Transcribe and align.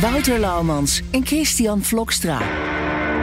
Wouter 0.00 0.38
Laumans 0.38 1.02
en 1.10 1.26
Christian 1.26 1.82
Vlokstra. 1.82 2.40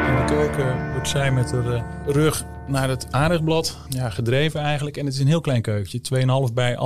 In 0.09 0.15
de 0.15 0.23
keuken 0.25 0.91
wordt 0.91 1.09
zij 1.09 1.31
met 1.31 1.51
haar 1.51 1.73
eh, 1.73 1.83
rug 2.05 2.45
naar 2.67 2.89
het 2.89 3.07
aardigblad 3.11 3.77
ja, 3.89 4.09
gedreven 4.09 4.59
eigenlijk. 4.59 4.97
En 4.97 5.05
het 5.05 5.13
is 5.13 5.19
een 5.19 5.27
heel 5.27 5.41
klein 5.41 5.61
keukentje, 5.61 5.99
2,5 6.47 6.53
bij 6.53 6.77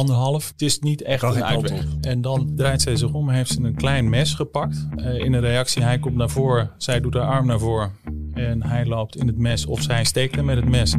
1,5. 0.41 0.47
Het 0.47 0.61
is 0.61 0.79
niet 0.79 1.01
echt 1.01 1.23
een 1.23 1.43
uitweg. 1.43 1.85
En 2.01 2.21
dan 2.21 2.51
draait 2.55 2.81
zij 2.81 2.95
zich 2.95 3.13
om, 3.13 3.29
heeft 3.29 3.51
ze 3.51 3.61
een 3.61 3.75
klein 3.75 4.09
mes 4.09 4.33
gepakt. 4.33 4.87
Uh, 4.97 5.19
in 5.19 5.33
een 5.33 5.41
reactie, 5.41 5.83
hij 5.83 5.99
komt 5.99 6.15
naar 6.15 6.29
voren, 6.29 6.71
zij 6.77 6.99
doet 6.99 7.13
haar 7.13 7.27
arm 7.27 7.45
naar 7.45 7.59
voren. 7.59 7.91
En 8.33 8.63
hij 8.63 8.85
loopt 8.85 9.15
in 9.15 9.27
het 9.27 9.37
mes 9.37 9.65
of 9.65 9.81
zij 9.81 10.03
steekt 10.03 10.35
hem 10.35 10.45
met 10.45 10.55
het 10.55 10.69
mes. 10.69 10.95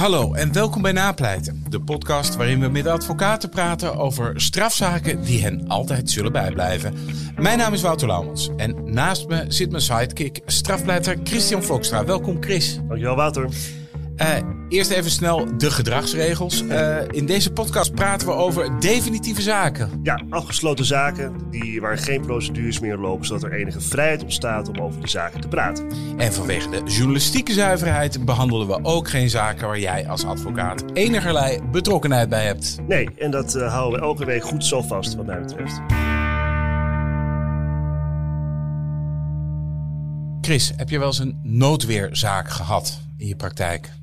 Hallo 0.00 0.32
en 0.32 0.52
welkom 0.52 0.82
bij 0.82 0.92
Napleiten, 0.92 1.64
de 1.68 1.80
podcast 1.80 2.36
waarin 2.36 2.60
we 2.60 2.68
met 2.68 2.86
advocaten 2.86 3.48
praten 3.48 3.96
over 3.96 4.40
strafzaken 4.40 5.22
die 5.24 5.42
hen 5.42 5.68
altijd 5.68 6.10
zullen 6.10 6.32
bijblijven. 6.32 6.94
Mijn 7.36 7.58
naam 7.58 7.72
is 7.72 7.82
Wouter 7.82 8.08
Laumans 8.08 8.50
en 8.56 8.92
naast 8.92 9.28
me 9.28 9.44
zit 9.48 9.70
mijn 9.70 9.82
sidekick, 9.82 10.40
strafpleiter 10.46 11.18
Christian 11.24 11.62
Vlokstra. 11.62 12.04
Welkom 12.04 12.42
Chris. 12.42 12.74
Dankjewel 12.76 13.16
Wouter. 13.16 13.48
Uh, 14.20 14.28
eerst 14.68 14.90
even 14.90 15.10
snel 15.10 15.56
de 15.58 15.70
gedragsregels. 15.70 16.62
Uh, 16.62 16.96
in 17.10 17.26
deze 17.26 17.52
podcast 17.52 17.94
praten 17.94 18.26
we 18.26 18.32
over 18.32 18.80
definitieve 18.80 19.42
zaken. 19.42 20.00
Ja, 20.02 20.22
afgesloten 20.30 20.84
zaken 20.84 21.32
die, 21.50 21.80
waar 21.80 21.98
geen 21.98 22.20
procedures 22.20 22.80
meer 22.80 22.96
lopen, 22.96 23.26
zodat 23.26 23.42
er 23.42 23.52
enige 23.52 23.80
vrijheid 23.80 24.22
ontstaat 24.22 24.68
om 24.68 24.80
over 24.80 25.00
de 25.00 25.08
zaken 25.08 25.40
te 25.40 25.48
praten. 25.48 25.86
En 26.16 26.32
vanwege 26.32 26.70
de 26.70 26.82
journalistieke 26.84 27.52
zuiverheid 27.52 28.24
behandelen 28.24 28.66
we 28.66 28.84
ook 28.84 29.08
geen 29.08 29.30
zaken 29.30 29.66
waar 29.66 29.78
jij 29.78 30.08
als 30.08 30.24
advocaat 30.24 30.84
enigerlei 30.92 31.60
betrokkenheid 31.70 32.28
bij 32.28 32.44
hebt. 32.44 32.76
Nee, 32.86 33.08
en 33.18 33.30
dat 33.30 33.54
uh, 33.54 33.72
houden 33.72 34.00
we 34.00 34.06
elke 34.06 34.24
week 34.24 34.44
goed 34.44 34.64
zo 34.64 34.82
vast, 34.82 35.14
wat 35.14 35.26
mij 35.26 35.40
betreft. 35.40 35.80
Chris, 40.40 40.72
heb 40.76 40.88
je 40.90 40.98
wel 40.98 41.06
eens 41.06 41.18
een 41.18 41.40
noodweerzaak 41.42 42.50
gehad 42.50 43.00
in 43.16 43.26
je 43.26 43.36
praktijk? 43.36 43.98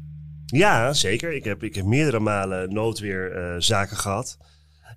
Ja, 0.55 0.93
zeker. 0.93 1.33
Ik 1.33 1.43
heb, 1.43 1.63
ik 1.63 1.75
heb 1.75 1.85
meerdere 1.85 2.19
malen 2.19 2.73
noodweerzaken 2.73 3.95
uh, 3.95 4.01
gehad. 4.01 4.37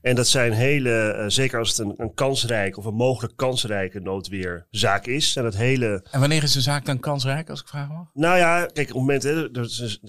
En 0.02 0.14
dat 0.14 0.26
zijn 0.26 0.52
hele, 0.52 1.16
uh, 1.18 1.24
zeker 1.26 1.58
als 1.58 1.68
het 1.68 1.78
een, 1.78 1.94
een 1.96 2.14
kansrijk 2.14 2.76
of 2.76 2.84
een 2.84 2.94
mogelijk 2.94 3.36
kansrijke 3.36 4.00
noodweerzaak 4.00 5.06
is. 5.06 5.36
En, 5.36 5.42
dat 5.42 5.56
hele... 5.56 6.06
en 6.10 6.20
wanneer 6.20 6.42
is 6.42 6.54
een 6.54 6.62
zaak 6.62 6.84
dan 6.84 7.00
kansrijk, 7.00 7.50
als 7.50 7.60
ik 7.60 7.68
vraag 7.68 7.88
mag? 7.88 8.10
Nou 8.12 8.36
ja, 8.36 8.58
kijk, 8.58 8.78
op 8.78 8.86
het 8.86 8.94
moment 8.94 9.22
hè, 9.22 9.58
er 9.58 9.66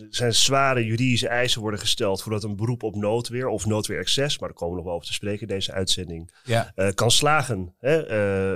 zijn 0.10 0.34
zware 0.34 0.86
juridische 0.86 1.28
eisen 1.28 1.62
worden 1.62 1.80
gesteld 1.80 2.22
voordat 2.22 2.44
een 2.44 2.56
beroep 2.56 2.84
op 2.84 2.96
noodweer 2.96 3.48
of 3.48 3.66
noodweerexces, 3.66 4.40
maar 4.40 4.50
daar 4.50 4.58
komen 4.58 4.74
we 4.74 4.80
nog 4.80 4.86
wel 4.86 4.96
over 4.96 5.08
te 5.08 5.14
spreken 5.14 5.42
in 5.42 5.54
deze 5.54 5.72
uitzending, 5.72 6.32
ja. 6.44 6.72
uh, 6.76 6.90
kan 6.94 7.12
slagen 7.12 7.76
hè, 7.80 8.04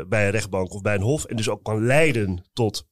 bij 0.08 0.26
een 0.26 0.32
rechtbank 0.32 0.74
of 0.74 0.82
bij 0.82 0.96
een 0.96 1.02
hof. 1.02 1.26
En 1.26 1.36
dus 1.36 1.50
ook 1.50 1.64
kan 1.64 1.86
leiden 1.86 2.44
tot 2.54 2.88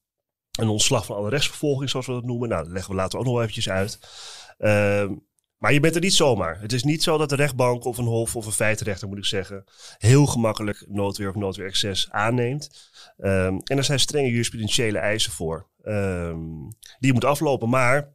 een 0.60 0.68
ontslag 0.68 1.06
van 1.06 1.16
alle 1.16 1.28
rechtsvervolging, 1.28 1.90
zoals 1.90 2.06
we 2.06 2.12
dat 2.12 2.24
noemen. 2.24 2.48
Nou, 2.48 2.62
dat 2.62 2.72
leggen 2.72 2.90
we 2.90 2.96
later 2.96 3.18
ook 3.18 3.24
nog 3.24 3.40
eventjes 3.40 3.68
uit. 3.68 3.98
Uh, 4.58 5.10
maar 5.58 5.72
je 5.72 5.80
bent 5.80 5.94
er 5.94 6.00
niet 6.00 6.14
zomaar. 6.14 6.60
Het 6.60 6.72
is 6.72 6.84
niet 6.84 7.02
zo 7.02 7.18
dat 7.18 7.28
de 7.28 7.36
rechtbank 7.36 7.84
of 7.84 7.98
een 7.98 8.04
hof 8.04 8.36
of 8.36 8.46
een 8.46 8.52
feitenrechter, 8.52 9.08
moet 9.08 9.18
ik 9.18 9.24
zeggen, 9.24 9.64
heel 9.98 10.26
gemakkelijk 10.26 10.84
noodweer 10.88 11.28
of 11.28 11.34
noodweerexces 11.34 12.10
aanneemt. 12.10 12.90
Um, 13.18 13.60
en 13.64 13.76
er 13.76 13.84
zijn 13.84 14.00
strenge 14.00 14.30
jurisprudentiële 14.30 14.98
eisen 14.98 15.32
voor. 15.32 15.66
Um, 15.84 16.68
die 16.98 17.08
je 17.08 17.12
moet 17.12 17.24
aflopen. 17.24 17.68
Maar 17.68 18.14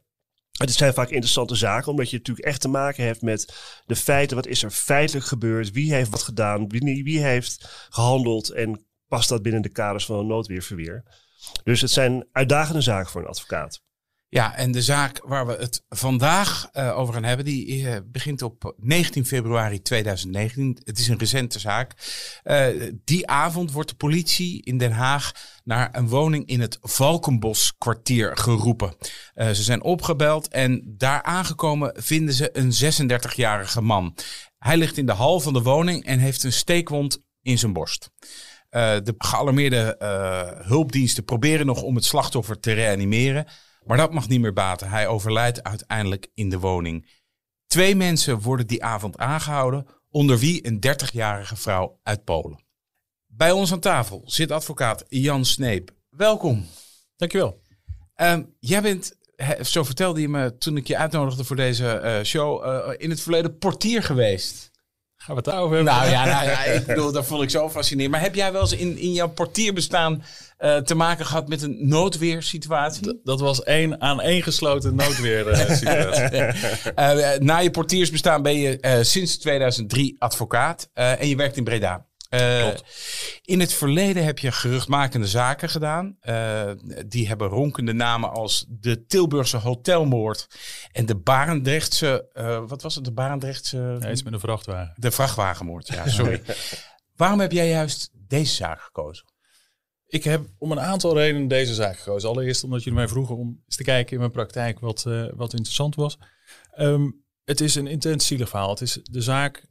het 0.52 0.72
zijn 0.72 0.94
vaak 0.94 1.08
interessante 1.08 1.54
zaken, 1.54 1.90
omdat 1.90 2.10
je 2.10 2.16
natuurlijk 2.16 2.46
echt 2.46 2.60
te 2.60 2.68
maken 2.68 3.04
hebt 3.04 3.22
met 3.22 3.54
de 3.86 3.96
feiten. 3.96 4.36
Wat 4.36 4.46
is 4.46 4.62
er 4.62 4.70
feitelijk 4.70 5.26
gebeurd? 5.26 5.70
Wie 5.70 5.94
heeft 5.94 6.10
wat 6.10 6.22
gedaan? 6.22 6.68
Wie, 6.68 7.04
wie 7.04 7.20
heeft 7.20 7.86
gehandeld? 7.90 8.50
En 8.50 8.86
past 9.08 9.28
dat 9.28 9.42
binnen 9.42 9.62
de 9.62 9.68
kaders 9.68 10.04
van 10.04 10.18
een 10.18 10.26
noodweerverweer? 10.26 11.04
Dus 11.64 11.80
het 11.80 11.90
zijn 11.90 12.26
uitdagende 12.32 12.80
zaken 12.80 13.10
voor 13.10 13.20
een 13.20 13.28
advocaat. 13.28 13.82
Ja, 14.32 14.56
en 14.56 14.72
de 14.72 14.82
zaak 14.82 15.20
waar 15.24 15.46
we 15.46 15.52
het 15.52 15.84
vandaag 15.88 16.68
uh, 16.72 16.98
over 16.98 17.14
gaan 17.14 17.24
hebben, 17.24 17.44
die 17.44 17.80
uh, 17.80 17.96
begint 18.04 18.42
op 18.42 18.74
19 18.76 19.26
februari 19.26 19.82
2019. 19.82 20.78
Het 20.84 20.98
is 20.98 21.08
een 21.08 21.18
recente 21.18 21.58
zaak. 21.58 21.94
Uh, 22.44 22.66
die 23.04 23.26
avond 23.26 23.72
wordt 23.72 23.88
de 23.88 23.94
politie 23.94 24.62
in 24.62 24.78
Den 24.78 24.92
Haag 24.92 25.32
naar 25.64 25.88
een 25.92 26.08
woning 26.08 26.46
in 26.46 26.60
het 26.60 26.78
Valkenbos 26.80 27.74
kwartier 27.78 28.36
geroepen. 28.36 28.94
ze 29.34 29.62
zijn 29.62 29.82
opgebeld 29.82 30.48
en 30.48 30.94
daar 30.96 31.22
aangekomen 31.22 31.92
vinden 31.96 32.34
ze 32.34 32.50
een 32.52 33.10
36-jarige 33.32 33.80
man. 33.80 34.16
Hij 34.58 34.76
ligt 34.76 34.96
in 34.96 35.06
de 35.06 35.12
hal 35.12 35.40
van 35.40 35.52
de 35.52 35.62
woning 35.62 36.04
en 36.04 36.18
heeft 36.18 36.42
een 36.42 36.52
steekwond 36.52 37.22
in 37.42 37.58
zijn 37.58 37.72
borst. 37.72 38.10
Uh, 38.70 38.96
de 39.02 39.14
gealarmeerde 39.18 39.96
uh, 40.02 40.66
hulpdiensten 40.66 41.24
proberen 41.24 41.66
nog 41.66 41.82
om 41.82 41.94
het 41.94 42.04
slachtoffer 42.04 42.60
te 42.60 42.72
reanimeren. 42.72 43.46
Maar 43.84 43.96
dat 43.96 44.12
mag 44.12 44.28
niet 44.28 44.40
meer 44.40 44.52
baten. 44.52 44.88
Hij 44.88 45.06
overlijdt 45.06 45.62
uiteindelijk 45.62 46.30
in 46.34 46.48
de 46.48 46.58
woning. 46.58 47.08
Twee 47.66 47.96
mensen 47.96 48.40
worden 48.40 48.66
die 48.66 48.84
avond 48.84 49.18
aangehouden, 49.18 49.86
onder 50.10 50.38
wie 50.38 50.66
een 50.66 50.86
30-jarige 50.86 51.56
vrouw 51.56 51.98
uit 52.02 52.24
Polen. 52.24 52.64
Bij 53.26 53.50
ons 53.50 53.72
aan 53.72 53.80
tafel 53.80 54.22
zit 54.24 54.50
advocaat 54.50 55.04
Jan 55.08 55.44
Sneep. 55.44 55.90
Welkom. 56.10 56.66
Dankjewel. 57.16 57.62
Uh, 58.16 58.38
jij 58.58 58.82
bent, 58.82 59.16
zo 59.60 59.84
vertelde 59.84 60.20
je 60.20 60.28
me 60.28 60.58
toen 60.58 60.76
ik 60.76 60.86
je 60.86 60.96
uitnodigde 60.96 61.44
voor 61.44 61.56
deze 61.56 62.00
uh, 62.04 62.24
show, 62.24 62.64
in 62.96 63.10
het 63.10 63.20
verleden 63.20 63.58
portier 63.58 64.02
geweest. 64.02 64.69
Gaan 65.22 65.34
we 65.34 65.40
het 65.42 65.44
daarover 65.44 65.76
hebben? 65.76 65.94
Nou 65.94 66.10
ja, 66.10 66.24
nou 66.34 66.44
ja, 66.44 66.64
ik 66.64 66.86
bedoel, 66.86 67.12
dat 67.12 67.26
vond 67.26 67.42
ik 67.42 67.50
zo 67.50 67.70
fascinerend. 67.70 68.12
Maar 68.12 68.22
heb 68.22 68.34
jij 68.34 68.52
wel 68.52 68.60
eens 68.60 68.72
in, 68.72 68.98
in 68.98 69.12
jouw 69.12 69.28
portierbestaan 69.28 70.22
uh, 70.58 70.76
te 70.76 70.94
maken 70.94 71.26
gehad 71.26 71.48
met 71.48 71.62
een 71.62 71.76
noodweersituatie? 71.88 73.08
D 73.08 73.16
dat 73.24 73.40
was 73.40 73.62
één 73.62 74.00
aaneengesloten 74.00 74.94
noodweersituatie. 74.94 76.38
uh, 76.96 77.38
na 77.38 77.58
je 77.58 77.70
portiersbestaan 77.70 78.42
ben 78.42 78.58
je 78.58 78.78
uh, 78.80 78.98
sinds 79.00 79.38
2003 79.38 80.16
advocaat 80.18 80.88
en 80.92 81.28
je 81.28 81.36
werkt 81.36 81.56
in 81.56 81.64
Breda. 81.64 82.08
Uh, 82.30 82.68
in 83.42 83.60
het 83.60 83.72
verleden 83.72 84.24
heb 84.24 84.38
je 84.38 84.52
geruchtmakende 84.52 85.26
zaken 85.26 85.68
gedaan. 85.68 86.16
Uh, 86.22 86.70
die 87.06 87.28
hebben 87.28 87.48
ronkende 87.48 87.92
namen 87.92 88.30
als 88.30 88.64
de 88.68 89.06
Tilburgse 89.06 89.56
hotelmoord 89.56 90.46
en 90.92 91.06
de 91.06 91.16
Barendrechtse. 91.16 92.28
Uh, 92.34 92.62
wat 92.66 92.82
was 92.82 92.94
het? 92.94 93.04
De 93.04 93.12
Barendrechtse. 93.12 93.98
Ja, 94.00 94.10
iets 94.10 94.22
met 94.22 94.32
een 94.32 94.40
vrachtwagen. 94.40 94.94
De 94.96 95.10
vrachtwagenmoord, 95.10 95.88
ja, 95.88 96.08
sorry. 96.08 96.42
Waarom 97.16 97.40
heb 97.40 97.52
jij 97.52 97.68
juist 97.68 98.10
deze 98.12 98.54
zaak 98.54 98.80
gekozen? 98.80 99.24
Ik 100.06 100.24
heb 100.24 100.46
om 100.58 100.72
een 100.72 100.80
aantal 100.80 101.16
redenen 101.16 101.48
deze 101.48 101.74
zaak 101.74 101.98
gekozen. 101.98 102.28
Allereerst 102.28 102.64
omdat 102.64 102.82
jullie 102.82 102.98
mij 102.98 103.08
vroegen 103.08 103.36
om 103.36 103.62
eens 103.64 103.76
te 103.76 103.84
kijken 103.84 104.12
in 104.12 104.18
mijn 104.18 104.30
praktijk 104.30 104.80
wat, 104.80 105.02
wat 105.34 105.52
interessant 105.52 105.94
was. 105.94 106.18
Um, 106.78 107.24
het 107.44 107.60
is 107.60 107.74
een 107.74 107.86
intens 107.86 108.26
zielig 108.26 108.48
verhaal. 108.48 108.70
Het 108.70 108.80
is 108.80 108.98
de 109.02 109.20
zaak 109.20 109.68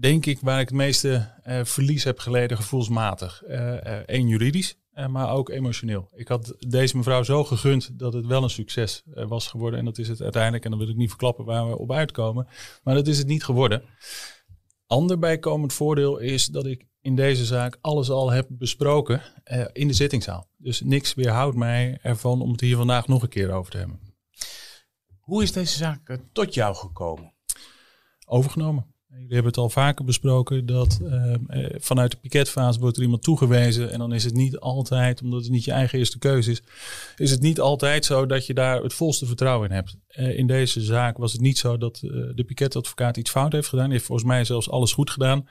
denk 0.00 0.26
ik, 0.26 0.38
waar 0.40 0.60
ik 0.60 0.68
het 0.68 0.76
meeste 0.76 1.32
uh, 1.46 1.64
verlies 1.64 2.04
heb 2.04 2.18
geleden 2.18 2.56
gevoelsmatig. 2.56 3.42
Eén 3.46 4.04
uh, 4.08 4.20
uh, 4.20 4.28
juridisch, 4.28 4.76
maar 5.08 5.30
ook 5.30 5.48
emotioneel. 5.48 6.08
Ik 6.14 6.28
had 6.28 6.54
deze 6.58 6.96
mevrouw 6.96 7.22
zo 7.22 7.44
gegund 7.44 7.98
dat 7.98 8.12
het 8.12 8.26
wel 8.26 8.42
een 8.42 8.50
succes 8.50 9.02
was 9.04 9.48
geworden. 9.48 9.78
En 9.78 9.84
dat 9.84 9.98
is 9.98 10.08
het 10.08 10.22
uiteindelijk. 10.22 10.64
En 10.64 10.70
dan 10.70 10.78
wil 10.78 10.88
ik 10.88 10.96
niet 10.96 11.08
verklappen 11.08 11.44
waar 11.44 11.68
we 11.68 11.78
op 11.78 11.92
uitkomen. 11.92 12.46
Maar 12.82 12.94
dat 12.94 13.06
is 13.06 13.18
het 13.18 13.26
niet 13.26 13.44
geworden. 13.44 13.82
Ander 14.86 15.18
bijkomend 15.18 15.72
voordeel 15.72 16.18
is 16.18 16.46
dat 16.46 16.66
ik 16.66 16.86
in 17.00 17.16
deze 17.16 17.44
zaak 17.44 17.78
alles 17.80 18.10
al 18.10 18.30
heb 18.30 18.46
besproken 18.50 19.22
in 19.72 19.88
de 19.88 19.94
zittingszaal. 19.94 20.48
Dus 20.56 20.80
niks 20.80 21.14
weerhoudt 21.14 21.56
mij 21.56 21.98
ervan 22.02 22.42
om 22.42 22.50
het 22.50 22.60
hier 22.60 22.76
vandaag 22.76 23.06
nog 23.06 23.22
een 23.22 23.28
keer 23.28 23.52
over 23.52 23.70
te 23.70 23.78
hebben. 23.78 24.00
Hoe 25.20 25.42
is 25.42 25.52
deze 25.52 25.76
zaak 25.76 26.18
tot 26.32 26.54
jou 26.54 26.74
gekomen? 26.74 27.32
Overgenomen. 28.26 28.93
Jullie 29.14 29.34
hebben 29.34 29.52
het 29.52 29.60
al 29.60 29.70
vaker 29.70 30.04
besproken 30.04 30.66
dat 30.66 31.00
ehm, 31.04 31.44
eh, 31.46 31.74
vanuit 31.78 32.10
de 32.10 32.16
piketfase 32.16 32.80
wordt 32.80 32.96
er 32.96 33.02
iemand 33.02 33.22
toegewezen. 33.22 33.90
En 33.90 33.98
dan 33.98 34.12
is 34.12 34.24
het 34.24 34.34
niet 34.34 34.58
altijd, 34.58 35.22
omdat 35.22 35.42
het 35.42 35.50
niet 35.50 35.64
je 35.64 35.72
eigen 35.72 35.98
eerste 35.98 36.18
keuze 36.18 36.50
is, 36.50 36.62
is 37.16 37.30
het 37.30 37.40
niet 37.40 37.60
altijd 37.60 38.04
zo 38.04 38.26
dat 38.26 38.46
je 38.46 38.54
daar 38.54 38.82
het 38.82 38.94
volste 38.94 39.26
vertrouwen 39.26 39.68
in 39.68 39.74
hebt. 39.74 39.96
Eh, 40.08 40.38
in 40.38 40.46
deze 40.46 40.80
zaak 40.80 41.16
was 41.16 41.32
het 41.32 41.40
niet 41.40 41.58
zo 41.58 41.76
dat 41.76 42.00
eh, 42.02 42.10
de 42.34 42.44
piketadvocaat 42.46 43.16
iets 43.16 43.30
fout 43.30 43.52
heeft 43.52 43.68
gedaan. 43.68 43.84
Hij 43.84 43.94
heeft 43.94 44.06
volgens 44.06 44.28
mij 44.28 44.44
zelfs 44.44 44.70
alles 44.70 44.92
goed 44.92 45.10
gedaan. 45.10 45.48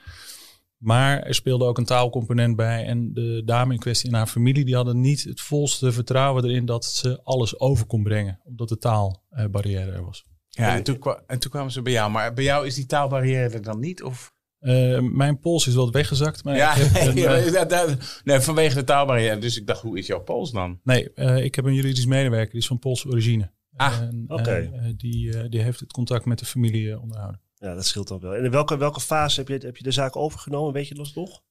Maar 0.77 1.21
er 1.21 1.35
speelde 1.35 1.65
ook 1.65 1.77
een 1.77 1.85
taalcomponent 1.85 2.55
bij. 2.55 2.85
En 2.85 3.13
de 3.13 3.41
dame 3.45 3.73
in 3.73 3.79
kwestie 3.79 4.09
en 4.09 4.15
haar 4.15 4.27
familie 4.27 4.65
die 4.65 4.75
hadden 4.75 5.01
niet 5.01 5.23
het 5.23 5.41
volste 5.41 5.91
vertrouwen 5.91 6.43
erin 6.43 6.65
dat 6.65 6.85
ze 6.85 7.19
alles 7.23 7.59
over 7.59 7.85
kon 7.85 8.03
brengen. 8.03 8.39
Omdat 8.43 8.69
de 8.69 8.77
taalbarrière 8.77 9.91
er 9.91 10.05
was. 10.05 10.25
Ja, 10.55 10.75
en 10.75 10.83
toen, 10.83 10.99
en 11.27 11.39
toen 11.39 11.51
kwamen 11.51 11.71
ze 11.71 11.81
bij 11.81 11.93
jou. 11.93 12.11
Maar 12.11 12.33
bij 12.33 12.43
jou 12.43 12.65
is 12.65 12.75
die 12.75 12.85
taalbarrière 12.85 13.49
er 13.53 13.61
dan 13.61 13.79
niet? 13.79 14.03
Of? 14.03 14.33
Eh, 14.59 14.99
mijn 14.99 15.39
pols 15.39 15.67
is 15.67 15.73
wat 15.73 15.89
weggezakt. 15.89 16.43
Maar 16.43 16.55
Ja, 16.55 16.75
ik 16.75 16.81
heb 16.83 17.07
een, 17.07 17.15
nee, 17.15 17.27
eh, 17.27 17.69
dat- 17.69 18.21
nee, 18.23 18.39
vanwege 18.39 18.75
de 18.75 18.83
taalbarrière. 18.83 19.37
Dus 19.37 19.57
ik 19.57 19.67
dacht, 19.67 19.81
hoe 19.81 19.97
is 19.97 20.07
jouw 20.07 20.19
pols 20.23 20.51
dan? 20.51 20.79
nee 20.83 21.13
eh, 21.13 21.43
ik 21.43 21.55
heb 21.55 21.65
een 21.65 21.73
juridisch 21.73 22.05
medewerker, 22.05 22.51
die 22.51 22.59
is 22.61 22.67
van 22.67 22.79
Poolse 22.79 23.07
origine. 23.07 23.51
Ah, 23.75 23.97
En, 24.01 24.23
oké. 24.27 24.71
die, 24.97 25.37
eh, 25.37 25.49
die 25.49 25.61
heeft 25.61 25.79
het 25.79 25.91
contact 25.91 26.25
met 26.25 26.39
de 26.39 26.45
familie 26.45 26.99
onderhouden. 26.99 27.41
Ja, 27.55 27.75
dat 27.75 27.85
scheelt 27.85 28.07
dan 28.07 28.19
wel. 28.19 28.35
En 28.35 28.43
in 28.45 28.51
welke, 28.51 28.77
welke 28.77 28.99
fase 28.99 29.39
heb 29.39 29.47
je, 29.47 29.65
heb 29.65 29.77
je 29.77 29.83
de 29.83 29.91
zaak 29.91 30.15
overgenomen? 30.15 30.73
Weet 30.73 30.87
je 30.87 30.95
dat 30.95 31.11
nog? 31.15 31.41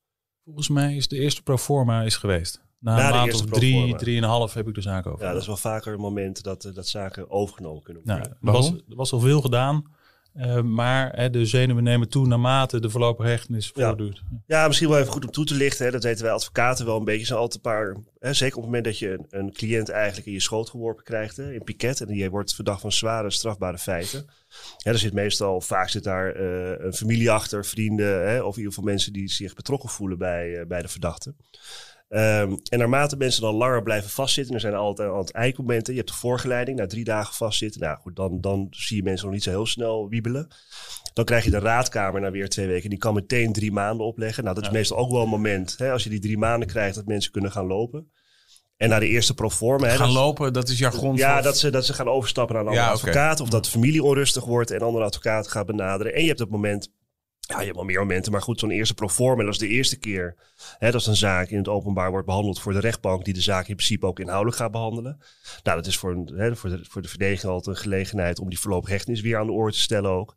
Volgens 0.45 0.69
mij 0.69 0.97
is 0.97 1.09
de 1.09 1.19
eerste 1.19 1.43
proforma 1.43 2.03
is 2.03 2.17
geweest. 2.17 2.63
Na, 2.83 2.97
Na 2.97 3.09
een 3.09 3.15
maand 3.15 3.35
of 3.35 3.45
drie, 3.45 3.95
drieënhalf 3.95 4.55
heb 4.55 4.69
ik 4.69 4.75
de 4.75 4.81
zaak 4.81 5.07
over. 5.07 5.25
Ja, 5.27 5.33
dat 5.33 5.41
is 5.41 5.47
wel 5.47 5.57
vaker 5.57 5.93
een 5.93 6.01
moment 6.01 6.43
dat, 6.43 6.65
eh, 6.65 6.75
dat 6.75 6.89
zaken 6.89 7.31
overgenomen 7.31 7.83
kunnen 7.83 8.03
Nou, 8.05 8.19
worden. 8.19 8.37
er, 8.43 8.53
was, 8.53 8.61
Waarom? 8.69 8.83
er 8.89 8.97
was 8.97 9.13
al 9.13 9.21
veel 9.21 9.41
gedaan. 9.41 10.01
eh, 10.33 10.61
maar 10.63 11.13
hè, 11.17 11.31
de 11.31 11.47
zenuwen 11.47 11.85
nemen 11.85 12.09
toe 12.09 12.27
naarmate 12.27 12.81
de 12.81 12.91
voorlopige 12.91 13.29
hechtenis 13.29 13.71
Ja. 13.75 13.87
voortduurt. 13.87 14.23
Ja, 14.47 14.67
misschien 14.67 14.89
wel 14.89 14.99
even 14.99 15.13
goed 15.13 15.25
om 15.25 15.31
toe 15.31 15.45
te 15.45 15.55
lichten. 15.55 15.85
Hè. 15.87 15.91
Dat 15.93 16.03
weten 16.03 16.25
wij 16.25 16.33
advocaten 16.33 16.87
wel 16.87 16.97
een 16.99 17.05
beetje. 17.05 17.27
Zijn 17.27 17.39
altijd 17.39 17.65
een 17.65 17.71
paar, 17.73 17.97
hè, 18.19 18.33
zeker 18.33 18.57
op 18.57 18.63
het 18.63 18.71
moment 18.73 18.85
dat 18.85 18.99
je 18.99 19.13
een, 19.13 19.27
een 19.31 19.53
cliënt 19.53 19.89
eigenlijk 19.89 20.27
in 20.27 20.33
je 20.33 20.41
schoot 20.41 20.71
geworpen 20.71 21.05
krijgt, 21.05 21.37
hè, 21.37 21.53
in 21.53 21.63
piket. 21.65 22.01
En 22.01 22.07
die 22.07 22.31
wordt 22.31 22.55
verdacht 22.55 22.81
van 22.81 22.93
zware 22.93 23.31
strafbare 23.31 23.79
feiten. 23.79 24.25
Ja, 24.77 24.91
er 24.91 24.99
zit 24.99 25.13
meestal, 25.13 25.61
vaak 25.61 25.89
zit 25.89 26.05
daar 26.05 26.33
eh, 26.33 26.85
een 26.85 26.93
familie 26.95 27.31
achter, 27.31 27.65
vrienden, 27.65 28.29
hè, 28.29 28.41
of 28.43 28.53
in 28.53 28.59
ieder 28.59 28.73
geval 28.75 28.91
mensen 28.91 29.13
die 29.13 29.29
zich 29.29 29.55
betrokken 29.55 29.89
voelen 29.89 30.19
bij, 30.19 30.65
bij 30.69 30.83
de 30.83 30.89
verdachte. 30.89 31.35
Ehm, 32.13 32.53
en 32.71 32.79
naarmate 32.79 33.17
mensen 33.17 33.43
dan 33.43 33.55
langer 33.55 33.83
blijven 33.83 34.11
vastzitten, 34.11 34.55
er 34.55 34.61
zijn 34.61 34.75
altijd 34.75 35.09
aan 35.11 35.19
het 35.19 35.33
eindmomenten. 35.33 35.93
Je 35.93 35.99
hebt 35.99 36.13
de 36.13 36.19
voorgeleiding, 36.19 36.79
na 36.79 36.87
drie 36.87 37.05
dagen 37.05 37.35
vastzitten. 37.35 37.81
Nou 37.81 37.99
goed, 37.99 38.17
dan, 38.17 38.41
dan 38.41 38.67
zie 38.71 38.97
je 38.97 39.03
mensen 39.03 39.25
nog 39.27 39.35
niet 39.35 39.43
zo 39.45 39.51
heel 39.51 39.67
snel 39.67 40.09
wiebelen. 40.09 40.49
Dan 41.15 41.25
krijg 41.25 41.45
je 41.45 41.51
de 41.51 41.59
raadkamer 41.59 42.21
na 42.21 42.31
weer 42.31 42.49
twee 42.49 42.67
weken. 42.67 42.91
Die 42.91 42.99
kan 42.99 43.15
meteen 43.15 43.53
drie 43.53 43.73
maanden 43.73 44.07
opleggen. 44.07 44.43
Nou, 44.43 44.55
dat 44.55 44.65
is 44.65 44.71
Ja. 44.71 44.77
meestal 44.77 44.97
ook 44.97 45.11
wel 45.11 45.23
een 45.23 45.29
moment. 45.29 45.75
Hè, 45.79 45.93
als 45.93 46.05
je 46.05 46.11
die 46.11 46.21
drie 46.21 46.39
maanden 46.39 46.69
krijgt, 46.69 46.95
dat 46.95 47.07
mensen 47.07 47.33
kunnen 47.33 47.51
gaan 47.53 47.67
lopen. 47.67 48.11
En 48.77 48.89
na 48.89 48.99
de 48.99 49.09
eerste 49.09 49.35
proforma. 49.35 49.87
Hè, 49.87 49.97
Gaan 49.97 50.07
dat- 50.07 50.17
lopen, 50.17 50.53
dat 50.53 50.69
is 50.69 50.79
jargon. 50.79 51.17
ja, 51.17 51.41
dat 51.41 51.59
ze, 51.59 51.71
dat 51.71 51.87
ze 51.87 51.93
gaan 51.93 52.09
overstappen 52.09 52.55
naar 52.55 52.65
een 52.65 52.71
andere 52.71 52.89
Ja, 52.89 52.93
advocaat. 52.95 53.41
Of 53.41 53.49
dat 53.49 53.65
de 53.65 53.71
familie 53.71 54.03
onrustig 54.03 54.45
wordt 54.45 54.71
en 54.71 54.77
een 54.77 54.87
andere 54.87 55.05
advocaat 55.05 55.49
gaat 55.49 55.67
benaderen. 55.67 56.15
En 56.15 56.21
je 56.21 56.27
hebt 56.29 56.39
het 56.39 56.51
moment. 56.51 56.89
Ja, 57.53 57.59
je 57.59 57.65
hebt 57.65 57.77
wel 57.77 57.85
meer 57.85 57.99
momenten. 57.99 58.33
Maar 58.33 58.43
goed, 58.43 58.59
zo'n 58.59 58.71
eerste 58.71 58.95
proforma. 58.95 59.43
Dat 59.43 59.53
is 59.53 59.59
de 59.59 59.69
eerste 59.69 59.99
keer. 59.99 60.37
Hè, 60.79 60.91
dat 60.91 61.07
een 61.07 61.17
zaak 61.17 61.49
in 61.49 61.57
het 61.57 61.69
openbaar 61.69 62.11
wordt 62.11 62.27
behandeld 62.27 62.61
voor 62.61 62.73
de 62.73 62.81
rechtbank. 62.81 63.25
Die 63.25 63.35
de 63.35 63.41
zaak 63.41 63.69
in 63.69 63.75
principe 63.75 64.07
ook 64.07 64.21
inhoudelijk 64.21 64.57
gaat 64.57 64.71
behandelen. 64.71 65.19
Nou, 65.63 65.77
dat 65.77 65.87
is 65.87 65.97
voor, 65.97 66.11
een, 66.11 66.33
hè, 66.37 66.57
voor, 66.57 66.71
de, 66.71 66.85
voor 66.89 67.03
de 67.03 67.09
verdediging 67.09 67.53
altijd 67.53 67.77
een 67.77 67.83
gelegenheid 67.83 68.39
om 68.39 68.49
die 68.49 68.59
hechtenis 68.81 69.21
weer 69.21 69.39
aan 69.39 69.47
de 69.47 69.53
orde 69.53 69.73
te 69.73 69.81
stellen 69.81 70.11
ook. 70.11 70.35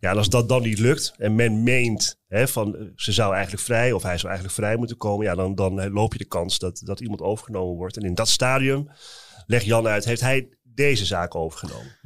Ja, 0.00 0.10
en 0.10 0.16
als 0.16 0.28
dat 0.28 0.48
dan 0.48 0.62
niet 0.62 0.78
lukt 0.78 1.14
en 1.16 1.34
men 1.34 1.62
meent 1.62 2.18
hè, 2.28 2.48
van 2.48 2.76
eh, 2.76 2.82
ze 2.96 3.12
zou 3.12 3.34
eigenlijk 3.34 3.62
vrij 3.62 3.92
of 3.92 4.02
hij 4.02 4.16
zou 4.16 4.28
eigenlijk 4.32 4.58
vrij 4.60 4.76
moeten 4.76 4.96
komen. 4.96 5.26
Ja, 5.26 5.34
dan, 5.34 5.54
dan 5.54 5.90
loop 5.90 6.12
je 6.12 6.18
de 6.18 6.24
kans 6.24 6.58
dat, 6.58 6.80
dat 6.84 7.00
iemand 7.00 7.20
overgenomen 7.20 7.76
wordt. 7.76 7.96
En 7.96 8.02
in 8.02 8.14
dat 8.14 8.28
stadium, 8.28 8.88
legt 9.46 9.64
Jan 9.64 9.86
uit, 9.86 10.04
heeft 10.04 10.20
hij 10.20 10.48
deze 10.62 11.04
zaak 11.04 11.34
overgenomen. 11.34 11.98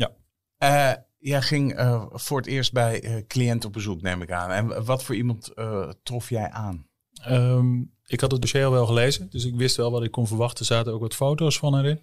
Eh, 0.58 0.92
jij 1.20 1.42
ging 1.42 1.74
eh, 1.74 2.04
voor 2.10 2.38
het 2.38 2.46
eerst 2.46 2.72
bij 2.72 3.02
eh 3.02 3.26
cliënt 3.26 3.64
op 3.64 3.72
bezoek, 3.72 4.02
neem 4.02 4.22
ik 4.22 4.30
aan. 4.30 4.50
En 4.50 4.84
wat 4.84 5.04
voor 5.04 5.14
iemand 5.14 5.48
eh, 5.48 5.90
trof 6.02 6.28
jij 6.28 6.50
aan? 6.50 6.88
Ehm, 7.22 7.80
ik 8.06 8.20
had 8.20 8.30
het 8.30 8.40
dossier 8.40 8.64
al 8.64 8.70
wel 8.70 8.86
gelezen, 8.86 9.30
dus 9.30 9.44
ik 9.44 9.54
wist 9.54 9.76
wel 9.76 9.90
wat 9.90 10.02
ik 10.02 10.10
kon 10.10 10.26
verwachten. 10.26 10.60
Er 10.60 10.74
zaten 10.74 10.92
ook 10.92 11.00
wat 11.00 11.14
foto's 11.14 11.58
van 11.58 11.78
erin. 11.78 12.00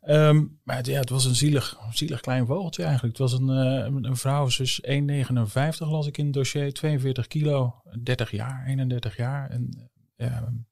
Ehm, 0.00 0.44
maar 0.64 0.76
het, 0.76 0.86
ja, 0.86 1.00
het 1.00 1.10
was 1.10 1.24
een 1.24 1.34
zielig, 1.34 1.78
zielig 1.90 2.20
klein 2.20 2.46
vogeltje 2.46 2.82
eigenlijk. 2.82 3.18
Het 3.18 3.30
was 3.30 3.40
een, 3.40 3.50
eh, 3.50 4.08
een, 4.10 4.16
vrouw, 4.16 4.48
dus 4.56 4.80
1,59 4.82 5.90
las 5.90 6.06
ik 6.06 6.18
in 6.18 6.24
het 6.24 6.34
dossier, 6.34 6.72
42 6.72 7.26
kilo, 7.26 7.82
30 8.02 8.30
jaar, 8.30 8.66
31 8.66 9.16
jaar. 9.16 9.50
En 9.50 9.90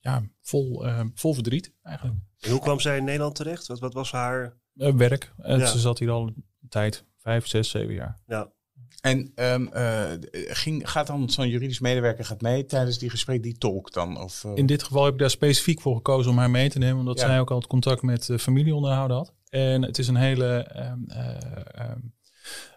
ja, 0.01 0.23
vol, 0.43 0.87
eh, 0.87 1.01
vol 1.15 1.35
verdriet 1.35 1.73
eigenlijk. 1.83 2.19
En 2.41 2.51
hoe 2.51 2.61
kwam 2.61 2.81
zij 2.81 2.97
in 2.97 3.05
Nederland 3.05 3.35
terecht? 3.35 3.67
Wat, 3.67 3.79
wat 3.79 3.95
was 3.95 4.13
haar... 4.13 4.57
Werk. 4.73 5.33
En 5.39 5.59
Ja. 5.59 5.67
Ze 5.67 5.79
zat 5.79 5.99
hier 5.99 6.11
al 6.11 6.27
een 6.27 6.45
tijd, 6.69 7.05
vijf, 7.27 7.47
zes, 7.47 7.71
zeven 7.71 7.95
jaar. 7.95 8.19
Ja, 8.27 8.53
En 9.01 9.33
ehm, 9.35 9.67
eh, 9.67 10.13
ging, 10.33 10.91
gaat 10.91 11.07
dan 11.07 11.31
zo'n 11.31 11.49
juridisch 11.49 11.81
medewerker 11.81 12.25
gaat 12.25 12.41
mee 12.41 12.65
tijdens 12.67 12.99
die 12.99 13.11
gesprek, 13.11 13.43
die 13.43 13.59
tolk 13.59 13.93
dan? 13.93 14.21
Of, 14.23 14.45
eh, 14.45 14.51
In 14.55 14.67
dit 14.67 14.83
geval 14.83 15.05
heb 15.05 15.13
ik 15.13 15.19
daar 15.19 15.31
specifiek 15.31 15.81
voor 15.81 15.97
gekozen 15.97 16.31
om 16.31 16.39
haar 16.39 16.51
mee 16.51 16.69
te 16.71 16.79
nemen, 16.79 16.99
omdat 16.99 17.19
Ja. 17.21 17.27
zij 17.27 17.41
ook 17.41 17.51
al 17.51 17.57
het 17.57 17.67
contact 17.67 18.03
met 18.03 18.27
de 18.27 18.39
familie 18.39 18.75
onderhouden 18.75 19.17
had. 19.17 19.35
En 19.49 19.83
het 19.83 19.99
is 19.99 20.09
een 20.09 20.17
hele, 20.17 20.57
ehm, 20.57 20.99
eh, 21.07 21.37
ehm, 21.75 21.99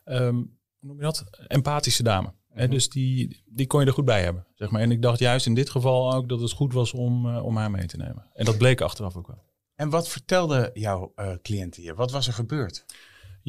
ehm, 0.04 0.36
hoe 0.36 0.48
noem 0.88 0.96
je 0.98 1.04
dat? 1.04 1.24
Empathische 1.48 2.04
dame. 2.04 2.34
Hè, 2.50 2.64
Mhm. 2.64 2.72
dus 2.74 2.90
die, 2.90 3.44
die 3.46 3.68
kon 3.68 3.80
je 3.82 3.86
er 3.86 3.94
goed 3.94 4.06
bij 4.06 4.24
hebben, 4.24 4.46
zeg 4.56 4.70
maar. 4.70 4.82
En 4.82 4.92
ik 4.92 5.02
dacht 5.02 5.20
juist 5.20 5.46
in 5.46 5.54
dit 5.54 5.70
geval 5.70 6.14
ook 6.14 6.30
dat 6.30 6.40
het 6.42 6.52
goed 6.52 6.74
was 6.74 6.92
om, 6.94 7.30
eh, 7.30 7.46
om 7.46 7.58
haar 7.58 7.72
mee 7.72 7.86
te 7.86 7.98
nemen. 7.98 8.26
En 8.34 8.46
dat 8.46 8.58
bleek 8.58 8.82
achteraf 8.82 9.16
ook 9.16 9.28
wel. 9.28 9.44
En 9.76 9.90
wat 9.90 10.10
vertelde 10.10 10.70
jouw 10.74 11.12
eh 11.16 11.32
cliënt 11.42 11.76
hier? 11.76 11.96
Wat 11.96 12.12
was 12.12 12.28
er 12.28 12.34
gebeurd? 12.34 12.86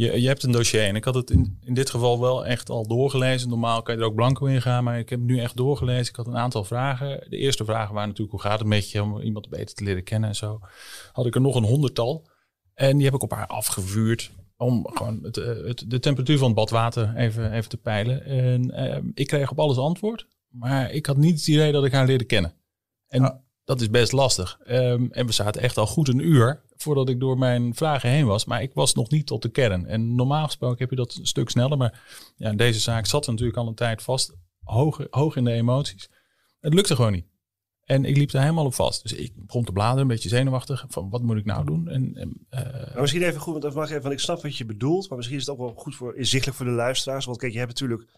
Je, 0.00 0.20
je 0.20 0.26
hebt 0.26 0.43
een 0.43 0.52
dossier 0.52 0.87
en 0.87 0.97
ik 0.97 1.05
had 1.05 1.14
het 1.14 1.31
in, 1.31 1.58
in 1.64 1.75
dit 1.75 1.91
geval 1.91 2.20
wel 2.20 2.47
echt 2.47 2.70
al 2.70 2.87
doorgelezen. 2.87 3.49
Normaal 3.49 3.82
kan 3.82 3.94
je 3.94 4.00
er 4.00 4.06
ook 4.06 4.14
blanco 4.14 4.47
in 4.47 4.62
gaan, 4.62 4.85
maar 4.85 4.99
ik 4.99 5.08
heb 5.08 5.20
nu 5.20 5.38
echt 5.38 5.56
doorgelezen. 5.56 6.08
Ik 6.08 6.17
had 6.17 6.26
een 6.26 6.37
aantal 6.37 6.64
vragen. 6.64 7.26
De 7.29 7.37
eerste 7.37 7.64
vragen 7.64 7.94
waren 7.94 8.08
natuurlijk 8.08 8.31
hoe 8.31 8.50
gaat 8.50 8.58
het 8.58 8.69
met 8.69 8.91
je 8.91 9.02
om 9.02 9.20
iemand 9.20 9.49
beter 9.49 9.75
te 9.75 9.85
leren 9.85 10.05
kennen 10.05 10.29
en 10.29 10.35
zo. 10.35 10.61
Had 11.12 11.26
ik 11.26 11.35
er 11.35 11.41
nog 11.41 11.55
een 11.55 11.64
honderdtal 11.64 12.29
en 12.75 12.97
die 12.97 13.05
heb 13.05 13.14
ik 13.14 13.23
op 13.23 13.31
haar 13.31 13.47
afgevuurd 13.47 14.31
om 14.56 14.87
gewoon 14.93 15.19
het, 15.23 15.37
eh, 15.37 15.73
de 15.87 15.99
temperatuur 15.99 16.38
van 16.38 16.46
het 16.46 16.56
badwater 16.56 17.17
even, 17.17 17.53
even 17.53 17.70
te 17.70 17.76
peilen. 17.76 18.25
En 18.25 18.70
eh, 18.70 19.03
ik 19.14 19.26
kreeg 19.26 19.50
op 19.50 19.58
alles 19.58 19.79
antwoord, 19.79 20.26
maar 20.49 20.91
ik 20.91 21.06
had 21.06 21.17
niet 21.17 21.38
het 21.38 21.49
idee 21.49 21.73
dat 21.73 21.85
ik 21.85 21.93
haar 21.93 22.06
leerde 22.06 22.25
kennen. 22.25 22.55
En. 23.08 23.49
Dat 23.70 23.81
is 23.81 23.90
best 23.90 24.12
lastig. 24.12 24.58
Ehm, 24.64 25.06
en 25.11 25.26
we 25.26 25.32
zaten 25.32 25.62
echt 25.62 25.76
al 25.76 25.87
goed 25.87 26.08
een 26.08 26.26
uur 26.26 26.62
voordat 26.76 27.08
ik 27.08 27.20
door 27.20 27.38
mijn 27.38 27.75
vragen 27.75 28.11
heen 28.11 28.26
was. 28.26 28.44
Maar 28.44 28.62
ik 28.62 28.75
was 28.75 28.94
nog 28.94 29.11
niet 29.11 29.27
tot 29.27 29.43
de 29.43 29.48
kern. 29.48 29.86
En 29.86 30.15
normaal 30.15 30.44
gesproken 30.44 30.79
heb 30.79 30.91
je 30.91 30.96
dat 30.96 31.15
een 31.15 31.27
stuk 31.27 31.50
sneller. 31.50 31.77
Maar 31.77 32.03
ja, 32.36 32.53
deze 32.53 32.81
zaak 32.81 33.06
zat 33.06 33.27
natuurlijk 33.27 33.58
al 33.58 33.67
een 33.67 33.74
tijd 33.74 34.03
vast. 34.03 34.34
Hoog, 34.62 35.06
hoog 35.10 35.36
in 35.36 35.44
de 35.44 35.53
emoties. 35.53 36.10
Het 36.60 36.74
lukte 36.74 36.94
gewoon 36.94 37.12
niet. 37.12 37.27
En 37.84 38.05
ik 38.05 38.17
liep 38.17 38.32
er 38.32 38.41
helemaal 38.41 38.65
op 38.65 38.74
vast. 38.74 39.03
Dus 39.03 39.12
ik 39.12 39.32
begon 39.36 39.65
te 39.65 39.72
bladeren, 39.72 40.03
een 40.03 40.08
beetje 40.08 40.29
zenuwachtig. 40.29 40.84
Van 40.89 41.10
wat 41.10 41.22
moet 41.22 41.36
ik 41.36 41.44
nou 41.44 41.65
doen? 41.65 41.89
En, 41.89 42.36
eh, 42.48 43.00
misschien 43.00 43.22
even 43.22 43.41
goed, 43.41 43.62
want, 43.62 43.74
mag 43.74 43.91
even, 43.91 44.10
ik 44.10 44.20
snap 44.20 44.43
wat 44.43 44.56
je 44.56 44.65
bedoelt. 44.65 45.08
Maar 45.08 45.17
misschien 45.17 45.39
is 45.39 45.46
het 45.46 45.55
ook 45.55 45.60
wel 45.60 45.74
goed 45.77 45.96
voor, 45.96 46.17
inzichtelijk 46.17 46.56
voor 46.56 46.67
de 46.67 46.72
luisteraars. 46.72 47.24
Want 47.24 47.39
kijk, 47.39 47.53
je 47.53 47.58
hebt 47.58 47.81
natuurlijk 47.81 48.08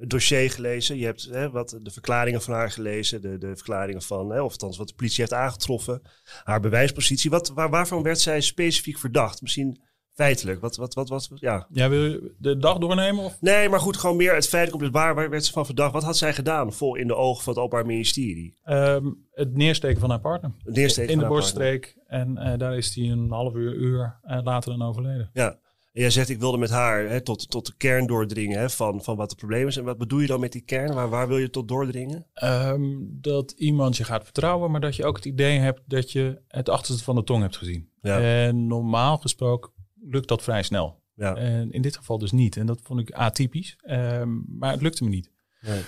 het 0.00 0.10
dossier 0.10 0.50
gelezen. 0.50 0.98
Je 0.98 1.04
hebt 1.04 1.28
hè, 1.30 1.50
wat, 1.50 1.78
de 1.82 1.90
verklaringen 1.90 2.42
van 2.42 2.54
haar 2.54 2.70
gelezen. 2.70 3.22
De, 3.22 3.38
de 3.38 3.56
verklaringen 3.56 4.02
van, 4.02 4.30
hè, 4.30 4.40
of 4.40 4.50
althans 4.50 4.78
wat 4.78 4.88
de 4.88 4.94
politie 4.94 5.20
heeft 5.20 5.32
aangetroffen. 5.32 6.02
Haar 6.44 6.60
bewijspositie. 6.60 7.30
Wat, 7.30 7.48
waar, 7.48 7.70
waarvan 7.70 8.02
werd 8.02 8.20
zij 8.20 8.40
specifiek 8.40 8.98
verdacht? 8.98 9.42
Misschien 9.42 9.80
feitelijk. 10.14 10.60
Wat, 10.60 10.76
wat, 10.76 10.94
wat, 10.94 11.08
wat, 11.08 11.30
ja. 11.34 11.66
ja, 11.70 11.88
wil 11.88 12.04
je 12.04 12.34
de 12.38 12.56
dag 12.56 12.78
doornemen? 12.78 13.24
Of? 13.24 13.40
Nee, 13.40 13.68
maar 13.68 13.80
goed, 13.80 13.96
gewoon 13.96 14.16
meer 14.16 14.34
het 14.34 14.48
feitelijk 14.48 14.84
op 14.84 14.92
waar, 14.92 15.14
waar 15.14 15.30
werd 15.30 15.44
ze 15.44 15.52
van 15.52 15.66
verdacht? 15.66 15.92
Wat 15.92 16.02
had 16.02 16.16
zij 16.16 16.34
gedaan? 16.34 16.72
Vol 16.72 16.94
in 16.94 17.06
de 17.06 17.14
ogen 17.14 17.42
van 17.42 17.52
het 17.52 17.62
Openbaar 17.62 17.86
Ministerie. 17.86 18.54
Ehm, 18.64 19.06
het 19.32 19.56
neersteken 19.56 20.00
van 20.00 20.10
haar 20.10 20.20
partner. 20.20 20.52
Het 20.64 20.74
neersteken 20.74 21.12
in 21.12 21.18
de 21.18 21.24
van 21.24 21.32
borststreek. 21.32 21.96
En 22.06 22.38
eh, 22.38 22.58
daar 22.58 22.76
is 22.76 22.94
hij 22.94 23.04
een 23.04 23.30
half 23.30 23.54
uur, 23.54 23.74
uur 23.74 24.18
eh, 24.22 24.38
later 24.42 24.78
dan 24.78 24.88
overleden. 24.88 25.30
Ja. 25.32 25.58
En 25.92 26.00
jij 26.00 26.10
zegt, 26.10 26.28
ik 26.28 26.38
wilde 26.38 26.58
met 26.58 26.70
haar 26.70 27.08
hè, 27.08 27.20
tot, 27.20 27.50
tot 27.50 27.66
de 27.66 27.72
kern 27.76 28.06
doordringen 28.06 28.58
hè, 28.58 28.70
van, 28.70 29.02
van 29.02 29.16
wat 29.16 29.30
het 29.30 29.38
probleem 29.38 29.66
is. 29.66 29.76
En 29.76 29.84
wat 29.84 29.98
bedoel 29.98 30.20
je 30.20 30.26
dan 30.26 30.40
met 30.40 30.52
die 30.52 30.60
kern? 30.64 30.94
Waar, 30.94 31.08
waar 31.08 31.28
wil 31.28 31.38
je 31.38 31.50
tot 31.50 31.68
doordringen? 31.68 32.26
Ehm, 32.34 32.82
dat 33.00 33.50
iemand 33.50 33.96
je 33.96 34.04
gaat 34.04 34.24
vertrouwen, 34.24 34.70
maar 34.70 34.80
dat 34.80 34.96
je 34.96 35.04
ook 35.04 35.16
het 35.16 35.24
idee 35.24 35.58
hebt 35.58 35.80
dat 35.86 36.12
je 36.12 36.42
het 36.48 36.68
achterste 36.68 37.04
van 37.04 37.14
de 37.14 37.24
tong 37.24 37.42
hebt 37.42 37.56
gezien. 37.56 37.88
Ja. 38.00 38.20
En 38.20 38.66
normaal 38.66 39.16
gesproken 39.18 39.70
lukt 40.00 40.28
dat 40.28 40.42
vrij 40.42 40.62
snel. 40.62 40.98
Ja. 41.14 41.34
En 41.34 41.70
in 41.70 41.82
dit 41.82 41.96
geval 41.96 42.18
dus 42.18 42.32
niet. 42.32 42.56
En 42.56 42.66
dat 42.66 42.80
vond 42.82 43.00
ik 43.00 43.10
atypisch. 43.10 43.76
Ehm, 43.80 44.28
maar 44.58 44.70
het 44.72 44.82
lukte 44.82 45.04
me 45.04 45.10
niet. 45.10 45.30
Nee. 45.60 45.80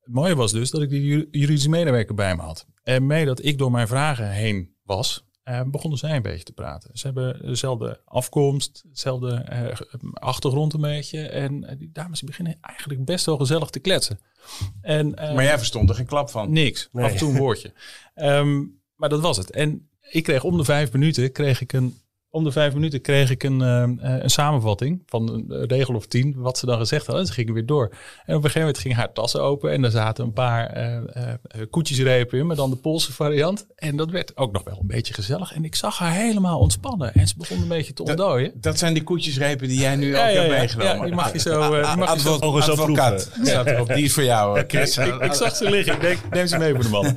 Het 0.00 0.14
mooie 0.14 0.34
was 0.34 0.52
dus 0.52 0.70
dat 0.70 0.82
ik 0.82 0.88
die 0.88 1.02
ju- 1.04 1.28
juridische 1.30 1.68
medewerker 1.68 2.14
bij 2.14 2.36
me 2.36 2.42
had. 2.42 2.66
En 2.82 3.06
mee 3.06 3.24
dat 3.24 3.44
ik 3.44 3.58
door 3.58 3.70
mijn 3.70 3.88
vragen 3.88 4.30
heen 4.30 4.74
was, 4.82 5.24
eh, 5.42 5.60
begonnen 5.66 5.98
zij 5.98 6.16
een 6.16 6.22
beetje 6.22 6.44
te 6.44 6.52
praten. 6.52 6.90
Ze 6.92 7.06
hebben 7.06 7.46
dezelfde 7.46 8.00
afkomst, 8.04 8.82
dezelfde 8.88 9.34
eh, 9.34 9.80
achtergrond 10.12 10.72
een 10.72 10.80
beetje. 10.80 11.28
En 11.28 11.64
eh, 11.64 11.78
die 11.78 11.90
dames 11.92 12.22
beginnen 12.22 12.56
eigenlijk 12.60 13.04
best 13.04 13.26
wel 13.26 13.36
gezellig 13.36 13.70
te 13.70 13.78
kletsen. 13.78 14.20
En, 14.80 15.10
Maar 15.10 15.44
jij 15.44 15.58
verstond 15.58 15.88
er 15.88 15.94
geen 15.94 16.06
klap 16.06 16.30
van. 16.30 16.52
Niks. 16.52 16.88
Nee. 16.92 17.04
Af 17.04 17.12
en 17.12 17.16
toe 17.16 17.30
een 17.30 17.38
woordje. 17.38 17.72
Ehm, 18.14 18.64
maar 18.96 19.08
dat 19.08 19.20
was 19.20 19.36
het. 19.36 19.50
En 19.50 19.88
ik 20.10 20.22
kreeg 20.22 20.44
om 20.44 20.56
de 20.56 20.64
vijf 20.64 20.92
minuten 20.92 21.32
kreeg 21.32 21.60
ik 21.60 21.72
een. 21.72 22.00
Om 22.34 22.44
de 22.44 22.52
vijf 22.52 22.74
minuten 22.74 23.00
kreeg 23.00 23.30
ik 23.30 23.42
een, 23.42 23.62
ehm, 23.62 23.98
eh, 23.98 24.22
een 24.22 24.30
samenvatting 24.30 25.02
van 25.06 25.28
een 25.28 25.66
regel 25.68 25.94
of 25.94 26.06
tien, 26.06 26.34
wat 26.36 26.58
ze 26.58 26.66
dan 26.66 26.78
gezegd 26.78 27.06
hadden. 27.06 27.26
Ze 27.26 27.32
gingen 27.32 27.54
weer 27.54 27.66
door. 27.66 27.84
En 27.90 27.96
op 27.96 28.26
een 28.26 28.34
gegeven 28.34 28.60
moment 28.60 28.78
ging 28.78 28.94
haar 28.94 29.12
tassen 29.12 29.42
open 29.42 29.70
en 29.72 29.82
daar 29.82 29.90
zaten 29.90 30.24
een 30.24 30.32
paar 30.32 30.66
eh, 30.66 30.96
eh, 30.96 31.32
koetjesrepen 31.70 32.38
in, 32.38 32.46
maar 32.46 32.56
dan 32.56 32.70
de 32.70 32.76
Poolse 32.76 33.12
variant. 33.12 33.66
En 33.76 33.96
dat 33.96 34.10
werd 34.10 34.36
ook 34.36 34.52
nog 34.52 34.64
wel 34.64 34.78
een 34.80 34.86
beetje 34.86 35.14
gezellig. 35.14 35.52
En 35.54 35.64
ik 35.64 35.74
zag 35.74 35.98
haar 35.98 36.12
helemaal 36.12 36.58
ontspannen 36.58 37.14
en 37.14 37.28
ze 37.28 37.34
begon 37.38 37.62
een 37.62 37.68
beetje 37.68 37.92
te 37.92 38.02
ontdooien. 38.04 38.52
Dat 38.54 38.78
zijn 38.78 38.94
die 38.94 39.02
koetjesrepen 39.02 39.68
die 39.68 39.80
jij 39.80 39.96
nu 39.96 40.10
Ja, 40.10 40.24
ook 40.28 40.34
ja, 40.34 40.40
hebt 40.40 40.52
ja. 40.52 40.58
meegenomen. 40.58 40.96
Ja, 40.96 41.04
die 41.04 41.14
mag 41.14 41.32
je 41.32 41.38
zo, 41.38 41.70
die 41.82 41.96
mag 41.96 42.14
je 42.14 42.20
zo- 42.20 42.38
advocaat. 42.38 43.30
Die 43.94 44.04
is 44.04 44.12
voor 44.12 44.22
jou, 44.24 44.64
Chris. 44.66 44.96
ik, 44.96 45.14
ik 45.14 45.32
zag 45.32 45.56
ze 45.56 45.70
liggen. 45.70 45.94
Ik 45.94 46.00
denk, 46.00 46.18
neem 46.30 46.46
ze 46.46 46.58
mee 46.58 46.74
voor 46.74 46.82
de 46.82 46.88
man. 46.90 47.16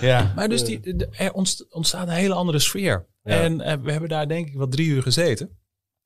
Ja. 0.00 0.32
Maar 0.36 0.48
dus 0.48 0.64
die, 0.64 1.06
er 1.10 1.32
ontst- 1.32 1.66
ontstaat 1.74 2.08
een 2.08 2.14
hele 2.14 2.34
andere 2.34 2.58
sfeer. 2.58 3.06
Ja. 3.22 3.40
En 3.40 3.60
eh, 3.60 3.76
we 3.82 3.90
hebben 3.90 4.08
daar 4.08 4.28
denk 4.28 4.48
ik 4.48 4.54
wat 4.56 4.72
drie 4.72 4.86
uur 4.88 5.02
gezeten. 5.02 5.56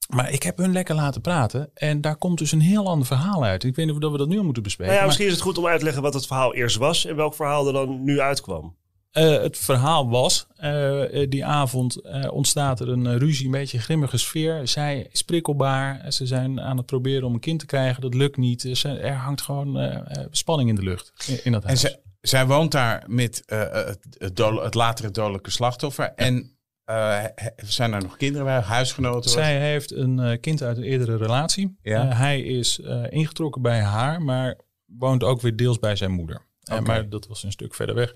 Maar 0.09 0.31
ik 0.33 0.43
heb 0.43 0.59
hun 0.59 0.73
lekker 0.73 0.95
laten 0.95 1.21
praten. 1.21 1.71
En 1.75 2.01
daar 2.01 2.17
komt 2.17 2.39
dus 2.39 2.53
een 2.53 2.61
heel 2.61 2.89
ander 2.89 3.07
verhaal 3.07 3.45
uit. 3.45 3.65
Ik 3.65 3.77
weet 3.77 3.87
niet 3.87 4.05
of 4.05 4.11
we 4.12 4.19
dat 4.19 4.29
nu 4.29 4.43
moeten 4.43 4.62
bespreken. 4.62 4.95
Nou 4.95 4.95
ja, 4.95 4.99
maar, 4.99 5.07
misschien 5.07 5.27
is 5.27 5.33
het 5.33 5.43
goed 5.43 5.59
om 5.59 5.67
uit 5.67 5.79
te 5.79 5.85
leggen 5.85 6.03
wat 6.03 6.15
het 6.15 6.27
verhaal 6.27 6.55
eerst 6.55 6.77
was 6.77 7.05
en 7.07 7.17
welk 7.17 7.35
verhaal 7.35 7.67
er 7.67 7.73
dan 7.73 8.05
nu 8.05 8.21
uitkwam. 8.21 8.77
eh, 9.11 9.31
het 9.31 9.59
verhaal 9.59 10.09
was, 10.09 10.47
eh, 10.57 11.03
die 11.29 11.45
avond 11.45 12.01
ontstaat 12.31 12.81
er 12.81 12.89
een 12.89 13.19
ruzie, 13.19 13.45
een 13.45 13.51
beetje 13.51 13.77
een 13.77 13.83
grimmige 13.83 14.17
sfeer. 14.19 14.69
Zij 14.69 15.09
is 15.11 15.23
prikkelbaar. 15.23 16.12
Ze 16.12 16.27
zijn 16.27 16.61
aan 16.61 16.77
het 16.77 16.87
proberen 16.87 17.27
om 17.27 17.35
een 17.35 17.41
kind 17.41 17.59
te 17.59 17.67
krijgen. 17.67 18.03
Dat 18.03 18.15
lukt 18.15 18.37
niet. 18.37 18.65
Er 18.85 19.01
Er 19.01 19.15
hangt 19.15 19.43
gewoon 19.43 19.99
spanning 20.31 20.69
in 20.69 20.75
de 20.75 20.83
lucht 20.83 21.12
in, 21.27 21.45
in 21.45 21.53
dat 21.53 21.62
En 21.62 21.69
huis. 21.69 21.97
Zij, 22.23 22.47
woont 22.47 22.73
daar 22.73 23.05
met 23.07 23.45
eh, 23.45 23.59
het, 23.73 24.07
het, 24.19 24.38
het 24.38 24.75
latere 24.75 25.11
dodelijke 25.11 25.50
slachtoffer. 25.50 26.12
En 26.14 26.57
eh, 26.85 27.25
zijn 27.57 27.93
er 27.93 28.02
nog 28.02 28.17
kinderen 28.17 28.47
bij, 28.47 28.61
huisgenoten? 28.61 29.21
wat? 29.21 29.31
Zij 29.31 29.61
heeft 29.61 29.93
een 29.93 30.19
eh, 30.19 30.41
kind 30.41 30.62
uit 30.62 30.76
een 30.76 30.83
eerdere 30.83 31.17
relatie. 31.17 31.79
Ja. 31.83 32.09
Eh, 32.11 32.19
hij 32.19 32.41
is 32.41 32.81
eh, 32.81 33.02
ingetrokken 33.09 33.62
bij 33.62 33.81
haar, 33.81 34.23
maar 34.23 34.59
woont 34.87 35.23
ook 35.25 35.41
weer 35.41 35.57
deels 35.57 35.79
bij 35.79 35.97
zijn 35.97 36.11
moeder. 36.11 36.41
Eh, 36.62 36.81
maar 36.81 37.09
dat 37.09 37.26
was 37.26 37.43
een 37.43 37.52
stuk 37.52 37.75
verder 37.75 37.95
weg. 37.95 38.14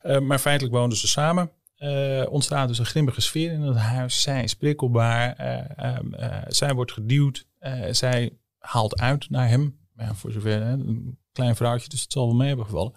Eh, 0.00 0.18
maar 0.18 0.38
feitelijk 0.38 0.74
woonden 0.74 0.98
ze 0.98 1.08
samen. 1.08 1.50
Eh, 1.76 2.22
ontstaat 2.28 2.68
dus 2.68 2.78
een 2.78 2.86
grimmige 2.86 3.20
sfeer 3.20 3.52
in 3.52 3.60
het 3.60 3.76
huis. 3.76 4.22
Zij 4.22 4.42
is 4.42 4.54
prikkelbaar. 4.54 5.32
eh, 5.36 5.78
ehm, 5.94 6.14
eh, 6.14 6.42
zij 6.48 6.74
wordt 6.74 6.92
geduwd. 6.92 7.46
Eh, 7.58 7.72
zij 7.90 8.36
haalt 8.58 9.00
uit 9.00 9.30
naar 9.30 9.48
hem. 9.48 9.78
Ja, 9.96 10.14
voor 10.14 10.32
zover 10.32 10.62
hè, 10.62 10.70
een 10.72 11.18
klein 11.32 11.56
vrouwtje, 11.56 11.88
dus 11.88 12.02
het 12.02 12.12
zal 12.12 12.26
wel 12.26 12.36
mee 12.36 12.48
hebben 12.48 12.66
gevallen. 12.66 12.94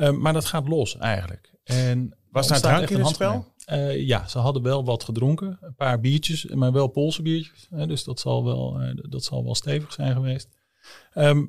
Eh, 0.00 0.10
maar 0.10 0.32
dat 0.32 0.44
gaat 0.44 0.68
los 0.68 0.96
eigenlijk. 0.96 1.52
En 1.64 2.16
Was 2.30 2.48
daar 2.48 2.60
drank 2.60 2.90
in 2.90 2.98
het 2.98 3.08
spel? 3.08 3.52
Eh, 3.64 4.06
ja, 4.06 4.28
ze 4.28 4.38
hadden 4.38 4.62
wel 4.62 4.84
wat 4.84 5.04
gedronken. 5.04 5.58
Een 5.60 5.74
paar 5.74 6.00
biertjes, 6.00 6.44
maar 6.44 6.72
wel 6.72 6.86
Poolse 6.86 7.22
biertjes. 7.22 7.66
Hè, 7.70 7.86
dus 7.86 8.04
dat 8.04 8.20
zal 8.20 8.44
wel, 8.44 8.80
eh, 8.80 8.94
dat 9.10 9.24
zal 9.24 9.44
wel 9.44 9.54
stevig 9.54 9.92
zijn 9.92 10.12
geweest. 10.12 10.48
Ehm, 11.12 11.44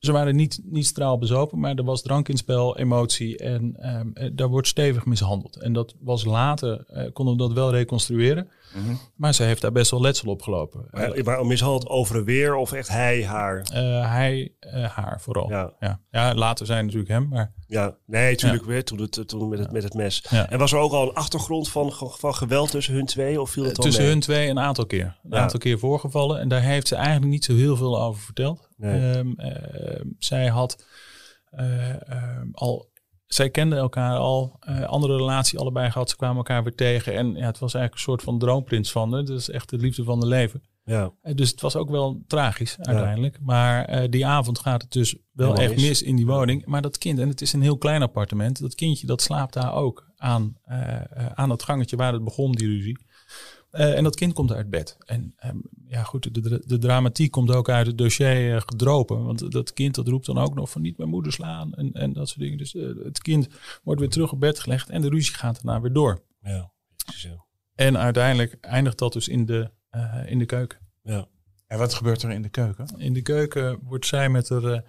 ze 0.00 0.12
waren 0.12 0.36
niet, 0.36 0.60
niet 0.64 0.86
straal 0.86 1.18
bezopen, 1.18 1.58
maar 1.58 1.74
er 1.74 1.84
was 1.84 2.02
drank 2.02 2.28
in 2.28 2.36
spel, 2.36 2.78
emotie. 2.78 3.38
En 3.38 3.76
ehm, 3.78 4.08
eh, 4.14 4.30
daar 4.32 4.48
wordt 4.48 4.68
stevig 4.68 5.04
mishandeld. 5.04 5.56
En 5.56 5.72
dat 5.72 5.94
was 6.00 6.24
later, 6.24 6.84
eh, 6.86 7.12
konden 7.12 7.34
we 7.34 7.40
dat 7.40 7.52
wel 7.52 7.70
reconstrueren. 7.70 8.48
Mhm. 8.74 8.94
Maar 9.16 9.34
ze 9.34 9.42
heeft 9.42 9.60
daar 9.60 9.72
best 9.72 9.90
wel 9.90 10.00
letsel 10.00 10.30
op 10.30 10.42
gelopen. 10.42 10.86
Maar, 10.90 11.22
waarom 11.22 11.46
mishandeld 11.46 11.88
over 11.88 12.16
en 12.16 12.24
weer 12.24 12.54
of 12.54 12.72
echt 12.72 12.88
hij, 12.88 13.24
haar? 13.24 13.60
Eh, 13.72 14.12
hij, 14.12 14.52
haar 14.70 15.20
vooral. 15.20 15.48
Ja. 15.48 15.72
Ja, 15.80 16.00
Ja. 16.10 16.34
later 16.34 16.66
zijn 16.66 16.84
natuurlijk 16.84 17.10
hem, 17.10 17.28
maar 17.28 17.52
ja. 17.66 17.96
nee, 18.06 18.30
natuurlijk 18.30 18.64
weer 18.64 18.84
toen, 18.84 19.00
het, 19.00 19.28
toen 19.28 19.48
met, 19.48 19.58
het, 19.58 19.72
met 19.72 19.82
het 19.82 19.94
mes. 19.94 20.24
Ja. 20.30 20.50
En 20.50 20.58
was 20.58 20.72
er 20.72 20.78
ook 20.78 20.92
al 20.92 21.08
een 21.08 21.14
achtergrond 21.14 21.70
van, 21.70 21.92
van 21.92 22.34
geweld 22.34 22.70
tussen 22.70 22.94
hun 22.94 23.06
twee 23.06 23.40
of 23.40 23.50
viel 23.50 23.64
het 23.64 23.74
tussen 23.74 24.02
mee? 24.02 24.12
hun 24.12 24.20
twee 24.20 24.48
een 24.48 24.58
aantal 24.58 24.86
keer. 24.86 25.18
Een 25.22 25.34
aantal 25.34 25.58
keer 25.58 25.78
voorgevallen. 25.78 26.40
En 26.40 26.48
daar 26.48 26.62
heeft 26.62 26.88
ze 26.88 26.94
eigenlijk 26.94 27.26
niet 27.26 27.44
zo 27.44 27.54
heel 27.54 27.76
veel 27.76 28.02
over 28.02 28.22
verteld. 28.22 28.68
Nee. 28.80 29.12
Ehm, 29.12 29.32
ehm, 29.32 30.06
zij 30.18 30.46
had 30.48 30.86
eh, 31.50 32.08
ehm, 32.10 32.48
al... 32.52 32.88
Zij 33.26 33.50
kenden 33.50 33.78
elkaar 33.78 34.16
al, 34.16 34.56
eh, 34.60 34.82
andere 34.82 35.16
relatie 35.16 35.58
allebei 35.58 35.90
gehad. 35.90 36.10
Ze 36.10 36.16
kwamen 36.16 36.36
elkaar 36.36 36.62
weer 36.62 36.74
tegen. 36.74 37.14
En 37.16 37.26
ja, 37.34 37.46
het 37.46 37.58
was 37.58 37.74
eigenlijk 37.74 37.94
een 37.94 37.98
soort 38.12 38.22
van 38.22 38.38
droomprins 38.38 38.92
van 38.92 39.12
haar. 39.12 39.24
Dat 39.24 39.38
is 39.38 39.50
echt 39.50 39.70
de 39.70 39.76
liefde 39.76 40.04
van 40.04 40.18
haar 40.18 40.28
leven. 40.28 40.62
Ja, 40.84 41.12
Eh, 41.22 41.34
Dus 41.34 41.50
het 41.50 41.60
was 41.60 41.76
ook 41.76 41.90
wel 41.90 42.22
tragisch 42.26 42.76
uiteindelijk. 42.80 43.38
Maar 43.40 44.10
die 44.10 44.26
avond 44.26 44.58
gaat 44.58 44.82
het 44.82 44.92
dus 44.92 45.16
wel 45.32 45.54
echt 45.56 45.74
mis. 45.74 45.82
mis 45.88 46.02
in 46.02 46.16
die 46.16 46.26
woning. 46.26 46.66
Maar 46.66 46.82
dat 46.82 46.98
kind, 46.98 47.18
en 47.18 47.28
het 47.28 47.40
is 47.40 47.52
een 47.52 47.62
heel 47.62 47.78
klein 47.78 48.02
appartement. 48.02 48.60
Dat 48.60 48.74
kindje 48.74 49.06
dat 49.06 49.22
slaapt 49.22 49.52
daar 49.54 49.74
ook 49.74 50.10
aan, 50.16 50.56
aan 51.34 51.50
het 51.50 51.62
gangetje 51.62 51.96
waar 51.96 52.12
het 52.12 52.24
begon, 52.24 52.52
die 52.52 52.66
ruzie. 52.68 52.98
Eh, 53.70 53.96
en 53.96 54.04
dat 54.04 54.16
kind 54.16 54.32
komt 54.32 54.52
uit 54.52 54.70
bed. 54.70 54.96
En 55.06 55.34
ehm, 55.36 55.56
ja 55.86 56.02
goed, 56.02 56.34
de, 56.34 56.62
de, 56.66 56.78
dramatiek 56.78 57.30
komt 57.30 57.50
ook 57.50 57.68
uit 57.68 57.86
het 57.86 57.98
dossier 57.98 58.54
eh, 58.54 58.60
gedropen. 58.66 59.24
Want 59.24 59.52
dat 59.52 59.72
kind 59.72 59.94
dat 59.94 60.08
roept 60.08 60.26
dan 60.26 60.38
ook 60.38 60.54
nog 60.54 60.70
van 60.70 60.82
niet 60.82 60.96
mijn 60.96 61.08
moeder 61.08 61.32
slaan. 61.32 61.74
En, 61.74 61.92
en 61.92 62.12
dat 62.12 62.28
soort 62.28 62.40
dingen. 62.40 62.58
Dus 62.58 62.74
eh, 62.74 62.88
het 63.04 63.22
kind 63.22 63.48
wordt 63.82 64.00
weer 64.00 64.08
terug 64.08 64.32
op 64.32 64.40
bed 64.40 64.58
gelegd. 64.58 64.90
En 64.90 65.00
de 65.00 65.08
ruzie 65.08 65.34
gaat 65.34 65.62
daarna 65.62 65.80
weer 65.80 65.92
door. 65.92 66.22
ja. 66.42 66.72
Precies, 67.04 67.22
ja. 67.22 67.44
En 67.74 67.98
uiteindelijk 67.98 68.56
eindigt 68.60 68.98
dat 68.98 69.12
dus 69.12 69.28
in 69.28 69.46
de, 69.46 69.70
in 70.26 70.38
de 70.38 70.46
keuken. 70.46 70.78
ja. 71.02 71.28
En 71.66 71.78
wat 71.78 71.94
gebeurt 71.94 72.22
er 72.22 72.30
in 72.30 72.42
de 72.42 72.48
keuken? 72.48 72.86
In 72.96 73.12
de 73.12 73.22
keuken 73.22 73.78
wordt 73.82 74.06
zij 74.06 74.28
met 74.28 74.48
haar 74.48 74.84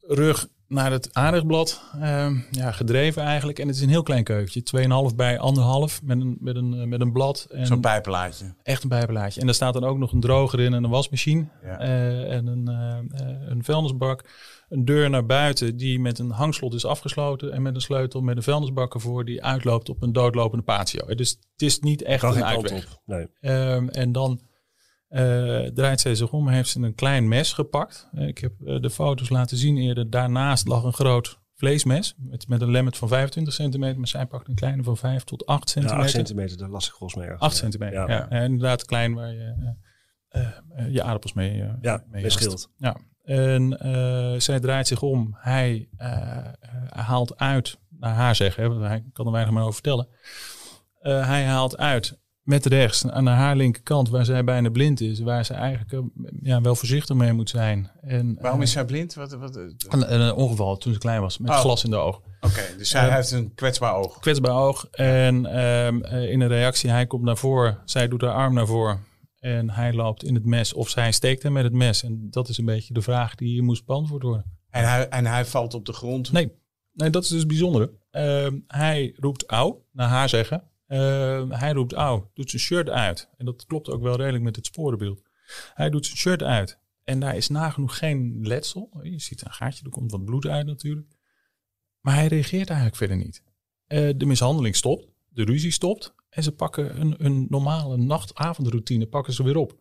rug 0.00 0.48
naar 0.68 0.90
het 0.90 1.14
aardigblad 1.14 1.82
ehm, 2.00 2.36
ja, 2.50 2.72
gedreven 2.72 3.22
eigenlijk. 3.22 3.58
En 3.58 3.66
het 3.66 3.76
is 3.76 3.82
een 3.82 3.88
heel 3.88 4.02
klein 4.02 4.24
keukentje. 4.24 4.62
2,5 5.10 5.16
bij 5.16 5.36
1,5 5.36 6.04
met 6.04 6.20
een, 6.20 6.36
met 6.40 6.56
een, 6.56 6.88
met 6.88 7.00
een 7.00 7.12
blad. 7.12 7.46
En 7.50 7.66
Zo'n 7.66 7.80
pijpenlaadje. 7.80 8.54
echt 8.62 8.82
een 8.82 8.88
bijbelaadje. 8.88 9.40
En 9.40 9.46
daar 9.46 9.54
staat 9.54 9.72
dan 9.72 9.84
ook 9.84 9.98
nog 9.98 10.12
een 10.12 10.20
droger 10.20 10.60
in 10.60 10.74
en 10.74 10.84
een 10.84 10.90
wasmachine. 10.90 11.46
Ja. 11.62 11.78
eh, 11.78 12.32
en 12.32 12.46
een, 12.46 12.68
eh, 12.68 13.20
eh, 13.20 13.36
een 13.48 13.64
vuilnisbak. 13.64 14.24
Een 14.68 14.84
deur 14.84 15.10
naar 15.10 15.26
buiten 15.26 15.76
die 15.76 16.00
met 16.00 16.18
een 16.18 16.30
hangslot 16.30 16.74
is 16.74 16.84
afgesloten. 16.84 17.52
En 17.52 17.62
met 17.62 17.74
een 17.74 17.80
sleutel 17.80 18.20
met 18.20 18.36
een 18.36 18.42
vuilnisbak 18.42 18.94
ervoor 18.94 19.24
die 19.24 19.44
uitloopt 19.44 19.88
op 19.88 20.02
een 20.02 20.12
doodlopende 20.12 20.64
patio. 20.64 21.14
Dus 21.14 21.30
het 21.30 21.62
is 21.62 21.78
niet 21.78 22.02
echt 22.02 22.22
een 22.22 22.44
uitweg. 22.44 22.92
op. 22.92 23.02
Nee. 23.04 23.26
Ehm, 23.40 23.88
en 23.88 24.12
dan 24.12 24.40
eh, 25.08 25.60
draait 25.60 26.00
zij 26.00 26.14
zich 26.14 26.32
om, 26.32 26.48
heeft 26.48 26.68
ze 26.68 26.80
een 26.80 26.94
klein 26.94 27.28
mes 27.28 27.52
gepakt. 27.52 28.08
Eh, 28.12 28.26
ik 28.26 28.38
heb 28.38 28.52
eh, 28.66 28.80
de 28.80 28.90
foto's 28.90 29.28
laten 29.28 29.56
zien 29.56 29.76
eerder. 29.76 30.10
Daarnaast 30.10 30.66
lag 30.68 30.82
een 30.84 30.92
groot 30.92 31.38
vleesmes 31.54 32.14
met, 32.18 32.48
met 32.48 32.60
een 32.60 32.70
lemmet 32.70 32.96
van 32.96 33.08
25 33.08 33.54
centimeter. 33.54 33.98
Maar 33.98 34.08
zij 34.08 34.26
pakt 34.26 34.48
een 34.48 34.54
kleine 34.54 34.82
van 34.82 34.96
5 34.96 35.24
tot 35.24 35.46
8 35.46 35.60
Ja, 35.64 35.70
centimeter. 35.72 36.04
8 36.04 36.10
centimeter, 36.14 36.56
daar 36.58 36.68
las 36.68 36.86
ik 36.86 36.92
volgens 36.94 37.14
mij. 37.14 37.24
ergens. 37.24 37.42
8 37.42 37.52
Ja. 37.54 37.58
centimeter, 37.60 37.98
Ja. 37.98 38.08
ja. 38.08 38.28
En 38.28 38.44
inderdaad 38.44 38.84
klein 38.84 39.14
waar 39.14 39.32
je 39.32 39.74
je 40.90 41.02
aardappels 41.02 41.32
mee, 41.32 41.64
Ja, 41.80 42.04
mee 42.10 42.30
schild. 42.30 42.70
Ja. 42.76 42.96
En 43.24 43.76
zij 44.42 44.60
draait 44.60 44.86
zich 44.86 45.02
om. 45.02 45.36
Hij 45.38 45.88
haalt 46.88 47.36
uit, 47.38 47.78
naar 47.90 48.14
haar 48.14 48.34
zeggen, 48.36 48.62
hè, 48.62 48.68
want 48.68 48.80
hij 48.80 49.04
kan 49.12 49.26
er 49.26 49.32
weinig 49.32 49.52
meer 49.52 49.62
over 49.62 49.74
vertellen. 49.74 50.08
Hij 51.00 51.44
haalt 51.44 51.76
uit 51.76 52.18
met 52.48 52.66
rechts 52.66 53.06
aan 53.06 53.26
haar 53.26 53.56
linkerkant, 53.56 54.08
waar 54.08 54.24
zij 54.24 54.44
bijna 54.44 54.70
blind 54.70 55.00
is, 55.00 55.20
waar 55.20 55.44
ze 55.44 55.54
eigenlijk 55.54 55.92
eh, 55.92 55.98
ja, 56.42 56.60
wel 56.60 56.74
voorzichtig 56.74 57.16
mee 57.16 57.32
moet 57.32 57.50
zijn. 57.50 57.90
En, 58.00 58.36
Waarom 58.40 58.60
eh, 58.60 58.66
is 58.66 58.72
zij 58.72 58.84
blind? 58.84 59.14
Wat, 59.14 59.32
wat, 59.32 59.56
Oké, 59.56 59.74
een, 59.88 60.20
een 60.20 60.32
ongeval 60.32 60.76
toen 60.76 60.92
ze 60.92 60.98
klein 60.98 61.20
was, 61.20 61.38
met 61.38 61.50
Oh. 61.50 61.56
glas 61.60 61.84
in 61.84 61.90
de 61.90 61.96
oog. 61.96 62.20
dus 62.78 62.88
zij 62.88 63.08
Eh, 63.08 63.14
heeft 63.14 63.30
een 63.30 63.54
kwetsbaar 63.54 63.94
oog. 63.94 64.18
kwetsbaar 64.18 64.54
oog. 64.56 64.86
En 64.90 65.46
ehm, 65.46 66.00
eh, 66.02 66.30
in 66.30 66.40
een 66.40 66.48
reactie, 66.48 66.90
hij 66.90 67.06
komt 67.06 67.22
naar 67.24 67.36
voren. 67.36 67.78
Zij 67.84 68.08
doet 68.08 68.20
haar 68.22 68.32
arm 68.32 68.54
naar 68.54 68.66
voren. 68.66 69.00
En 69.38 69.70
hij 69.70 69.92
loopt 69.92 70.24
in 70.24 70.34
het 70.34 70.44
mes. 70.44 70.72
Of 70.72 70.88
zij 70.88 71.12
steekt 71.12 71.42
hem 71.42 71.52
met 71.52 71.64
het 71.64 71.72
mes. 71.72 72.02
En 72.02 72.26
dat 72.30 72.48
is 72.48 72.58
een 72.58 72.64
beetje 72.64 72.94
de 72.94 73.02
vraag 73.02 73.34
die 73.34 73.48
hier 73.48 73.62
moest 73.64 73.84
beantwoord 73.86 74.22
worden. 74.22 74.44
En 74.70 74.88
hij, 74.88 75.08
en 75.08 75.26
hij 75.26 75.44
valt 75.44 75.74
op 75.74 75.86
de 75.86 75.92
grond. 75.92 76.32
Nee, 76.32 76.52
nee 76.92 77.10
dat 77.10 77.22
is 77.22 77.28
dus 77.28 77.46
bijzonder. 77.46 77.90
Ehm, 78.10 78.58
hij 78.66 79.12
roept 79.16 79.46
auw, 79.50 79.84
naar 79.92 80.08
haar 80.08 80.28
zeggen. 80.28 80.62
Ehm, 80.88 81.50
hij 81.50 81.72
roept 81.72 81.92
auw, 81.92 82.30
doet 82.34 82.50
zijn 82.50 82.62
shirt 82.62 82.88
uit. 82.88 83.28
En 83.36 83.44
dat 83.44 83.66
klopt 83.66 83.88
ook 83.88 84.02
wel 84.02 84.16
redelijk 84.16 84.44
met 84.44 84.56
het 84.56 84.66
sporenbeeld. 84.66 85.22
Hij 85.74 85.90
doet 85.90 86.06
zijn 86.06 86.18
shirt 86.18 86.42
uit. 86.42 86.78
En 87.04 87.20
daar 87.20 87.36
is 87.36 87.48
nagenoeg 87.48 87.98
geen 87.98 88.38
letsel. 88.42 88.90
Je 89.02 89.18
ziet 89.20 89.44
een 89.44 89.52
gaatje, 89.52 89.84
er 89.84 89.90
komt 89.90 90.10
wat 90.10 90.24
bloed 90.24 90.46
uit 90.46 90.66
natuurlijk. 90.66 91.16
Maar 92.00 92.14
hij 92.14 92.26
reageert 92.26 92.68
eigenlijk 92.68 92.96
verder 92.96 93.16
niet. 93.16 93.42
Eh, 93.86 94.10
de 94.16 94.26
mishandeling 94.26 94.76
stopt, 94.76 95.08
de 95.28 95.44
ruzie 95.44 95.70
stopt. 95.70 96.14
En 96.28 96.42
ze 96.42 96.52
pakken 96.52 97.00
een, 97.00 97.24
een 97.24 97.46
normale 97.48 97.96
nacht-avondroutine 97.96 99.06
pakken 99.06 99.32
ze 99.32 99.42
weer 99.42 99.56
op. 99.56 99.78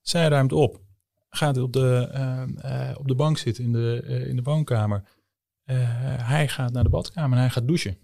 Zij 0.00 0.28
ruimt 0.28 0.52
op. 0.52 0.80
Gaat 1.28 1.56
op 1.56 1.72
de, 1.72 2.08
eh, 2.12 2.90
eh, 2.90 2.98
op 2.98 3.08
de 3.08 3.14
bank 3.14 3.38
zitten 3.38 3.64
in 3.64 3.72
de, 3.72 4.02
eh, 4.06 4.26
in 4.28 4.36
de 4.36 4.42
woonkamer. 4.42 5.08
Hij 6.22 6.48
gaat 6.48 6.72
naar 6.72 6.84
de 6.84 6.90
badkamer 6.90 7.36
en 7.36 7.42
hij 7.42 7.52
gaat 7.52 7.66
douchen. 7.66 7.98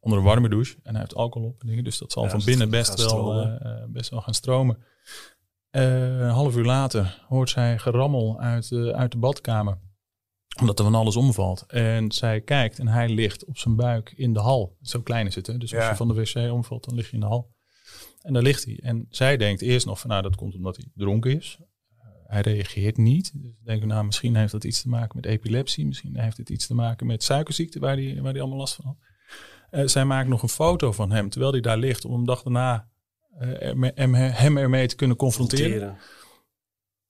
Onder 0.00 0.18
een 0.18 0.24
warme 0.24 0.48
douche. 0.48 0.76
En 0.82 0.90
hij 0.90 1.00
heeft 1.00 1.14
alcohol 1.14 1.48
op 1.48 1.60
en 1.60 1.66
dingen. 1.66 1.84
Dus 1.84 1.98
dat 1.98 2.12
zal 2.12 2.24
Ja, 2.24 2.30
van 2.30 2.44
binnen 2.44 2.70
best 2.70 3.02
wel, 3.02 3.32
eh, 3.32 3.54
eh, 3.60 3.88
best 3.88 4.10
wel 4.10 4.20
gaan 4.20 4.34
stromen. 4.34 4.78
Eh, 5.70 6.20
een 6.20 6.28
half 6.28 6.56
uur 6.56 6.64
later 6.64 7.24
hoort 7.28 7.50
zij 7.50 7.78
gerammel 7.78 8.40
uit, 8.40 8.72
eh, 8.72 8.88
uit 8.88 9.12
de 9.12 9.18
badkamer. 9.18 9.78
Omdat 10.60 10.78
er 10.78 10.84
van 10.84 10.94
alles 10.94 11.16
omvalt. 11.16 11.64
En 11.66 12.12
zij 12.12 12.40
kijkt 12.40 12.78
en 12.78 12.88
hij 12.88 13.08
ligt 13.08 13.44
op 13.44 13.58
zijn 13.58 13.76
buik 13.76 14.12
in 14.16 14.32
de 14.32 14.40
hal. 14.40 14.76
Zo 14.82 15.00
klein 15.00 15.26
is 15.26 15.34
het. 15.34 15.46
Hè? 15.46 15.58
Dus 15.58 15.74
als 15.74 15.88
je 15.88 15.96
van 15.96 16.08
de 16.08 16.14
wc 16.14 16.52
omvalt, 16.52 16.84
dan 16.84 16.94
lig 16.94 17.06
je 17.06 17.12
in 17.12 17.20
de 17.20 17.26
hal. 17.26 17.54
En 18.22 18.32
daar 18.32 18.42
ligt 18.42 18.64
hij. 18.64 18.78
En 18.82 19.06
zij 19.10 19.36
denkt 19.36 19.62
eerst 19.62 19.86
nog 19.86 20.00
van 20.00 20.10
nou, 20.10 20.22
dat 20.22 20.36
komt 20.36 20.54
omdat 20.54 20.76
hij 20.76 20.86
dronken 20.94 21.36
is. 21.36 21.58
Hij 22.26 22.40
reageert 22.40 22.96
niet. 22.96 23.42
Dus 23.42 23.52
denken 23.64 23.88
nou, 23.88 24.04
misschien 24.04 24.36
heeft 24.36 24.52
dat 24.52 24.64
iets 24.64 24.82
te 24.82 24.88
maken 24.88 25.16
met 25.16 25.26
epilepsie. 25.26 25.86
Misschien 25.86 26.18
heeft 26.18 26.36
het 26.36 26.48
iets 26.50 26.66
te 26.66 26.74
maken 26.74 27.06
met 27.06 27.22
suikerziekte, 27.22 27.78
waar 27.78 27.96
hij, 27.96 28.18
waar 28.22 28.32
hij 28.32 28.40
allemaal 28.40 28.58
last 28.58 28.74
van 28.74 28.84
had. 28.84 28.96
Eh, 29.70 29.86
zij 29.86 30.04
maakt 30.04 30.28
nog 30.28 30.42
een 30.42 30.48
foto 30.48 30.92
van 30.92 31.10
hem 31.10 31.28
terwijl 31.28 31.52
hij 31.52 31.60
daar 31.60 31.78
ligt. 31.78 32.04
Om 32.04 32.12
hem 32.12 32.24
dag 32.24 32.42
daarna 32.42 32.88
eh, 33.38 33.90
hem, 33.94 34.14
hem 34.14 34.56
ermee 34.56 34.86
te 34.86 34.96
kunnen 34.96 35.16
confronteren. 35.16 35.70
Confronteren. 35.70 35.98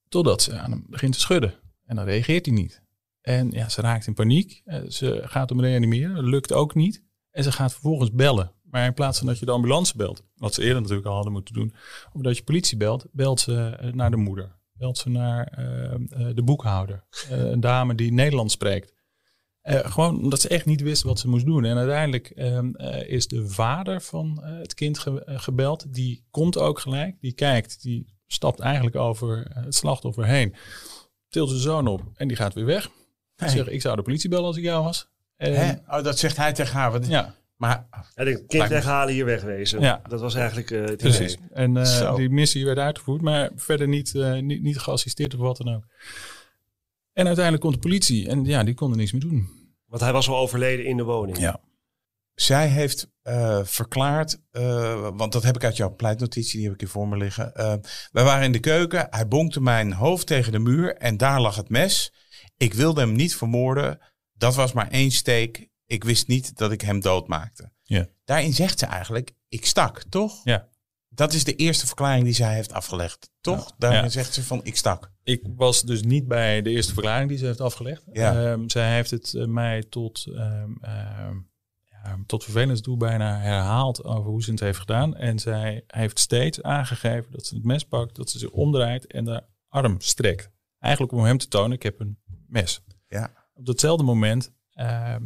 Totdat 0.08 0.42
ze 0.42 0.58
aan 0.58 0.70
hem 0.70 0.84
begint 0.88 1.12
te 1.12 1.20
schudden. 1.20 1.54
En 1.84 1.96
dan 1.96 2.04
reageert 2.04 2.46
hij 2.46 2.54
niet. 2.54 2.82
En 3.20 3.50
ja, 3.50 3.68
ze 3.68 3.80
raakt 3.80 4.06
in 4.06 4.14
paniek. 4.14 4.62
Eh, 4.64 4.80
Ze 4.88 5.20
gaat 5.24 5.48
hem 5.48 5.60
reanimeren. 5.60 6.14
Dat 6.14 6.24
lukt 6.24 6.52
ook 6.52 6.74
niet. 6.74 7.04
En 7.30 7.42
ze 7.42 7.52
gaat 7.52 7.72
vervolgens 7.72 8.12
bellen. 8.12 8.52
Maar 8.62 8.86
in 8.86 8.94
plaats 8.94 9.18
van 9.18 9.26
dat 9.26 9.38
je 9.38 9.44
de 9.44 9.52
ambulance 9.52 9.96
belt, 9.96 10.22
wat 10.34 10.54
ze 10.54 10.62
eerder 10.62 10.80
natuurlijk 10.80 11.08
al 11.08 11.14
hadden 11.14 11.32
moeten 11.32 11.54
doen, 11.54 11.74
of 12.12 12.22
dat 12.22 12.36
je 12.36 12.42
politie 12.42 12.76
belt, 12.76 13.06
belt 13.12 13.40
ze 13.40 13.90
naar 13.94 14.10
de 14.10 14.16
moeder. 14.16 14.56
Belt 14.72 14.98
ze 14.98 15.10
naar 15.10 15.52
de 16.34 16.42
boekhouder. 16.44 17.04
Een 17.30 17.60
dame 17.60 17.94
die 17.94 18.12
Nederlands 18.12 18.54
spreekt. 18.54 18.94
Eh, 19.68 19.90
gewoon 19.90 20.18
omdat 20.22 20.40
ze 20.40 20.48
echt 20.48 20.66
niet 20.66 20.80
wist 20.82 21.02
wat 21.02 21.18
ze 21.18 21.28
moest 21.28 21.44
doen. 21.46 21.64
En 21.64 21.76
uiteindelijk 21.76 22.26
ehm, 22.30 22.74
eh, 22.74 23.08
is 23.12 23.26
de 23.28 23.48
vader 23.48 24.02
van 24.02 24.42
eh, 24.42 24.58
het 24.58 24.74
kind 24.74 24.98
ge- 24.98 25.22
gebeld. 25.26 25.94
Die 25.94 26.24
komt 26.30 26.58
ook 26.58 26.78
gelijk. 26.78 27.16
Die 27.20 27.32
kijkt. 27.32 27.82
Die 27.82 28.14
stapt 28.26 28.60
eigenlijk 28.60 28.96
over 28.96 29.46
het 29.54 29.74
slachtoffer 29.74 30.26
heen. 30.26 30.54
Tilt 31.28 31.48
zijn 31.48 31.60
zoon 31.60 31.86
op 31.86 32.02
en 32.14 32.28
die 32.28 32.36
gaat 32.36 32.54
weer 32.54 32.64
weg. 32.64 32.90
Hey. 33.36 33.48
Zeg, 33.48 33.68
ik 33.68 33.80
zou 33.80 33.96
de 33.96 34.02
politie 34.02 34.28
bellen 34.30 34.44
als 34.44 34.56
ik 34.56 34.62
jou 34.62 34.84
was. 34.84 35.08
En, 35.36 35.54
Hè? 35.54 35.72
Oh, 35.98 36.04
dat 36.04 36.18
zegt 36.18 36.36
hij 36.36 36.52
tegen 36.52 36.74
haar. 36.76 36.92
Wat- 36.92 37.06
Ja, 37.06 37.34
Maar 37.56 37.86
Hij 38.14 38.24
denkt, 38.24 38.46
kind 38.46 38.68
weghalen, 38.68 39.14
hier 39.14 39.24
wegwezen. 39.24 39.80
Ja. 39.80 40.00
Dat 40.08 40.20
was 40.20 40.34
eigenlijk 40.34 40.70
eh, 40.70 40.80
het 40.84 40.96
precies. 40.96 41.32
idee. 41.34 41.46
En 41.52 41.76
eh, 41.76 42.14
die 42.14 42.28
missie 42.30 42.64
werd 42.64 42.78
uitgevoerd, 42.78 43.22
maar 43.22 43.50
verder 43.56 43.88
niet, 43.88 44.14
eh, 44.14 44.38
niet, 44.38 44.62
niet 44.62 44.78
geassisteerd 44.78 45.34
of 45.34 45.40
wat 45.40 45.56
dan 45.56 45.74
ook. 45.74 45.84
En 47.12 47.26
uiteindelijk 47.26 47.62
komt 47.64 47.74
de 47.74 47.80
politie 47.88 48.28
en 48.28 48.44
ja, 48.44 48.64
die 48.64 48.74
konden 48.74 48.98
niks 48.98 49.12
meer 49.12 49.20
doen. 49.20 49.48
Want 49.88 50.02
hij 50.02 50.12
was 50.12 50.28
al 50.28 50.36
overleden 50.36 50.84
in 50.84 50.96
de 50.96 51.02
woning. 51.02 51.38
Ja. 51.38 51.60
zij 52.34 52.68
heeft 52.68 53.10
eh, 53.22 53.60
verklaard, 53.64 54.40
eh, 54.50 55.08
want 55.12 55.32
dat 55.32 55.42
heb 55.42 55.56
ik 55.56 55.64
uit 55.64 55.76
jouw 55.76 55.94
pleitnotitie, 55.94 56.56
die 56.56 56.64
heb 56.64 56.74
ik 56.74 56.80
hier 56.80 56.88
voor 56.88 57.08
me 57.08 57.16
liggen. 57.16 57.54
Eh, 57.54 57.74
wij 58.12 58.24
waren 58.24 58.44
in 58.44 58.52
de 58.52 58.60
keuken, 58.60 59.06
hij 59.10 59.28
bonkte 59.28 59.60
mijn 59.60 59.92
hoofd 59.92 60.26
tegen 60.26 60.52
de 60.52 60.58
muur 60.58 60.96
en 60.96 61.16
daar 61.16 61.40
lag 61.40 61.56
het 61.56 61.68
mes. 61.68 62.12
Ik 62.56 62.74
wilde 62.74 63.00
hem 63.00 63.12
niet 63.12 63.36
vermoorden, 63.36 63.98
dat 64.32 64.54
was 64.54 64.72
maar 64.72 64.88
één 64.90 65.10
steek. 65.10 65.68
Ik 65.86 66.04
wist 66.04 66.26
niet 66.26 66.56
dat 66.56 66.72
ik 66.72 66.80
hem 66.80 67.00
doodmaakte. 67.00 67.72
Ja. 67.82 68.06
Daarin 68.24 68.52
zegt 68.52 68.78
ze 68.78 68.86
eigenlijk, 68.86 69.32
ik 69.48 69.66
stak, 69.66 70.02
toch? 70.08 70.40
Ja. 70.44 70.68
Dat 71.18 71.32
is 71.32 71.44
de 71.44 71.54
eerste 71.56 71.86
verklaring 71.86 72.24
die 72.24 72.32
zij 72.34 72.54
heeft 72.54 72.72
afgelegd, 72.72 73.30
toch? 73.40 73.68
Ja. 73.68 73.74
Daarin 73.78 74.02
Ja. 74.02 74.08
zegt 74.08 74.34
ze 74.34 74.42
van, 74.42 74.60
ik 74.62 74.76
stak. 74.76 75.10
Ik 75.22 75.42
was 75.56 75.82
dus 75.82 76.02
niet 76.02 76.28
bij 76.28 76.62
de 76.62 76.70
eerste 76.70 76.92
verklaring 76.92 77.28
die 77.28 77.38
ze 77.38 77.46
heeft 77.46 77.60
afgelegd. 77.60 78.02
Ja. 78.12 78.50
Ehm, 78.52 78.68
zij 78.68 78.94
heeft 78.94 79.10
het 79.10 79.34
eh, 79.34 79.44
mij 79.46 79.82
tot, 79.82 80.26
ja, 81.90 82.18
tot 82.26 82.44
vervelens 82.44 82.80
toe 82.80 82.96
bijna 82.96 83.38
herhaald 83.38 84.04
over 84.04 84.30
hoe 84.30 84.42
ze 84.42 84.50
het 84.50 84.60
heeft 84.60 84.78
gedaan. 84.78 85.16
En 85.16 85.38
zij 85.38 85.84
heeft 85.86 86.18
steeds 86.18 86.62
aangegeven 86.62 87.32
dat 87.32 87.46
ze 87.46 87.54
het 87.54 87.64
mes 87.64 87.84
pakt, 87.84 88.16
dat 88.16 88.30
ze 88.30 88.38
zich 88.38 88.50
omdraait 88.50 89.06
en 89.06 89.24
de 89.24 89.42
arm 89.68 90.00
strekt. 90.00 90.50
Eigenlijk 90.78 91.12
om 91.12 91.24
hem 91.24 91.38
te 91.38 91.48
tonen, 91.48 91.72
ik 91.72 91.82
heb 91.82 92.00
een 92.00 92.18
mes. 92.46 92.80
Ja. 93.08 93.32
Op 93.54 93.66
datzelfde 93.66 94.04
moment 94.04 94.52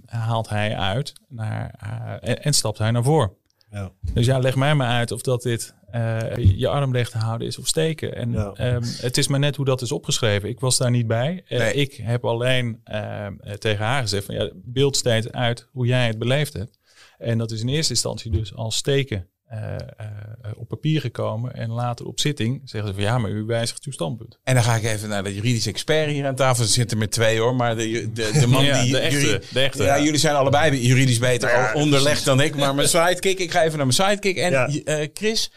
haalt 0.05 0.49
hij 0.49 0.77
uit 0.77 1.13
naar, 1.29 1.75
eh, 1.79 2.31
en, 2.31 2.43
en 2.43 2.53
stapt 2.55 2.79
hij 2.79 2.91
naar 2.91 3.03
voren. 3.05 3.33
Ja. 3.73 3.93
Dus 4.13 4.27
ja, 4.27 4.39
leg 4.39 4.57
mij 4.57 4.75
maar 4.75 4.89
uit 4.89 5.11
of 5.11 5.21
dat 5.23 5.43
dit 5.43 5.75
eh, 5.91 6.37
je 6.37 6.69
arm 6.69 6.93
recht 6.95 7.13
houden 7.13 7.47
is 7.47 7.59
of 7.59 7.67
steken. 7.67 8.15
En 8.15 8.33
Ja. 8.33 8.53
ehm, 8.53 8.83
het 8.83 9.17
is 9.19 9.29
maar 9.29 9.39
net 9.39 9.57
hoe 9.57 9.65
dat 9.65 9.83
is 9.83 9.93
opgeschreven. 9.93 10.49
Ik 10.49 10.61
was 10.61 10.77
daar 10.79 10.91
niet 10.91 11.07
bij. 11.07 11.45
Nee. 11.49 11.75
ik 11.75 11.93
heb 11.95 12.25
alleen 12.25 12.81
ehm, 12.85 13.35
eh, 13.41 13.53
tegen 13.55 13.85
haar 13.85 14.03
gezegd 14.03 14.25
van 14.25 14.35
ja, 14.35 14.51
beeld 14.55 14.97
steeds 14.97 15.31
uit 15.31 15.69
hoe 15.73 15.87
jij 15.87 16.07
het 16.07 16.19
beleefd 16.19 16.53
hebt. 16.53 16.79
En 17.19 17.39
dat 17.39 17.51
is 17.51 17.61
in 17.61 17.69
eerste 17.69 17.93
instantie 17.93 18.31
dus 18.31 18.55
als 18.55 18.77
steken 18.77 19.29
eh, 19.53 19.75
eh, 19.75 20.07
eh, 20.43 20.51
op 20.57 20.69
papier 20.69 21.01
gekomen. 21.01 21.55
En 21.55 21.71
later 21.71 22.07
op 22.07 22.21
zitting 22.21 22.61
zeggen 22.65 22.89
ze 22.89 22.95
van 22.95 23.05
ja, 23.05 23.19
maar 23.19 23.31
u 23.31 23.45
wijzigt 23.45 23.85
uw 23.85 23.93
standpunt. 23.93 24.39
En 24.45 24.55
dan 24.55 24.63
ga 24.63 24.75
ik 24.75 24.85
even 24.85 25.09
naar 25.09 25.23
de 25.25 25.35
juridische 25.35 25.71
expert 25.71 26.11
hier 26.11 26.27
aan 26.27 26.35
tafel. 26.35 26.63
Er 26.63 26.69
zitten 26.71 27.01
er 27.01 27.11
twee 27.11 27.39
hoor, 27.39 27.55
maar 27.55 27.77
de, 27.77 28.13
de, 28.13 28.31
de 28.41 28.47
man 28.47 28.65
Ja, 28.73 28.83
die... 28.83 28.93
de 28.93 28.99
echte, 28.99 29.43
de 29.53 29.61
echte. 29.61 29.83
Ja, 29.83 30.01
jullie 30.01 30.19
zijn 30.19 30.35
allebei 30.35 30.87
juridisch 30.87 31.19
beter 31.19 31.49
Ja, 31.49 31.73
onderlegd 31.75 32.25
dan 32.25 32.41
ik. 32.41 32.57
Maar 32.57 32.75
mijn 32.75 32.89
sidekick, 32.89 33.39
ik 33.39 33.51
ga 33.51 33.63
even 33.63 33.77
naar 33.79 33.87
mijn 33.87 34.09
sidekick. 34.09 34.37
En 34.37 34.51
Ja. 34.51 34.69
eh, 34.69 35.09
Chris, 35.15 35.53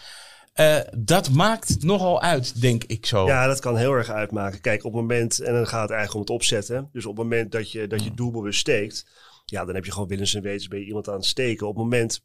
eh, 0.53 0.77
dat 0.97 1.29
maakt 1.29 1.83
nogal 1.83 2.21
uit, 2.21 2.61
denk 2.61 2.83
ik 2.83 3.05
zo. 3.05 3.25
Ja, 3.25 3.47
dat 3.47 3.59
kan 3.59 3.77
heel 3.77 3.93
erg 3.93 4.09
uitmaken. 4.09 4.61
Kijk, 4.61 4.83
op 4.83 4.91
het 4.91 5.01
moment, 5.01 5.39
en 5.39 5.53
dan 5.53 5.67
gaat 5.67 5.81
het 5.81 5.91
eigenlijk 5.91 6.13
om 6.13 6.19
het 6.19 6.29
opzetten. 6.29 6.89
Dus 6.91 7.05
op 7.05 7.17
het 7.17 7.23
moment 7.23 7.51
dat 7.51 7.71
je, 7.71 7.87
dat 7.87 8.03
je 8.03 8.13
doelbewust 8.13 8.59
steekt, 8.59 9.05
ja, 9.45 9.65
dan 9.65 9.75
heb 9.75 9.85
je 9.85 9.91
gewoon 9.91 10.07
willens 10.07 10.33
en 10.33 10.41
wetens 10.41 10.67
bij 10.67 10.79
iemand 10.79 11.07
aan 11.07 11.15
het 11.15 11.25
steken. 11.25 11.67
Op 11.67 11.75
het 11.75 11.83
moment 11.83 12.21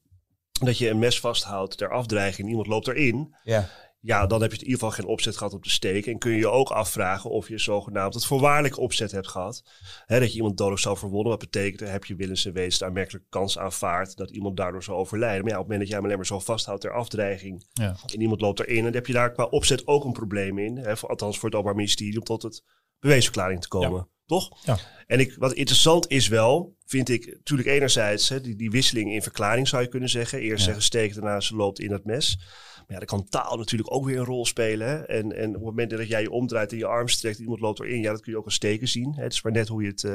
dat 0.66 0.78
je 0.78 0.88
een 0.88 0.98
mes 0.98 1.20
vasthoudt 1.20 1.76
ter 1.78 1.90
afdreiging 1.90 2.42
en 2.42 2.48
iemand 2.48 2.66
loopt 2.66 2.88
erin, 2.88 3.34
Ja. 3.42 3.68
ja, 4.00 4.26
dan 4.26 4.40
heb 4.42 4.50
je 4.50 4.56
in 4.58 4.64
ieder 4.64 4.78
geval 4.78 4.94
geen 4.94 5.06
opzet 5.06 5.36
gehad 5.36 5.52
om 5.52 5.60
te 5.60 5.70
steken. 5.70 6.12
En 6.12 6.18
kun 6.18 6.30
je 6.30 6.36
je 6.38 6.48
ook 6.48 6.70
afvragen 6.70 7.30
of 7.30 7.48
je 7.48 7.58
zogenaamd 7.58 8.14
het 8.14 8.24
voorwaardelijk 8.26 8.78
opzet 8.78 9.10
hebt 9.12 9.28
gehad. 9.28 9.62
Hè, 10.06 10.20
dat 10.20 10.30
je 10.30 10.36
iemand 10.36 10.56
dodelijk 10.56 10.82
zou 10.82 10.96
verwonden. 10.98 11.30
Wat 11.30 11.38
betekent, 11.40 11.78
dan 11.78 11.88
heb 11.88 12.04
je 12.04 12.14
willens 12.14 12.44
en 12.44 12.52
wetens 12.52 12.78
de 12.78 12.84
aanmerkelijke 12.84 13.26
kans 13.28 13.58
aanvaard 13.58 14.16
dat 14.16 14.30
iemand 14.30 14.56
daardoor 14.56 14.82
zou 14.82 14.96
overlijden. 14.98 15.42
Maar 15.42 15.50
ja, 15.52 15.58
op 15.58 15.68
het 15.68 15.72
moment 15.72 15.78
dat 15.80 15.88
jij 15.88 15.96
hem 15.96 16.04
alleen 16.04 16.16
maar 16.16 16.26
zo 16.26 16.38
vasthoudt 16.52 16.80
ter 16.80 16.92
afdreiging 16.92 17.66
Ja. 17.72 17.96
en 18.14 18.20
iemand 18.20 18.40
loopt 18.40 18.60
erin, 18.60 18.84
dan 18.84 18.92
heb 18.92 19.06
je 19.06 19.12
daar 19.12 19.32
qua 19.32 19.44
opzet 19.44 19.86
ook 19.86 20.04
een 20.04 20.12
probleem 20.12 20.58
in. 20.58 20.76
Hè, 20.76 20.96
voor, 20.96 21.08
althans 21.08 21.34
voor 21.38 21.44
het 21.48 21.54
Openbaar 21.58 21.76
Ministerie, 21.80 22.18
om 22.18 22.24
tot 22.24 22.42
het 22.42 22.62
bewijsverklaring 22.98 23.60
te 23.60 23.68
komen. 23.68 24.08
Toch? 24.30 24.50
Ja. 24.64 24.78
En 25.06 25.20
ik, 25.20 25.34
wat 25.38 25.52
interessant 25.52 26.10
is 26.10 26.28
wel, 26.28 26.76
vind 26.86 27.08
ik 27.08 27.26
natuurlijk 27.26 27.68
enerzijds 27.68 28.28
hè, 28.28 28.40
die, 28.40 28.56
die 28.56 28.70
wisseling 28.70 29.12
in 29.12 29.22
verklaring 29.22 29.68
zou 29.68 29.82
je 29.82 29.88
kunnen 29.88 30.08
zeggen. 30.08 30.38
Eerst 30.38 30.58
Ja. 30.58 30.64
zeggen 30.64 30.82
steek, 30.82 31.14
daarna 31.14 31.40
ze 31.40 31.56
loopt 31.56 31.80
in 31.80 31.92
het 31.92 32.04
mes. 32.04 32.36
Maar 32.76 32.84
ja, 32.88 32.96
dan 33.06 33.18
kan 33.18 33.28
taal 33.28 33.56
natuurlijk 33.56 33.92
ook 33.92 34.04
weer 34.04 34.18
een 34.18 34.24
rol 34.24 34.46
spelen. 34.46 34.88
Hè? 34.88 34.96
En, 34.96 35.36
en 35.36 35.48
op 35.48 35.54
het 35.54 35.62
moment 35.62 35.90
dat 35.90 36.08
jij 36.08 36.22
je 36.22 36.30
omdraait 36.30 36.72
en 36.72 36.78
je 36.78 36.86
arm 36.86 37.08
strekt 37.08 37.38
iemand 37.38 37.60
loopt 37.60 37.80
erin, 37.80 38.00
ja, 38.00 38.10
dat 38.10 38.20
kun 38.20 38.32
je 38.32 38.38
ook 38.38 38.44
als 38.44 38.54
steken 38.54 38.88
zien. 38.88 39.14
Hè? 39.14 39.22
Het 39.22 39.32
is 39.32 39.42
maar 39.42 39.52
net 39.52 39.68
hoe 39.68 39.82
je 39.82 39.88
het, 39.88 40.04
eh, 40.04 40.12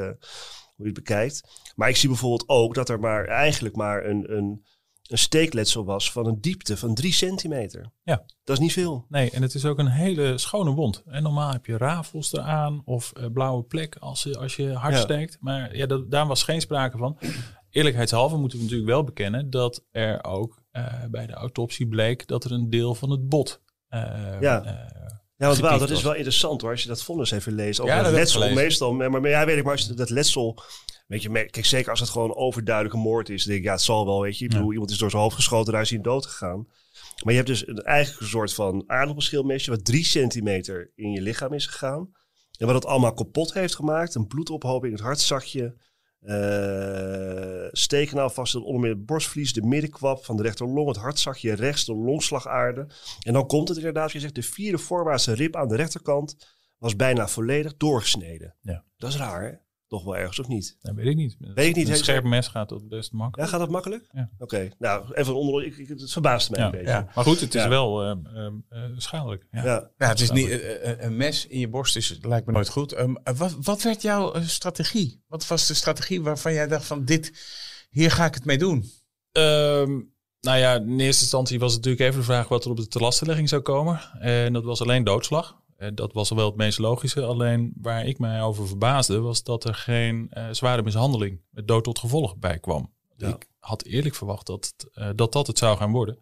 hoe 0.75 0.85
je 0.87 0.93
het 0.93 0.93
bekijkt. 0.93 1.41
Maar 1.75 1.89
ik 1.89 1.95
zie 1.95 2.09
bijvoorbeeld 2.09 2.49
ook 2.49 2.73
dat 2.75 2.89
er 2.89 2.99
maar 2.99 3.25
eigenlijk 3.25 3.75
maar 3.75 4.05
een, 4.05 4.35
een, 4.37 4.65
een 5.05 5.17
steekletsel 5.17 5.85
was 5.85 6.11
van 6.11 6.25
een 6.27 6.41
diepte 6.41 6.77
van 6.77 6.93
drie 6.93 7.13
centimeter. 7.13 7.91
Ja. 8.03 8.25
Dat 8.43 8.55
is 8.57 8.61
niet 8.63 8.73
veel. 8.73 9.05
Nee, 9.09 9.31
en 9.31 9.41
het 9.41 9.53
is 9.53 9.65
ook 9.65 9.79
een 9.79 9.87
hele 9.87 10.37
schone 10.37 10.71
wond. 10.71 11.03
En 11.05 11.23
normaal 11.23 11.51
heb 11.51 11.65
je 11.65 11.77
rafels 11.77 12.33
eraan 12.33 12.81
of 12.85 13.11
eh, 13.11 13.25
blauwe 13.33 13.63
plek 13.63 13.95
als, 13.99 14.23
je- 14.23 14.37
als 14.37 14.55
je 14.55 14.71
hard 14.73 14.93
Ja. 14.93 14.99
steekt. 15.01 15.37
Maar 15.39 15.75
ja, 15.75 15.85
dat, 15.85 16.11
daar 16.11 16.27
was 16.27 16.43
geen 16.43 16.61
sprake 16.61 16.97
van. 16.97 17.17
Eerlijkheidshalve 17.69 18.35
moeten 18.37 18.57
we 18.57 18.63
natuurlijk 18.63 18.89
wel 18.91 19.03
bekennen 19.03 19.49
dat 19.49 19.83
er 19.91 20.23
ook 20.23 20.63
eh, 20.71 20.93
bij 21.11 21.27
de 21.27 21.33
autopsie 21.33 21.87
bleek 21.87 22.27
dat 22.27 22.43
er 22.43 22.51
een 22.51 22.69
deel 22.69 22.95
van 22.95 23.09
het 23.09 23.29
bot. 23.29 23.61
eh, 23.87 24.01
Ja. 24.41 24.83
Ja, 25.37 25.47
want 25.47 25.59
Wauw, 25.59 25.77
dat 25.79 25.89
is 25.89 26.01
wel 26.01 26.13
interessant 26.13 26.61
hoor, 26.61 26.71
als 26.71 26.81
je 26.81 26.87
dat 26.87 27.03
vonnis 27.03 27.31
even 27.31 27.53
leest. 27.53 27.79
Over 27.79 27.95
Ja, 27.95 28.03
dat 28.03 28.11
letsel 28.11 28.53
meestal. 28.53 28.93
Maar, 28.93 29.09
maar 29.11 29.29
ja, 29.29 29.45
weet 29.45 29.57
ik, 29.57 29.63
maar 29.63 29.71
als 29.71 29.85
je 29.85 29.93
dat 29.93 30.09
letsel... 30.09 30.57
Weet 31.05 31.21
je, 31.21 31.29
kijk, 31.29 31.65
zeker 31.65 31.89
als 31.89 31.99
het 31.99 32.09
gewoon 32.09 32.35
overduidelijke 32.35 32.97
moord 32.97 33.29
is. 33.29 33.43
Denk 33.43 33.59
ik, 33.59 33.65
ja, 33.65 33.71
het 33.71 33.81
zal 33.81 34.05
wel, 34.05 34.21
weet 34.21 34.37
je. 34.37 34.45
Ik 34.45 34.51
bedoel, 34.51 34.71
iemand 34.71 34.91
is 34.91 34.97
door 34.97 35.09
zijn 35.09 35.21
hoofd 35.21 35.35
geschoten, 35.35 35.73
daar 35.73 35.81
is 35.81 35.89
hij 35.89 35.97
in 35.97 36.03
dood 36.03 36.25
gegaan. 36.25 36.67
Maar 37.23 37.33
je 37.33 37.39
hebt 37.39 37.47
dus 37.47 37.67
een, 37.67 37.77
eigenlijk 37.77 38.21
een 38.21 38.27
soort 38.27 38.53
van 38.53 38.83
aardappelschilmesje... 38.87 39.69
wat 39.69 39.85
drie 39.85 40.05
centimeter 40.05 40.91
in 40.95 41.11
je 41.11 41.21
lichaam 41.21 41.53
is 41.53 41.67
gegaan. 41.67 42.09
En 42.57 42.65
wat 42.65 42.75
het 42.75 42.85
allemaal 42.85 43.13
kapot 43.13 43.53
heeft 43.53 43.75
gemaakt. 43.75 44.15
Een 44.15 44.27
bloedophoping, 44.27 44.93
het 44.93 45.01
hartzakje... 45.01 45.75
eh 46.19 47.67
stekenaal 47.71 48.29
vast 48.29 48.55
onder 48.55 48.81
meer 48.81 48.91
het 48.91 49.05
borstvlies, 49.05 49.53
de 49.53 49.61
middenkwap 49.61 50.25
van 50.25 50.37
de 50.37 50.43
rechterlong, 50.43 50.87
het 50.87 50.97
hartzakje 50.97 51.53
rechts, 51.53 51.85
de 51.85 51.95
longslagaarde. 51.95 52.87
En 53.21 53.33
dan 53.33 53.47
komt 53.47 53.67
het 53.67 53.77
inderdaad, 53.77 54.11
je 54.11 54.19
zegt, 54.19 54.35
de 54.35 54.41
vierde 54.41 54.77
voorwaartse 54.77 55.33
rib 55.33 55.55
aan 55.55 55.67
de 55.67 55.75
rechterkant 55.75 56.35
was 56.77 56.95
bijna 56.95 57.27
volledig 57.27 57.77
doorgesneden. 57.77 58.55
Ja. 58.61 58.83
Dat 58.97 59.09
is 59.09 59.17
raar, 59.17 59.43
hè? 59.43 59.64
Wel 60.03 60.17
ergens, 60.17 60.39
of 60.39 60.47
niet? 60.47 60.77
Dat 60.81 60.95
weet 60.95 61.05
ik 61.07 61.15
niet. 61.15 61.35
Weet 61.39 61.67
ik 61.69 61.75
niet, 61.75 61.89
Een 61.89 61.95
scherp 61.97 62.23
mes 62.23 62.47
gaat 62.47 62.69
dat 62.69 62.87
best 62.87 63.11
Ja, 63.11 63.17
makkelijk. 63.17 63.49
gaat 63.49 63.59
dat 63.59 63.69
makkelijk? 63.69 64.07
Ja. 64.11 64.29
Oké, 64.37 64.69
nou, 64.79 65.13
even 65.13 65.35
onder, 65.35 65.65
ik, 65.65 65.77
ik, 65.77 65.87
het 65.87 66.11
verbaast 66.11 66.49
mij 66.49 66.59
Ja, 66.59 66.65
een 66.65 66.71
beetje. 66.71 66.87
ja. 66.87 67.07
Maar 67.15 67.23
goed, 67.23 67.39
het 67.39 67.55
is 67.55 67.61
Ja. 67.63 67.69
wel 67.69 68.01
eh, 68.03 68.11
eh, 68.35 68.45
eh, 68.69 68.81
schadelijk. 68.97 69.45
Ja. 69.51 69.63
Ja. 69.65 69.89
Ja, 69.97 70.07
het 70.07 70.19
is 70.19 70.31
niet, 70.31 70.59
een 70.99 71.17
mes 71.17 71.47
in 71.47 71.59
je 71.59 71.67
borst 71.69 71.95
is, 71.95 72.19
lijkt 72.21 72.45
me 72.45 72.51
nooit 72.53 72.69
goed. 72.69 72.91
Ehm, 72.91 73.15
eh, 73.23 73.35
wat, 73.35 73.55
wat 73.61 73.81
werd 73.81 74.01
jouw 74.01 74.33
strategie? 74.41 75.23
Wat 75.27 75.47
was 75.47 75.67
de 75.67 75.73
strategie 75.73 76.21
waarvan 76.21 76.53
jij 76.53 76.67
dacht 76.67 76.85
van 76.85 77.05
dit, 77.05 77.31
hier 77.89 78.11
ga 78.11 78.25
ik 78.25 78.33
het 78.33 78.45
mee 78.45 78.57
doen? 78.57 78.83
Ehm, 79.31 79.91
nou 80.41 80.57
ja, 80.57 80.73
in 80.75 80.99
eerste 80.99 81.21
instantie 81.21 81.59
was 81.59 81.73
het 81.73 81.83
natuurlijk 81.83 82.09
even 82.09 82.19
de 82.19 82.25
vraag 82.25 82.47
wat 82.47 82.65
er 82.65 82.71
op 82.71 82.77
de 82.77 82.87
telastenlegging 82.87 83.49
zou 83.49 83.61
komen. 83.61 83.99
En 84.19 84.53
dat 84.53 84.63
was 84.63 84.81
alleen 84.81 85.03
doodslag. 85.03 85.63
En 85.75 85.95
dat 85.95 86.13
was 86.13 86.29
wel 86.29 86.45
het 86.45 86.55
meest 86.55 86.77
logische. 86.79 87.21
Alleen 87.23 87.73
waar 87.81 88.05
ik 88.05 88.19
mij 88.19 88.41
over 88.41 88.67
verbaasde, 88.67 89.19
was 89.19 89.43
dat 89.43 89.63
er 89.63 89.73
geen 89.75 90.27
eh, 90.29 90.47
zware 90.51 90.81
mishandeling 90.83 91.41
met 91.49 91.67
dood 91.67 91.83
tot 91.83 91.99
gevolg 91.99 92.37
bij 92.37 92.59
kwam. 92.59 92.93
Ja. 93.17 93.27
Ik 93.27 93.47
had 93.59 93.83
eerlijk 93.83 94.15
verwacht 94.15 94.45
dat, 94.45 94.73
eh, 94.93 95.09
dat 95.15 95.31
dat 95.31 95.47
het 95.47 95.57
zou 95.57 95.77
gaan 95.77 95.91
worden. 95.91 96.17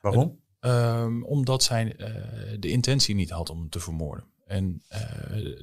Waarom? 0.00 0.40
Ehm, 0.60 1.22
omdat 1.22 1.62
zij 1.62 1.96
eh, 1.96 2.56
de 2.58 2.68
intentie 2.70 3.14
niet 3.14 3.30
had 3.30 3.50
om 3.50 3.58
hem 3.58 3.68
te 3.68 3.80
vermoorden. 3.80 4.24
En 4.46 4.82
eh, 4.88 5.00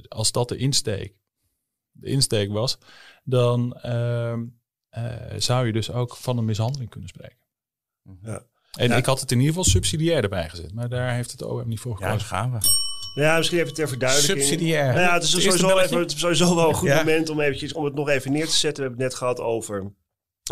als 0.08 0.32
dat 0.32 0.48
de 0.48 0.56
insteek, 0.56 1.14
de 1.90 2.06
insteek 2.08 2.50
was, 2.52 2.78
dan 3.24 3.74
ehm, 3.74 4.44
eh, 4.88 5.04
zou 5.38 5.66
je 5.66 5.72
dus 5.72 5.90
ook 5.90 6.16
van 6.16 6.38
een 6.38 6.44
mishandeling 6.44 6.90
kunnen 6.90 7.08
spreken. 7.08 7.38
Ja. 8.22 8.42
En 8.78 8.88
Ja. 8.88 8.96
ik 8.96 9.04
had 9.06 9.20
het 9.20 9.30
in 9.30 9.38
ieder 9.38 9.54
geval 9.54 9.70
subsidiair 9.70 10.22
erbij 10.22 10.48
gezet, 10.48 10.72
maar 10.74 10.88
daar 10.88 11.14
heeft 11.14 11.30
het 11.30 11.42
OM 11.42 11.68
niet 11.68 11.80
voor 11.80 11.96
Ja, 12.00 12.06
gekozen. 12.06 12.26
gaan 12.28 12.52
we. 12.52 12.58
Ja, 13.14 13.36
misschien 13.36 13.58
even 13.58 13.74
ter 13.74 13.88
verduidelijking. 13.88 14.42
Subsidiair. 14.42 14.86
Nou 14.86 15.00
ja, 15.00 15.14
het 15.14 15.22
is, 15.22 15.32
Het 15.32 15.42
sowieso, 15.42 15.78
even, 15.78 15.98
het 15.98 16.12
is 16.12 16.20
sowieso 16.20 16.54
wel 16.54 16.68
een 16.68 16.74
goed 16.74 16.88
Ja. 16.88 16.96
moment 16.96 17.28
om, 17.28 17.40
eventjes, 17.40 17.72
om 17.72 17.84
het 17.84 17.94
nog 17.94 18.08
even 18.08 18.32
neer 18.32 18.46
te 18.46 18.52
zetten. 18.56 18.82
We 18.82 18.88
hebben 18.88 19.00
het 19.04 19.08
net 19.10 19.18
gehad 19.18 19.40
over 19.40 19.80
heel 19.80 19.92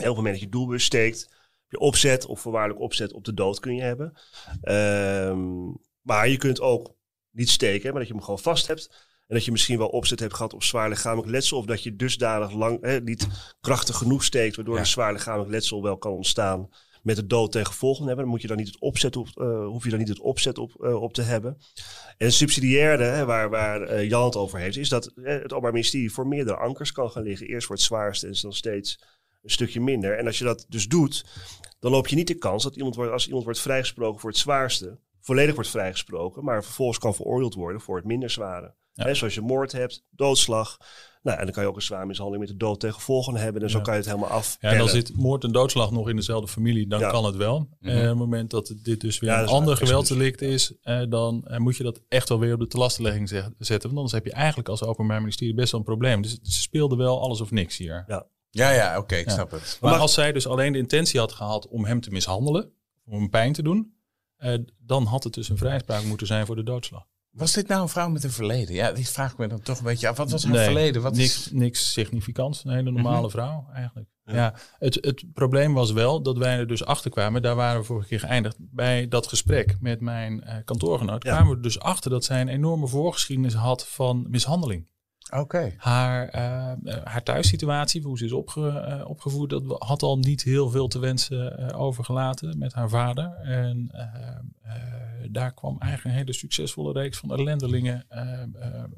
veel 0.04 0.14
moment 0.14 0.34
dat 0.34 0.42
je 0.42 0.48
doelbus 0.48 0.84
steekt. 0.84 1.36
Je 1.68 1.78
opzet 1.78 2.26
of 2.26 2.40
voorwaardelijk 2.40 2.80
opzet 2.80 3.12
op 3.12 3.24
de 3.24 3.34
dood 3.34 3.60
kun 3.60 3.74
je 3.74 3.82
hebben. 3.82 4.12
Ehm, 4.60 5.64
maar 6.02 6.28
je 6.28 6.36
kunt 6.36 6.60
ook 6.60 6.94
niet 7.30 7.50
steken, 7.50 7.90
maar 7.90 7.98
dat 7.98 8.06
je 8.08 8.12
hem 8.14 8.22
gewoon 8.22 8.38
vast 8.38 8.66
hebt. 8.66 9.06
En 9.26 9.34
dat 9.34 9.44
je 9.44 9.50
misschien 9.50 9.78
wel 9.78 9.88
opzet 9.88 10.20
hebt 10.20 10.34
gehad 10.34 10.52
op 10.54 10.62
zwaar 10.62 10.88
lichamelijk 10.88 11.28
letsel. 11.30 11.58
Of 11.58 11.64
dat 11.64 11.82
je 11.82 11.96
dusdanig 11.96 12.52
lang, 12.52 13.00
niet 13.04 13.26
krachtig 13.60 13.96
genoeg 13.96 14.24
steekt, 14.24 14.56
waardoor 14.56 14.74
Ja. 14.74 14.80
een 14.80 14.86
zwaar 14.86 15.12
lichamelijk 15.12 15.50
letsel 15.50 15.82
wel 15.82 15.98
kan 15.98 16.12
ontstaan. 16.12 16.68
Met 17.08 17.16
de 17.16 17.26
dood 17.26 17.52
ten 17.52 17.66
gevolge 17.66 18.04
hebben. 18.04 18.16
Dan 18.16 18.28
moet 18.28 18.40
je 18.40 18.48
dan 18.48 18.56
niet 18.56 18.66
het 18.66 18.80
opzet 18.80 19.16
op, 19.16 19.28
eh, 19.34 19.66
hoef 19.66 19.84
je 19.84 19.90
dan 19.90 19.98
niet 19.98 20.08
het 20.08 20.20
opzet 20.20 20.58
op, 20.58 20.84
eh, 20.84 21.02
op 21.02 21.12
te 21.12 21.22
hebben. 21.22 21.58
En 22.16 22.32
subsidiaire, 22.32 23.02
hè, 23.04 23.24
waar, 23.24 23.50
waar 23.50 23.82
eh, 23.82 24.08
Jan 24.08 24.24
het 24.24 24.36
over 24.36 24.58
heeft, 24.58 24.76
is 24.76 24.88
dat 24.88 25.12
het 25.14 25.44
Openbaar 25.44 25.72
Ministerie 25.72 26.12
voor 26.12 26.26
meerdere 26.26 26.56
ankers 26.56 26.92
kan 26.92 27.10
gaan 27.10 27.22
liggen. 27.22 27.46
Eerst 27.46 27.66
voor 27.66 27.76
het 27.76 27.84
zwaarste 27.84 28.26
en 28.26 28.34
dan 28.40 28.52
steeds 28.52 29.00
een 29.42 29.50
stukje 29.50 29.80
minder. 29.80 30.18
En 30.18 30.26
als 30.26 30.38
je 30.38 30.44
dat 30.44 30.66
dus 30.68 30.88
doet, 30.88 31.24
dan 31.78 31.90
loop 31.90 32.08
je 32.08 32.16
niet 32.16 32.26
de 32.26 32.34
kans 32.34 32.62
dat 32.62 32.76
iemand 32.76 32.94
wordt, 32.94 33.12
als 33.12 33.26
iemand 33.26 33.44
wordt 33.44 33.60
vrijgesproken 33.60 34.20
voor 34.20 34.30
het 34.30 34.38
zwaarste, 34.38 34.98
volledig 35.20 35.54
wordt 35.54 35.70
vrijgesproken, 35.70 36.44
maar 36.44 36.64
vervolgens 36.64 36.98
kan 36.98 37.14
veroordeeld 37.14 37.54
worden 37.54 37.80
voor 37.80 37.96
het 37.96 38.06
minder 38.06 38.30
zware. 38.30 38.74
Ja. 38.92 39.04
Hè, 39.04 39.14
zoals 39.14 39.34
je 39.34 39.40
moord 39.40 39.72
hebt, 39.72 40.04
doodslag. 40.10 40.78
Nou, 41.22 41.38
en 41.38 41.44
dan 41.44 41.54
kan 41.54 41.62
je 41.62 41.68
ook 41.68 41.76
een 41.76 41.82
zware 41.82 42.06
mishandeling 42.06 42.42
met 42.48 42.52
de 42.58 42.64
dood 42.64 42.80
ten 42.80 42.94
gevolge 42.94 43.38
hebben. 43.38 43.62
En 43.62 43.70
zo 43.70 43.76
Ja. 43.78 43.82
kan 43.84 43.92
je 43.94 43.98
het 44.00 44.08
helemaal 44.08 44.28
af. 44.30 44.56
Ja, 44.60 44.70
en 44.70 44.78
dan 44.78 44.88
zit 44.88 45.16
moord 45.16 45.44
en 45.44 45.52
doodslag 45.52 45.90
nog 45.90 46.08
in 46.08 46.16
dezelfde 46.16 46.48
familie, 46.48 46.86
dan 46.86 47.00
Ja. 47.00 47.10
kan 47.10 47.24
het 47.24 47.36
wel. 47.36 47.68
Eh, 47.80 47.94
op 47.96 48.02
het 48.02 48.14
moment 48.16 48.50
dat 48.50 48.74
dit 48.82 49.00
dus 49.00 49.18
weer 49.18 49.30
Ja, 49.30 49.42
een 49.42 49.48
ander 49.48 49.70
excuus. 49.70 49.88
gewelddelict 49.88 50.40
is, 50.42 50.72
eh, 50.82 51.02
dan 51.08 51.44
eh, 51.46 51.58
moet 51.58 51.76
je 51.76 51.82
dat 51.82 52.00
echt 52.08 52.28
wel 52.28 52.38
weer 52.38 52.52
op 52.54 52.60
de 52.60 52.66
telastenlegging 52.66 53.28
zeg- 53.28 53.48
zetten. 53.58 53.82
Want 53.88 53.94
anders 53.96 54.12
heb 54.12 54.24
je 54.24 54.32
eigenlijk 54.32 54.68
als 54.68 54.82
Openbaar 54.84 55.20
Ministerie 55.20 55.54
best 55.54 55.70
wel 55.70 55.80
een 55.80 55.86
probleem. 55.86 56.22
Dus 56.22 56.38
ze 56.42 56.60
speelden 56.62 56.98
wel 56.98 57.20
alles 57.20 57.40
of 57.40 57.50
niks 57.50 57.76
hier. 57.76 58.04
Ja, 58.50 58.70
ja, 58.70 58.98
oké, 58.98 59.14
ik 59.16 59.26
Ja. 59.26 59.32
snap 59.32 59.50
het. 59.50 59.78
Maar 59.80 59.90
Maar- 59.90 60.00
als 60.00 60.14
zij 60.14 60.32
dus 60.32 60.46
alleen 60.46 60.72
de 60.72 60.78
intentie 60.78 61.20
had 61.20 61.32
gehad 61.32 61.68
om 61.68 61.84
hem 61.84 62.00
te 62.00 62.10
mishandelen, 62.10 62.70
om 63.06 63.12
hem 63.18 63.30
pijn 63.30 63.52
te 63.52 63.62
doen, 63.62 63.92
eh, 64.36 64.54
dan 64.78 65.04
had 65.04 65.24
het 65.24 65.34
dus 65.34 65.48
een 65.48 65.56
vrijspraak 65.58 66.04
moeten 66.04 66.26
zijn 66.26 66.46
voor 66.46 66.56
de 66.56 66.62
doodslag. 66.62 67.06
Was 67.38 67.52
dit 67.52 67.68
nou 67.68 67.82
een 67.82 67.88
vrouw 67.88 68.08
met 68.08 68.24
een 68.24 68.30
verleden? 68.30 68.74
Ja, 68.74 68.92
dit 68.92 69.10
vraag 69.10 69.32
ik 69.32 69.38
me 69.38 69.46
dan 69.46 69.60
toch 69.60 69.78
een 69.78 69.84
beetje 69.84 70.08
af. 70.08 70.16
Wat 70.16 70.30
was 70.30 70.44
haar 70.44 70.52
Nee, 70.52 70.64
verleden? 70.64 71.02
Wat 71.02 71.16
niks, 71.16 71.46
is... 71.46 71.52
niks 71.52 71.92
significants. 71.92 72.64
Een 72.64 72.72
hele 72.72 72.90
normale 72.90 73.30
vrouw 73.30 73.66
eigenlijk. 73.74 74.08
Ja. 74.24 74.34
Ja. 74.34 74.54
het, 74.78 74.94
het 75.00 75.24
probleem 75.32 75.74
was 75.74 75.92
wel 75.92 76.22
dat 76.22 76.38
wij 76.38 76.58
er 76.58 76.66
dus 76.66 76.84
achter 76.84 77.10
kwamen. 77.10 77.42
Daar 77.42 77.54
waren 77.54 77.80
we 77.80 77.86
vorige 77.86 78.08
keer 78.08 78.20
geëindigd. 78.20 78.56
Bij 78.58 79.08
dat 79.08 79.26
gesprek 79.26 79.76
met 79.80 80.00
mijn 80.00 80.42
eh, 80.42 80.56
kantoorgenoot 80.64 81.22
Ja. 81.24 81.30
kwamen 81.30 81.50
we 81.50 81.56
er 81.56 81.62
dus 81.62 81.80
achter 81.80 82.10
dat 82.10 82.24
zij 82.24 82.40
een 82.40 82.48
enorme 82.48 82.86
voorgeschiedenis 82.86 83.54
had 83.54 83.86
van 83.88 84.26
mishandeling. 84.28 84.86
Oké. 85.36 85.74
Haar, 85.76 86.28
eh, 86.28 86.96
haar 87.04 87.22
thuissituatie, 87.22 88.02
hoe 88.02 88.18
ze 88.18 88.24
is 88.24 88.32
opge, 88.32 88.68
eh, 88.68 89.08
opgevoed, 89.08 89.50
dat 89.50 89.62
had 89.78 90.02
al 90.02 90.18
niet 90.18 90.42
heel 90.42 90.70
veel 90.70 90.88
te 90.88 90.98
wensen 90.98 91.58
eh, 91.58 91.80
overgelaten 91.80 92.58
met 92.58 92.72
haar 92.72 92.88
vader. 92.88 93.32
En 93.42 93.90
daar 95.30 95.54
kwam 95.54 95.76
eigenlijk 95.78 96.14
een 96.14 96.20
hele 96.20 96.38
succesvolle 96.38 96.92
reeks 96.92 97.18
van 97.18 97.32
ellendelingen 97.32 98.06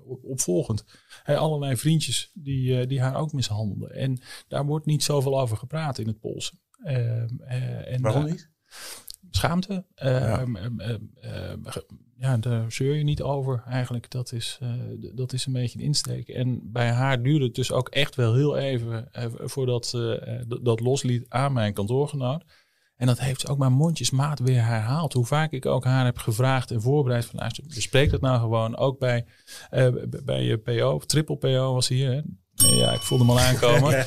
op, 0.05 0.25
op 0.25 0.41
volgend. 0.41 0.85
Allerlei 1.25 1.77
vriendjes 1.77 2.31
die, 2.35 2.87
die 2.87 3.01
haar 3.01 3.17
ook 3.17 3.33
mishandelden. 3.33 3.95
En 3.95 4.21
daar 4.49 4.67
wordt 4.67 4.87
niet 4.87 5.03
zoveel 5.03 5.41
over 5.41 5.57
gepraat 5.57 5.99
in 5.99 6.07
het 6.07 6.21
Poolse. 6.21 6.53
En 6.83 7.99
Waarom 8.01 8.23
daar- 8.23 8.31
niet? 8.31 8.51
Schaamte. 9.31 9.85
Eh, 9.95 10.11
Ja. 10.11 10.39
ehm, 10.41 10.57
ehm, 10.57 10.81
ehm, 10.81 10.99
ehm, 11.21 11.59
ge- 11.65 11.87
ja, 12.17 12.37
daar 12.37 12.73
zeur 12.73 12.95
je 12.95 13.05
niet 13.05 13.23
over 13.23 13.63
eigenlijk. 13.67 14.11
Dat 14.11 14.33
is, 14.33 14.59
eh, 14.61 14.73
dat 15.15 15.33
is 15.33 15.47
een 15.47 15.53
beetje 15.53 15.79
een 15.79 15.85
insteek. 15.85 16.29
En 16.29 16.61
bij 16.73 16.91
haar 16.91 17.23
duurde 17.23 17.45
het 17.45 17.55
dus 17.55 17.73
ook 17.73 17.89
echt 17.89 18.15
wel 18.15 18.35
heel 18.35 18.57
even 18.57 19.13
eh, 19.13 19.25
voordat 19.37 19.87
ze 19.87 20.19
eh, 20.19 20.59
dat 20.63 20.81
losliet 20.81 21.25
aan 21.29 21.53
mijn 21.53 21.73
kantoorgenoot. 21.73 22.45
En 22.97 23.07
dat 23.07 23.21
heeft 23.21 23.41
ze 23.41 23.49
ook 23.49 23.59
maar 23.59 23.73
mondjesmaat 23.73 24.39
weer 24.39 24.65
herhaald. 24.65 25.13
Hoe 25.13 25.27
vaak 25.27 25.53
ik 25.53 25.67
ook 25.67 25.85
haar 25.85 26.05
heb 26.05 26.19
gevraagd 26.19 26.71
en 26.71 26.81
voorbereid 26.83 27.25
van 27.25 27.39
luister, 27.39 27.65
bespreek 27.67 28.11
dat 28.11 28.21
nou 28.21 28.41
gewoon. 28.41 28.77
Ook 28.77 28.99
bij, 28.99 29.25
eh, 29.71 29.89
bij 30.25 30.43
je 30.45 30.59
PO, 30.59 30.99
triple 30.99 31.37
PO 31.37 31.75
was 31.75 31.89
hier. 31.89 32.13
Hè? 32.13 32.21
Ja, 32.69 32.93
ik 32.93 33.01
voelde 33.01 33.25
hem 33.25 33.33
al 33.33 33.41
aankomen. 33.41 34.07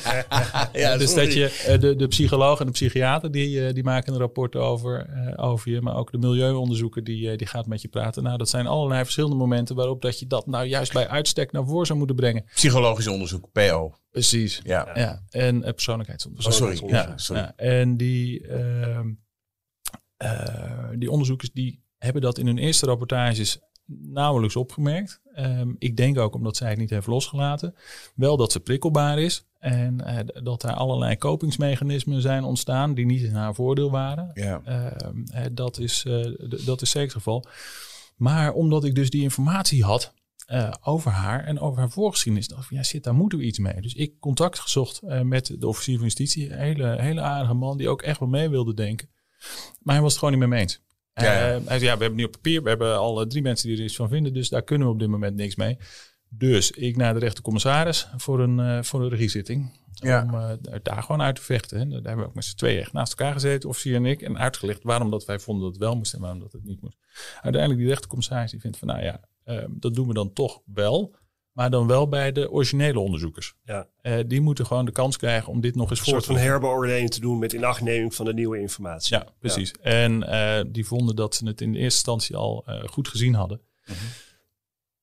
Ja, 0.72 0.96
dus 0.96 1.10
sorry. 1.10 1.24
dat 1.24 1.34
je 1.34 1.64
eh, 1.66 1.80
de, 1.80 1.96
de 1.96 2.06
psycholoog 2.06 2.60
en 2.60 2.66
de 2.66 2.72
psychiater 2.72 3.30
die, 3.30 3.66
eh, 3.66 3.74
die 3.74 3.82
maken 3.84 4.12
een 4.12 4.18
rapport 4.18 4.56
over, 4.56 5.06
eh, 5.06 5.44
over 5.48 5.70
je, 5.70 5.80
maar 5.80 5.96
ook 5.96 6.12
de 6.12 6.18
milieuonderzoeker 6.18 7.04
die, 7.04 7.36
die 7.36 7.46
gaat 7.46 7.66
met 7.66 7.82
je 7.82 7.88
praten. 7.88 8.22
Nou, 8.22 8.38
dat 8.38 8.48
zijn 8.48 8.66
allerlei 8.66 9.02
verschillende 9.02 9.36
momenten 9.36 9.76
waarop 9.76 10.02
dat 10.02 10.18
je 10.18 10.26
dat 10.26 10.46
nou 10.46 10.66
juist 10.66 10.92
bij 10.92 11.08
uitstek 11.08 11.52
naar 11.52 11.64
voren 11.64 11.86
zou 11.86 11.98
moeten 11.98 12.16
brengen. 12.16 12.44
Psychologisch 12.54 13.06
onderzoek, 13.08 13.48
PO. 13.52 13.94
Precies. 14.10 14.60
Ja. 14.64 14.88
Ja, 14.94 15.22
en 15.30 15.56
uh, 15.56 15.66
Oh, 15.66 15.72
persoonlijkheidsonderzoek. 15.72 16.52
sorry. 16.52 16.80
Ja, 16.86 17.12
sorry. 17.16 17.42
Ja, 17.42 17.52
en 17.56 17.96
die, 17.96 18.46
ehm, 18.46 19.08
eh, 20.16 20.88
die 20.98 21.10
onderzoekers 21.10 21.50
die 21.52 21.82
hebben 21.98 22.22
dat 22.22 22.38
in 22.38 22.46
hun 22.46 22.58
eerste 22.58 22.86
rapportages 22.86 23.58
nauwelijks 23.86 24.56
opgemerkt. 24.56 25.20
Ehm, 25.34 25.72
ik 25.78 25.96
denk 25.96 26.18
ook 26.18 26.34
omdat 26.34 26.56
zij 26.56 26.70
het 26.70 26.78
niet 26.78 26.90
heeft 26.90 27.06
losgelaten. 27.06 27.74
Wel 28.14 28.36
dat 28.36 28.52
ze 28.52 28.60
prikkelbaar 28.60 29.18
is. 29.18 29.46
En 29.58 30.00
eh, 30.00 30.42
dat 30.42 30.62
er 30.62 30.72
allerlei 30.72 31.16
kopingsmechanismen 31.16 32.20
zijn 32.20 32.44
ontstaan 32.44 32.94
die 32.94 33.06
niet 33.06 33.22
in 33.22 33.34
haar 33.34 33.54
voordeel 33.54 33.90
waren. 33.90 34.30
Ja. 34.34 34.60
Ehm, 34.64 35.24
eh, 35.24 35.44
dat, 35.52 35.78
is, 35.78 36.04
eh, 36.04 36.24
dat 36.64 36.82
is 36.82 36.90
zeker 36.90 37.08
het 37.08 37.12
geval. 37.12 37.44
Maar 38.16 38.52
omdat 38.52 38.84
ik 38.84 38.94
dus 38.94 39.10
die 39.10 39.22
informatie 39.22 39.84
had 39.84 40.14
eh, 40.46 40.72
over 40.82 41.10
haar 41.10 41.44
en 41.44 41.60
over 41.60 41.78
haar 41.78 41.90
voorgeschiedenis, 41.90 42.48
dacht 42.48 42.64
ik, 42.64 42.70
ja, 42.70 42.82
shit, 42.82 43.04
daar 43.04 43.14
moeten 43.14 43.38
we 43.38 43.44
iets 43.44 43.58
mee. 43.58 43.80
Dus 43.80 43.94
ik 43.94 44.20
contact 44.20 44.58
gezocht 44.58 45.02
met 45.22 45.54
de 45.58 45.66
officier 45.66 45.94
van 45.94 46.04
justitie. 46.04 46.52
Een 46.52 46.58
hele, 46.58 47.00
hele 47.00 47.20
aardige 47.20 47.54
man 47.54 47.76
die 47.76 47.88
ook 47.88 48.02
echt 48.02 48.18
wel 48.18 48.28
mee 48.28 48.48
wilde 48.48 48.74
denken. 48.74 49.08
Maar 49.80 49.94
hij 49.94 50.02
was 50.02 50.12
het 50.12 50.22
gewoon 50.22 50.38
niet 50.38 50.48
mee 50.48 50.60
eens. 50.60 50.83
Ja, 51.14 51.24
ja. 51.24 51.54
Eh, 51.54 51.66
hij 51.66 51.78
zei, 51.78 51.84
ja, 51.84 51.96
we 51.96 52.00
hebben 52.02 52.14
nu 52.14 52.24
op 52.24 52.32
papier, 52.32 52.62
we 52.62 52.68
hebben 52.68 52.98
al 52.98 53.26
drie 53.26 53.42
mensen 53.42 53.68
die 53.68 53.78
er 53.78 53.84
iets 53.84 53.96
van 53.96 54.08
vinden, 54.08 54.32
dus 54.32 54.48
daar 54.48 54.62
kunnen 54.62 54.86
we 54.86 54.92
op 54.92 54.98
dit 54.98 55.08
moment 55.08 55.36
niks 55.36 55.56
mee. 55.56 55.78
Dus 56.28 56.70
ik 56.70 56.96
naar 56.96 57.14
de 57.14 57.20
rechtercommissaris 57.20 58.08
voor 58.16 58.40
een, 58.40 58.60
eh, 58.60 58.82
voor 58.82 59.02
een 59.02 59.08
regiezitting. 59.08 59.82
Ja. 59.92 60.22
Om 60.22 60.34
eh, 60.34 60.78
daar 60.82 61.02
gewoon 61.02 61.22
uit 61.22 61.36
te 61.36 61.42
vechten. 61.42 61.78
Hè. 61.78 61.86
Daar 61.86 62.02
hebben 62.02 62.16
we 62.16 62.26
ook 62.26 62.34
met 62.34 62.44
z'n 62.44 62.56
tweeën 62.56 62.80
echt 62.80 62.92
naast 62.92 63.18
elkaar 63.18 63.32
gezeten, 63.32 63.68
officier 63.68 63.94
en 63.94 64.06
ik. 64.06 64.22
En 64.22 64.38
uitgelegd 64.38 64.82
waarom 64.82 65.10
dat 65.10 65.24
wij 65.24 65.38
vonden 65.38 65.64
dat 65.64 65.72
het 65.72 65.82
wel 65.82 65.96
moest 65.96 66.14
en 66.14 66.20
waarom 66.20 66.40
dat 66.40 66.52
het 66.52 66.64
niet 66.64 66.80
moest. 66.80 66.96
Uiteindelijk 67.40 67.80
die 67.80 67.88
rechtercommissaris 67.88 68.50
die 68.50 68.60
vindt 68.60 68.78
van 68.78 68.88
nou 68.88 69.02
ja, 69.02 69.20
eh, 69.44 69.64
dat 69.70 69.94
doen 69.94 70.08
we 70.08 70.14
dan 70.14 70.32
toch 70.32 70.60
wel. 70.64 71.16
Maar 71.54 71.70
dan 71.70 71.86
wel 71.86 72.08
bij 72.08 72.32
de 72.32 72.50
originele 72.50 72.98
onderzoekers. 72.98 73.54
Ja. 73.64 73.86
Eh, 74.00 74.18
die 74.26 74.40
moeten 74.40 74.66
gewoon 74.66 74.84
de 74.84 74.92
kans 74.92 75.16
krijgen 75.16 75.52
om 75.52 75.60
dit 75.60 75.74
nog 75.74 75.90
eens 75.90 75.98
Een 75.98 76.04
voor 76.04 76.12
soort 76.12 76.20
te 76.24 76.26
van 76.26 76.34
leggen. 76.34 76.52
herbeoordeling 76.52 77.10
te 77.10 77.20
doen 77.20 77.38
met 77.38 77.52
inachtneming 77.52 78.14
van 78.14 78.24
de 78.24 78.34
nieuwe 78.34 78.60
informatie. 78.60 79.16
Ja, 79.16 79.26
precies. 79.38 79.72
En 79.72 80.22
eh, 80.22 80.64
die 80.68 80.86
vonden 80.86 81.16
dat 81.16 81.34
ze 81.34 81.46
het 81.46 81.60
in 81.60 81.72
de 81.72 81.78
eerste 81.78 81.96
instantie 81.96 82.36
al 82.36 82.62
eh, 82.66 82.88
goed 82.88 83.08
gezien 83.08 83.34
hadden. 83.34 83.60
Mhm. 83.86 83.96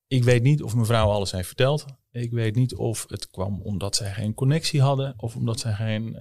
Ik 0.07 0.23
weet 0.23 0.43
niet 0.43 0.63
of 0.63 0.75
mevrouw 0.75 1.09
alles 1.09 1.31
heeft 1.31 1.47
verteld. 1.47 1.85
Ik 2.11 2.31
weet 2.31 2.55
niet 2.55 2.75
of 2.75 3.05
het 3.07 3.29
kwam 3.29 3.61
omdat 3.61 3.95
zij 3.95 4.11
geen 4.11 4.33
connectie 4.33 4.81
hadden. 4.81 5.13
Of 5.17 5.35
omdat 5.35 5.59
zij 5.59 5.73
geen 5.73 6.17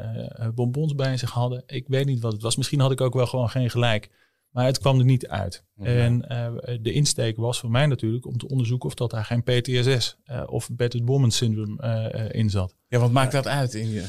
bonbons 0.55 0.95
bij 0.95 1.17
zich 1.17 1.31
hadden. 1.31 1.63
Ik 1.67 1.89
weet 1.89 2.07
niet 2.07 2.21
wat 2.21 2.33
het 2.33 2.43
was. 2.43 2.57
Misschien 2.57 2.81
had 2.81 2.91
ik 2.91 3.01
ook 3.01 3.15
wel 3.15 3.27
gewoon 3.27 3.51
geen 3.51 3.71
gelijk. 3.71 4.11
Maar 4.51 4.65
het 4.67 4.79
kwam 4.79 4.99
er 4.99 5.05
niet 5.05 5.27
uit. 5.29 5.65
En 5.83 6.29
eh, 6.29 6.47
de 6.81 6.93
insteek 6.93 7.37
was 7.37 7.59
voor 7.61 7.71
mij 7.71 7.87
natuurlijk 7.87 8.27
om 8.27 8.39
te 8.39 8.49
onderzoeken 8.49 8.89
of 8.89 8.95
dat 8.95 9.11
daar 9.11 9.25
geen 9.25 9.43
PTSS 9.43 10.17
eh, 10.25 10.43
of 10.47 10.69
Battered 10.73 11.07
Woman 11.09 11.31
Syndrome 11.31 11.83
eh, 11.83 12.21
eh, 12.25 12.29
in 12.31 12.51
zat. 12.51 12.75
Ja, 12.89 12.99
wat 12.99 13.13
maakt 13.13 13.33
dat 13.33 13.47
uit 13.47 13.75
in 13.75 13.91
je... 13.91 14.05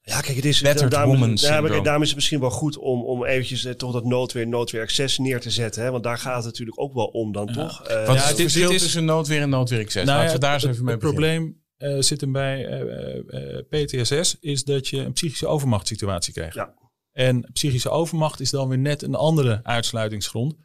Ja, 0.00 0.20
kijk, 0.20 0.36
het 0.36 0.44
is, 0.44 0.60
Battered 0.62 0.90
daarom, 0.90 1.12
woman 1.18 1.38
syndrome. 1.38 1.82
daarom 1.82 2.02
is 2.02 2.06
het 2.08 2.16
misschien 2.16 2.40
wel 2.40 2.50
goed 2.50 2.76
om, 2.78 3.02
om 3.04 3.24
eventjes 3.24 3.64
eh, 3.64 3.72
toch 3.72 3.92
dat 3.92 4.04
noodweer, 4.04 4.48
noodweer 4.48 4.82
access 4.82 5.18
neer 5.18 5.40
te 5.40 5.50
zetten. 5.50 5.82
Hè? 5.82 5.90
Want 5.90 6.04
daar 6.04 6.18
gaat 6.18 6.36
het 6.36 6.44
natuurlijk 6.44 6.80
ook 6.80 6.94
wel 6.94 7.04
om 7.06 7.32
dan, 7.32 7.46
toch? 7.52 7.82
Eh, 7.86 8.06
Wat 8.06 8.16
Ja, 8.16 8.22
is 8.22 8.28
het 8.28 8.40
verschil 8.40 8.66
dit 8.66 8.76
is- 8.76 8.82
tussen 8.82 9.04
noodweer 9.04 9.40
en 9.40 9.48
noodweer 9.48 9.78
excess? 9.80 10.06
Nou 10.06 10.18
Laten 10.18 10.26
ja, 10.26 10.32
we 10.34 10.38
daar 10.40 10.52
eens 10.54 10.62
het, 10.62 10.72
even 10.72 10.84
mee 10.84 10.94
het 10.94 11.02
beginnen. 11.02 11.36
probleem 11.76 11.96
eh, 11.96 12.02
zit 12.02 12.20
hem 12.20 12.32
bij 12.32 12.66
eh, 12.66 12.80
eh, 12.80 13.58
eh, 13.58 13.64
PTSS, 13.68 14.36
is 14.40 14.64
dat 14.64 14.88
je 14.88 14.96
een 14.98 15.12
psychische 15.12 15.46
overmachtssituatie 15.46 16.32
krijgt. 16.32 16.54
Ja. 16.54 16.74
En 17.14 17.50
psychische 17.52 17.90
overmacht 17.90 18.40
is 18.40 18.50
dan 18.50 18.68
weer 18.68 18.78
net 18.78 19.02
een 19.02 19.14
andere 19.14 19.60
uitsluitingsgrond. 19.62 20.56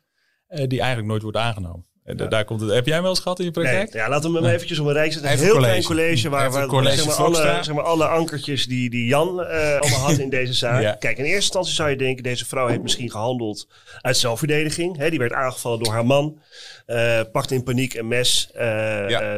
eh, 0.48 0.68
die 0.68 0.80
eigenlijk 0.80 1.10
nooit 1.10 1.22
wordt 1.22 1.38
aangenomen. 1.38 1.89
En 2.10 2.18
da- 2.18 2.28
daar 2.28 2.46
komt 2.46 2.62
het. 2.62 2.70
Heb 2.72 2.86
jij 2.86 2.94
hem 2.94 3.02
wel 3.04 3.12
eens 3.12 3.20
gehad 3.22 3.40
in 3.40 3.46
je 3.46 3.52
Nee, 3.52 3.64
praktijk? 3.64 3.94
ja, 3.94 4.10
laten 4.10 4.32
we 4.32 4.38
hem 4.42 4.48
eventjes 4.54 4.80
op 4.80 4.86
een 4.88 4.94
rij 4.94 5.12
zetten. 5.12 5.32
Een 5.32 5.38
heel 5.38 5.48
college. 5.48 5.66
klein 5.68 5.84
college 5.84 6.30
waar, 6.30 6.52
waar 6.52 6.68
college 6.68 6.96
zeg 6.96 7.06
maar, 7.06 7.16
alle, 7.16 7.58
zeg 7.64 7.74
maar, 7.74 7.84
alle 7.84 8.06
ankertjes 8.08 8.66
die, 8.66 8.90
die 8.90 9.06
Jan 9.06 9.42
eh 9.44 9.80
allemaal 9.80 10.00
had 10.00 10.18
in 10.26 10.30
deze 10.30 10.54
zaak. 10.54 10.82
Ja. 10.82 10.92
Kijk, 10.94 11.18
in 11.18 11.24
eerste 11.24 11.40
instantie 11.42 11.74
zou 11.74 11.90
je 11.90 11.96
denken, 11.96 12.24
deze 12.24 12.46
vrouw 12.46 12.68
heeft 12.68 12.82
misschien 12.82 13.12
gehandeld 13.12 13.68
uit 14.02 14.18
zelfverdediging. 14.18 14.98
Hè, 14.98 15.10
die 15.10 15.20
werd 15.20 15.34
aangevallen 15.34 15.80
door 15.84 15.94
haar 15.94 16.06
man, 16.06 16.42
eh, 16.86 17.22
pakte 17.32 17.54
in 17.56 17.64
paniek 17.64 17.94
een 17.94 18.08
mes, 18.08 18.50
eh 18.54 18.66
Ja. 19.10 19.22
eh, 19.22 19.38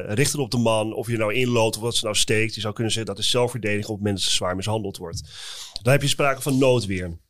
eh, 0.00 0.14
richtte 0.14 0.40
op 0.40 0.50
de 0.50 0.58
man. 0.58 0.94
Of 0.94 1.06
je 1.10 1.16
nou 1.16 1.34
inloopt 1.34 1.76
of 1.76 1.82
wat 1.82 1.96
ze 1.96 2.04
nou 2.04 2.16
steekt. 2.16 2.54
Je 2.54 2.60
zou 2.60 2.74
kunnen 2.74 2.92
zeggen 2.92 3.14
dat 3.14 3.24
is 3.24 3.30
zelfverdediging 3.30 3.86
op 3.86 3.94
het 3.94 3.98
moment 4.04 4.18
dat 4.22 4.28
ze 4.30 4.36
zwaar 4.36 4.56
mishandeld 4.56 4.96
wordt. 4.96 5.22
Dan 5.82 5.92
heb 5.92 6.02
je 6.02 6.08
sprake 6.08 6.42
van 6.42 6.58
noodweer. 6.58 7.20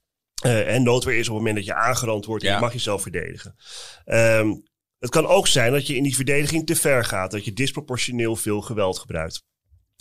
Eh, 0.43 0.75
en 0.75 0.83
noodweer 0.83 1.15
is 1.19 1.29
op 1.29 1.35
het 1.35 1.37
moment 1.45 1.57
dat 1.57 1.65
je 1.65 1.75
aangerand 1.75 2.25
wordt 2.25 2.43
en 2.45 2.49
Ja. 2.49 2.55
je 2.55 2.61
mag 2.61 2.73
jezelf 2.73 3.03
verdedigen. 3.03 3.55
Ehm, 4.05 4.51
het 5.03 5.11
kan 5.11 5.27
ook 5.27 5.47
zijn 5.47 5.73
dat 5.73 5.87
je 5.87 5.97
in 5.97 6.03
die 6.03 6.15
verdediging 6.15 6.67
te 6.67 6.77
ver 6.77 7.05
gaat. 7.05 7.31
Dat 7.31 7.45
je 7.45 7.53
disproportioneel 7.53 8.37
veel 8.37 8.61
geweld 8.61 8.99
gebruikt. 8.99 9.45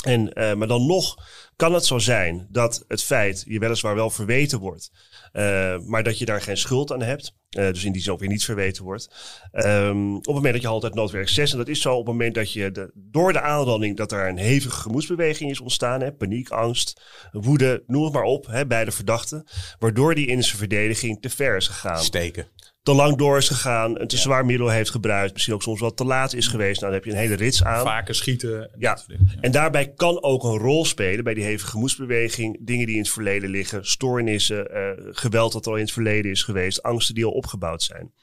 En, 0.04 0.34
eh, 0.34 0.54
maar 0.54 0.68
dan 0.68 0.86
nog 0.86 1.16
kan 1.56 1.74
het 1.74 1.86
zo 1.86 2.00
zijn 2.00 2.48
dat 2.50 2.86
het 2.88 3.04
feit 3.04 3.44
je 3.48 3.60
weliswaar 3.60 3.96
wel 3.96 4.10
verweten 4.10 4.60
wordt. 4.60 4.92
eh, 5.32 5.78
maar 5.80 6.04
dat 6.04 6.18
je 6.18 6.26
daar 6.26 6.42
geen 6.42 6.58
schuld 6.58 6.92
aan 6.92 7.02
hebt. 7.02 7.34
eh, 7.50 7.66
dus 7.66 7.84
in 7.84 7.92
die 7.92 8.02
zin 8.02 8.12
ook 8.12 8.20
weer 8.20 8.30
niet 8.30 8.46
verweten 8.46 8.84
wordt. 8.84 9.08
Ehm, 9.52 10.16
op 10.16 10.26
het 10.26 10.34
moment 10.34 10.54
dat 10.54 10.62
je 10.62 10.68
altijd 10.68 10.94
noodwerk 10.94 11.30
6. 11.30 11.52
En 11.52 11.58
dat 11.58 11.68
is 11.68 11.82
zo 11.82 11.92
op 11.92 11.98
het 11.98 12.08
moment 12.08 12.36
dat 12.36 12.54
je 12.54 12.92
door 12.96 13.34
de 13.34 13.42
aanranding 13.42 13.98
dat 13.98 14.12
er 14.12 14.28
een 14.30 14.38
hevige 14.38 14.80
gemoedsbeweging 14.80 15.50
is 15.50 15.60
ontstaan. 15.60 16.02
Hè, 16.02 16.14
paniek, 16.14 16.50
angst, 16.50 17.02
woede, 17.32 17.84
noem 17.88 18.04
het 18.04 18.14
maar 18.14 18.24
op. 18.24 18.46
Hè, 18.46 18.68
bij 18.68 18.86
de 18.86 18.92
verdachte. 18.92 19.46
Waardoor 19.80 20.16
die 20.16 20.28
in 20.28 20.44
zijn 20.44 20.58
verdediging 20.58 21.22
te 21.22 21.30
ver 21.30 21.56
is 21.56 21.68
gegaan 21.68 22.04
Steken. 22.04 22.48
Te 22.84 22.94
lang 22.94 23.18
door 23.18 23.38
is 23.38 23.48
gegaan, 23.48 24.00
een 24.00 24.08
te 24.08 24.18
zwaar 24.18 24.46
middel 24.46 24.70
heeft 24.70 24.90
gebruikt, 24.90 25.34
misschien 25.34 25.54
ook 25.54 25.62
soms 25.62 25.80
wat 25.80 25.98
te 25.98 26.06
laat 26.06 26.34
is 26.34 26.48
geweest. 26.48 26.82
Nou, 26.82 26.92
dan 26.92 27.02
heb 27.02 27.04
je 27.04 27.12
een 27.12 27.26
hele 27.26 27.36
rits 27.36 27.64
aan. 27.64 27.86
Vaker 27.86 28.16
schieten. 28.16 28.70
Ja. 28.78 28.98
En 29.42 29.52
daarbij 29.52 29.94
kan 29.94 30.24
ook 30.24 30.44
een 30.44 30.58
rol 30.58 30.86
spelen 30.86 31.24
bij 31.24 31.34
die 31.34 31.44
hevige 31.44 31.72
gemoedsbeweging. 31.72 32.58
Dingen 32.62 32.86
die 32.86 32.96
in 32.96 33.02
het 33.02 33.12
verleden 33.12 33.50
liggen, 33.50 33.86
stoornissen, 33.86 34.72
eh, 34.72 34.90
geweld 35.12 35.54
dat 35.54 35.68
al 35.68 35.76
in 35.76 35.82
het 35.82 35.92
verleden 35.92 36.32
is 36.32 36.44
geweest, 36.44 36.84
angsten 36.84 37.16
die 37.16 37.26
al 37.26 37.32
opgebouwd 37.32 37.84
zijn. 37.84 38.14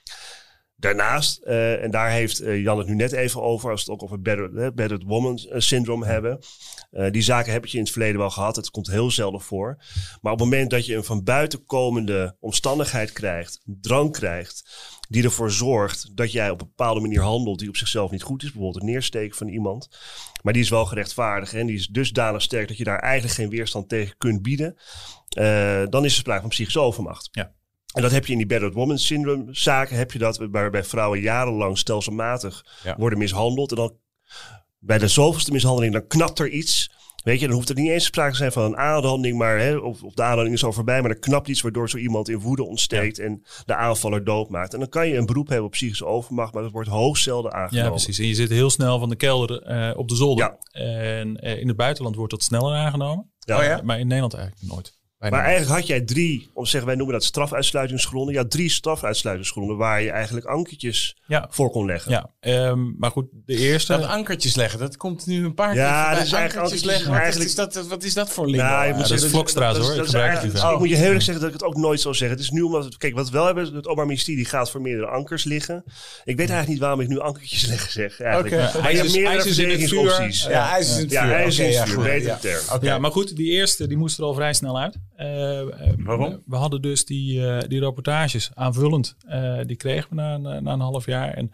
Daarnaast, 0.81 1.43
eh, 1.43 1.83
en 1.83 1.91
daar 1.91 2.11
heeft 2.11 2.41
eh, 2.41 2.63
Jan 2.63 2.79
het 2.79 2.87
nu 2.87 2.95
net 2.95 3.13
even 3.13 3.43
over, 3.43 3.71
als 3.71 3.85
we 3.85 3.93
het 3.93 4.01
ook 4.01 4.07
over 4.09 4.23
battered, 4.23 4.55
eh, 4.55 4.75
battered 4.75 5.03
woman 5.03 5.39
eh, 5.39 5.61
syndrome 5.61 6.07
hebben. 6.07 6.39
Die 7.11 7.23
zaken 7.23 7.53
heb 7.53 7.67
je 7.67 7.77
in 7.77 7.83
het 7.83 7.93
verleden 7.93 8.19
wel 8.19 8.31
gehad. 8.31 8.57
Het 8.57 8.71
komt 8.71 8.87
heel 8.87 9.11
zelden 9.11 9.41
voor. 9.41 9.77
Maar 10.21 10.33
op 10.33 10.39
het 10.39 10.49
moment 10.49 10.71
dat 10.71 10.87
je 10.87 10.95
een 10.95 11.05
van 11.05 11.25
buiten 11.25 11.65
komende 11.65 12.37
omstandigheid 12.41 13.13
krijgt, 13.13 13.63
drang 13.65 14.13
krijgt, 14.13 14.71
die 15.09 15.25
ervoor 15.25 15.51
zorgt 15.51 16.17
dat 16.17 16.33
jij 16.33 16.51
op 16.51 16.61
een 16.61 16.67
bepaalde 16.67 17.01
manier 17.01 17.21
handelt 17.21 17.59
die 17.59 17.69
op 17.69 17.77
zichzelf 17.77 18.11
niet 18.11 18.23
goed 18.23 18.43
is, 18.43 18.53
bijvoorbeeld 18.53 18.83
het 18.83 18.93
neersteken 18.93 19.37
van 19.37 19.49
iemand, 19.49 19.89
maar 20.43 20.53
die 20.53 20.63
is 20.63 20.69
wel 20.69 20.87
gerechtvaardigd 20.87 21.55
en 21.55 21.67
die 21.67 21.77
is 21.77 21.87
dusdanig 21.87 22.43
sterk 22.43 22.69
dat 22.69 22.77
je 22.77 22.85
daar 22.85 22.99
eigenlijk 22.99 23.35
geen 23.35 23.51
weerstand 23.51 23.89
tegen 23.89 24.17
kunt 24.19 24.43
bieden, 24.43 24.77
dan 25.91 26.05
is 26.05 26.13
er 26.13 26.19
sprake 26.19 26.41
van 26.41 26.51
psychische 26.51 26.81
overmacht. 26.81 27.29
Ja. 27.33 27.53
En 27.95 28.03
dat 28.03 28.11
heb 28.11 28.27
je 28.27 28.33
in 28.33 28.39
die 28.39 28.47
battered 28.47 28.75
woman 28.75 28.99
syndrome 28.99 29.45
zaken, 29.51 29.97
heb 29.97 30.13
je 30.13 30.19
dat 30.19 30.39
waarbij 30.51 30.85
vrouwen 30.85 31.21
jarenlang 31.21 31.79
stelselmatig 31.79 32.65
Ja. 32.85 32.97
worden 32.99 33.19
mishandeld. 33.19 33.71
En 33.71 33.77
dan 33.77 33.97
bij 34.79 34.99
de 34.99 35.09
zoveelste 35.09 35.53
mishandeling, 35.53 35.93
dan 35.93 36.07
knapt 36.07 36.39
er 36.39 36.49
iets. 36.49 36.91
Weet 37.25 37.41
je, 37.41 37.47
dan 37.47 37.55
hoeft 37.55 37.69
er 37.69 37.75
niet 37.75 37.91
eens 37.91 38.05
sprake 38.05 38.31
te 38.31 38.37
zijn 38.37 38.53
van 38.53 38.63
een 38.65 38.77
aanranding, 38.77 39.39
maar 39.39 39.59
hè, 39.59 39.77
of, 39.77 40.03
of 40.03 40.15
de 40.15 40.23
aanranding 40.23 40.55
is 40.55 40.65
al 40.65 40.73
voorbij, 40.73 41.01
maar 41.01 41.11
er 41.11 41.19
knapt 41.19 41.49
iets 41.49 41.61
waardoor 41.61 41.91
zo 41.91 41.97
iemand 41.97 42.29
in 42.29 42.39
woede 42.39 42.65
ontsteekt 42.65 43.19
en 43.19 43.43
de 43.65 43.75
aanvaller 43.75 44.25
doodmaakt. 44.25 44.73
En 44.73 44.79
dan 44.79 44.89
kan 44.89 45.09
je 45.09 45.17
een 45.17 45.27
beroep 45.27 45.49
hebben 45.49 45.67
op 45.67 45.71
psychische 45.73 46.07
overmacht, 46.07 46.53
maar 46.55 46.63
dat 46.63 46.73
wordt 46.73 46.89
hoogst 46.89 47.23
zelden 47.23 47.53
aangenomen. 47.53 47.85
Ja, 47.85 47.91
precies. 47.91 48.19
En 48.19 48.27
je 48.27 48.35
zit 48.35 48.51
heel 48.51 48.71
snel 48.71 48.99
van 48.99 49.09
de 49.09 49.17
kelder 49.17 49.63
eh, 49.63 49.99
op 49.99 50.09
de 50.09 50.15
zolder. 50.15 50.45
Ja. 50.45 50.81
En 50.81 51.37
eh, 51.37 51.61
in 51.61 51.69
het 51.69 51.77
buitenland 51.77 52.17
wordt 52.17 52.31
dat 52.31 52.43
sneller 52.43 52.75
aangenomen. 52.75 53.31
Ja. 53.39 53.59
Oh 53.59 53.65
ja? 53.65 53.81
Maar 53.85 53.99
in 53.99 54.07
Nederland 54.07 54.35
eigenlijk 54.35 54.73
nooit. 54.73 54.98
Bijna 55.19 55.37
Maar 55.37 55.45
eigenlijk 55.45 55.79
had 55.79 55.87
jij 55.89 56.01
drie, 56.01 56.51
om 56.55 56.65
te 56.65 56.71
zeggen, 56.71 56.89
wij 56.89 56.97
noemen 56.99 57.15
dat 57.15 57.25
strafuitsluitingsgronden. 57.25 58.35
Ja, 58.35 58.45
drie 58.45 58.71
strafuitsluitingsgronden 58.71 59.77
waar 59.77 60.03
je 60.03 60.11
eigenlijk 60.11 60.47
ankertjes 60.47 61.17
Ja. 61.27 61.47
voor 61.51 61.71
kon 61.71 61.87
leggen. 61.87 62.11
Ja, 62.11 62.31
ehm, 62.41 62.99
maar 62.99 63.11
goed, 63.11 63.27
de 63.45 63.57
eerste... 63.57 63.93
Dat 63.93 64.05
ankertjes 64.05 64.55
leggen, 64.55 64.79
dat 64.79 64.97
komt 64.97 65.27
nu 65.27 65.45
een 65.45 65.55
paar 65.55 65.75
Ja, 65.75 65.83
keer 65.85 65.95
voorbij. 65.95 66.15
dat 66.15 66.27
is 66.27 66.33
eigenlijk 66.33 66.55
ankertjes 66.65 66.85
leggen, 66.91 67.09
wat, 67.11 67.19
eigenlijk- 67.21 67.51
is 67.51 67.57
dat, 67.57 67.87
wat 67.87 68.03
is 68.03 68.15
dat 68.15 68.31
voor 68.31 68.47
lingo? 68.47 68.65
Nou, 68.65 68.87
je 68.87 68.93
Ja, 68.93 68.99
dat 68.99 69.11
is 69.11 69.25
Vlokstraat, 69.27 69.75
dat 69.75 69.83
is- 69.83 69.89
hoor. 69.89 69.89
dat 69.89 69.97
Ik 69.97 70.03
is 70.05 70.11
gebruik 70.11 70.31
eigenlijk- 70.33 70.69
het 70.71 70.79
moet 70.79 70.89
je 70.89 70.95
heel 70.97 71.05
eerlijk 71.05 71.25
zeggen 71.25 71.45
dat 71.45 71.55
ik 71.55 71.61
het 71.61 71.69
ook 71.69 71.77
nooit 71.77 72.01
zou 72.01 72.15
zeggen. 72.15 72.37
Het 72.37 72.47
is 72.47 72.53
nu 72.53 72.61
omdat, 72.63 72.85
het, 72.85 72.97
kijk, 72.97 73.15
wat 73.15 73.27
we 73.27 73.33
wel 73.33 73.47
hebben, 73.47 73.65
het 73.65 73.85
Openbaar 73.85 74.07
Ministerie 74.07 74.45
gaat 74.45 74.71
voor 74.71 74.81
meerdere 74.81 75.07
ankers 75.07 75.45
liggen. 75.45 75.83
Ik 76.25 76.37
weet 76.37 76.39
eigenlijk 76.39 76.69
niet 76.69 76.79
waarom 76.79 77.01
ik 77.01 77.09
nu 77.09 77.19
ankertjes 77.21 77.67
leggen 77.73 77.93
zeg. 77.93 78.21
Eigenlijk. 78.21 78.55
Oké. 78.55 78.63
Ja, 78.65 78.71
Maar 78.73 78.73
je 78.73 78.81
hebt 78.81 78.87
ijzers- 78.97 79.13
meerdere 79.13 79.35
ijzers 79.35 79.59
in 79.59 79.69
het 79.71 79.79
vuur. 79.79 79.89
verdedigingsopties. 79.89 80.45
ja, 80.45 80.71
ijs 80.71 80.89
is 80.91 80.97
in 80.97 81.03
het 81.03 81.11
Ja, 81.11 81.23
vuur. 81.23 81.33
hij 81.33 81.47
is 81.47 81.59
in 81.59 81.65
het 81.65 81.75
ja, 81.75 81.87
vuur, 81.87 82.03
beter 82.03 82.29
ja. 82.29 82.37
term. 82.37 82.83
Ja, 82.85 82.99
maar 82.99 83.11
goed, 83.11 83.37
die 83.37 83.51
eerste 83.51 83.87
die 83.87 83.97
moest 83.97 84.19
er 84.19 84.25
al 84.25 84.35
vrij 84.35 84.53
snel 84.53 84.79
uit. 84.81 84.97
Eh, 85.19 85.61
eh, 85.61 85.95
Waarom? 85.99 86.43
We 86.47 86.57
hadden 86.57 86.83
dus 86.83 87.05
die, 87.05 87.47
eh, 87.47 87.69
die 87.69 87.81
reportages 87.81 88.51
aanvullend. 88.55 89.17
die 89.67 89.77
kregen 89.77 90.09
we 90.09 90.15
na, 90.15 90.35
een- 90.35 90.63
na 90.63 90.73
een 90.73 90.81
half 90.81 91.07
jaar. 91.07 91.35
En 91.35 91.51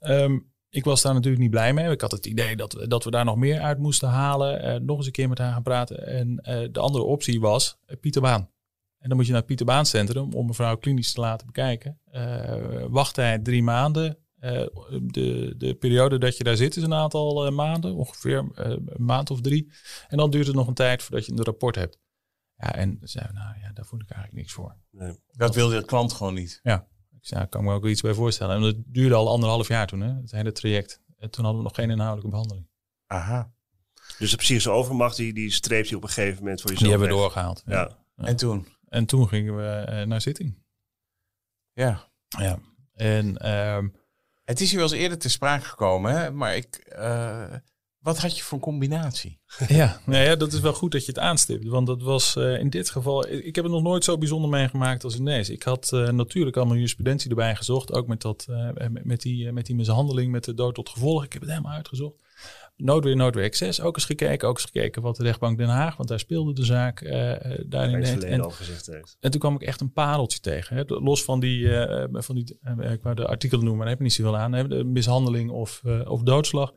ehm, 0.00 0.38
ik 0.68 0.84
was 0.84 1.02
daar 1.02 1.14
natuurlijk 1.14 1.42
niet 1.42 1.50
blij 1.50 1.72
mee. 1.72 1.90
Ik 1.90 2.00
had 2.00 2.10
het 2.10 2.26
idee 2.26 2.56
dat, 2.56 2.72
we- 2.72 2.88
dat 2.88 3.04
we 3.04 3.10
daar 3.10 3.24
nog 3.24 3.36
meer 3.36 3.60
uit 3.60 3.78
moesten 3.78 4.08
halen. 4.08 4.84
nog 4.84 4.96
eens 4.96 5.06
een 5.06 5.12
keer 5.12 5.28
met 5.28 5.38
haar 5.38 5.52
gaan 5.52 5.62
praten. 5.62 6.06
En 6.06 6.34
de 6.72 6.78
andere 6.80 7.04
optie 7.04 7.40
was 7.40 7.78
Pieter 8.00 8.22
Baan. 8.22 8.50
En 8.98 9.08
dan 9.08 9.16
moet 9.16 9.26
je 9.26 9.30
naar 9.32 9.40
het 9.40 9.48
Pieter 9.48 9.66
Baan 9.66 9.86
Centrum 9.86 10.32
om 10.32 10.46
mevrouw 10.46 10.76
klinisch 10.76 11.12
te 11.12 11.20
laten 11.20 11.46
bekijken. 11.46 12.00
Eh 12.10 12.84
wachttijd 12.88 13.44
drie 13.44 13.62
maanden. 13.62 14.18
De, 15.02 15.54
de 15.56 15.74
periode 15.74 16.18
dat 16.18 16.36
je 16.36 16.44
daar 16.44 16.56
zit 16.56 16.76
is 16.76 16.82
een 16.82 16.94
aantal 16.94 17.50
maanden, 17.50 17.94
ongeveer 17.94 18.50
een 18.54 18.88
maand 18.96 19.30
of 19.30 19.40
drie. 19.40 19.72
En 20.08 20.16
dan 20.16 20.30
duurt 20.30 20.46
het 20.46 20.56
nog 20.56 20.66
een 20.66 20.74
tijd 20.74 21.02
voordat 21.02 21.26
je 21.26 21.32
een 21.32 21.42
rapport 21.44 21.74
hebt. 21.74 21.98
Ja, 22.56 22.74
en 22.74 22.98
zei, 23.02 23.32
nou 23.32 23.58
ja, 23.60 23.72
daar 23.72 23.84
voel 23.84 24.00
ik 24.00 24.10
eigenlijk 24.10 24.40
niks 24.40 24.52
voor. 24.52 24.76
Dat 25.30 25.54
wilde 25.54 25.80
de 25.80 25.84
klant 25.84 26.12
gewoon 26.12 26.34
niet. 26.34 26.60
Ik 27.20 27.32
zei, 27.32 27.42
ik 27.44 27.50
kan 27.50 27.64
me 27.64 27.72
ook 27.72 27.82
wel 27.82 27.90
iets 27.90 28.00
bij 28.00 28.14
voorstellen. 28.14 28.56
En 28.56 28.62
dat 28.62 28.76
duurde 28.86 29.14
al 29.14 29.28
anderhalf 29.28 29.68
jaar 29.68 29.86
toen, 29.86 30.00
hè, 30.00 30.14
het 30.14 30.30
hele 30.30 30.52
traject. 30.52 31.00
En 31.16 31.30
toen 31.30 31.44
hadden 31.44 31.62
we 31.62 31.68
nog 31.68 31.76
geen 31.76 31.90
inhoudelijke 31.90 32.30
behandeling. 32.30 32.68
Aha. 33.06 33.52
Dus 34.18 34.30
de 34.30 34.36
psychische 34.36 34.70
overmacht, 34.70 35.16
die, 35.16 35.32
die 35.32 35.50
streept 35.50 35.88
je 35.88 35.96
op 35.96 36.02
een 36.02 36.08
gegeven 36.08 36.38
moment 36.42 36.60
voor 36.60 36.70
Die 36.70 36.78
jezelf 36.78 36.98
hebben 37.00 37.16
we 37.16 37.22
doorgehaald. 37.22 37.62
Ja. 37.66 37.90
Ja. 38.16 38.24
En 38.24 38.36
toen? 38.36 38.68
En 38.88 39.06
toen 39.06 39.28
gingen 39.28 39.56
we 39.56 39.62
eh, 39.62 40.06
naar 40.06 40.20
zitting. 40.20 40.62
Ja. 41.72 42.08
Ja. 42.28 42.58
En 42.94 43.36
ehm, 43.36 43.88
Het 44.44 44.60
is 44.60 44.70
hier 44.70 44.78
wel 44.78 44.88
eens 44.88 44.98
eerder 45.00 45.18
te 45.18 45.28
sprake 45.28 45.64
gekomen, 45.64 46.12
hè? 46.12 46.30
maar 46.30 46.56
ik, 46.56 46.76
eh, 46.76 47.54
wat 48.06 48.18
had 48.18 48.36
je 48.36 48.42
voor 48.42 48.58
een 48.58 48.64
combinatie? 48.64 49.38
Ja, 49.68 50.00
nou 50.06 50.24
ja, 50.24 50.36
dat 50.36 50.52
is 50.52 50.60
wel 50.60 50.72
goed 50.72 50.92
dat 50.92 51.04
je 51.04 51.12
het 51.12 51.20
aanstipt. 51.20 51.66
Want 51.66 51.86
dat 51.86 52.02
was 52.02 52.36
eh, 52.36 52.58
in 52.58 52.70
dit 52.70 52.90
geval. 52.90 53.28
Ik 53.28 53.54
heb 53.54 53.64
het 53.64 53.72
nog 53.72 53.82
nooit 53.82 54.04
zo 54.04 54.18
bijzonder 54.18 54.50
meegemaakt 54.50 55.04
als 55.04 55.18
in 55.18 55.24
deze. 55.24 55.52
Ik 55.52 55.62
had 55.62 55.92
eh, 55.92 56.08
natuurlijk 56.08 56.56
allemaal 56.56 56.74
jurisprudentie 56.74 57.30
erbij 57.30 57.56
gezocht. 57.56 57.92
Ook 57.92 58.06
met, 58.06 58.22
dat, 58.22 58.46
eh, 58.48 58.88
met, 58.90 59.04
met 59.04 59.20
die, 59.20 59.52
met 59.52 59.66
die 59.66 59.74
mishandeling, 59.74 60.32
met 60.32 60.44
de 60.44 60.54
dood 60.54 60.74
tot 60.74 60.88
gevolg. 60.88 61.24
Ik 61.24 61.32
heb 61.32 61.42
het 61.42 61.50
helemaal 61.50 61.72
uitgezocht. 61.72 62.14
Noodweer, 62.76 63.16
noodweer 63.16 63.44
excess. 63.44 63.80
Ook 63.80 63.96
eens 63.96 64.04
gekeken. 64.04 64.48
Ook 64.48 64.54
eens 64.54 64.64
gekeken 64.64 65.02
wat 65.02 65.16
de 65.16 65.22
rechtbank 65.22 65.58
Den 65.58 65.68
Haag. 65.68 65.96
Want 65.96 66.08
daar 66.08 66.18
speelde 66.18 66.52
de 66.52 66.64
zaak 66.64 67.04
daarin. 67.04 67.94
het 67.94 68.08
verleden 68.08 68.28
En, 68.28 68.40
al 68.40 68.50
gezegd 68.50 68.86
heeft. 68.86 69.16
en 69.20 69.30
toen 69.30 69.40
kwam 69.40 69.54
ik 69.54 69.62
echt 69.62 69.80
een 69.80 69.92
pareltje 69.92 70.40
tegen. 70.40 70.76
Hè. 70.76 70.82
Los 70.86 71.24
van 71.24 71.40
die, 71.40 71.76
eh, 71.76 72.08
van 72.12 72.34
die 72.34 72.58
ik 72.92 73.02
wou 73.02 73.14
de 73.14 73.26
artikelen 73.26 73.64
noemen, 73.64 73.76
maar 73.76 73.86
daar 73.86 73.96
heb 73.96 73.98
ik 73.98 74.16
niet 74.16 74.26
zoveel 74.26 74.36
aan. 74.36 74.52
Hè. 74.52 74.68
De 74.68 74.84
mishandeling 74.84 75.50
of, 75.50 75.82
of 76.04 76.22
doodslag. 76.22 76.72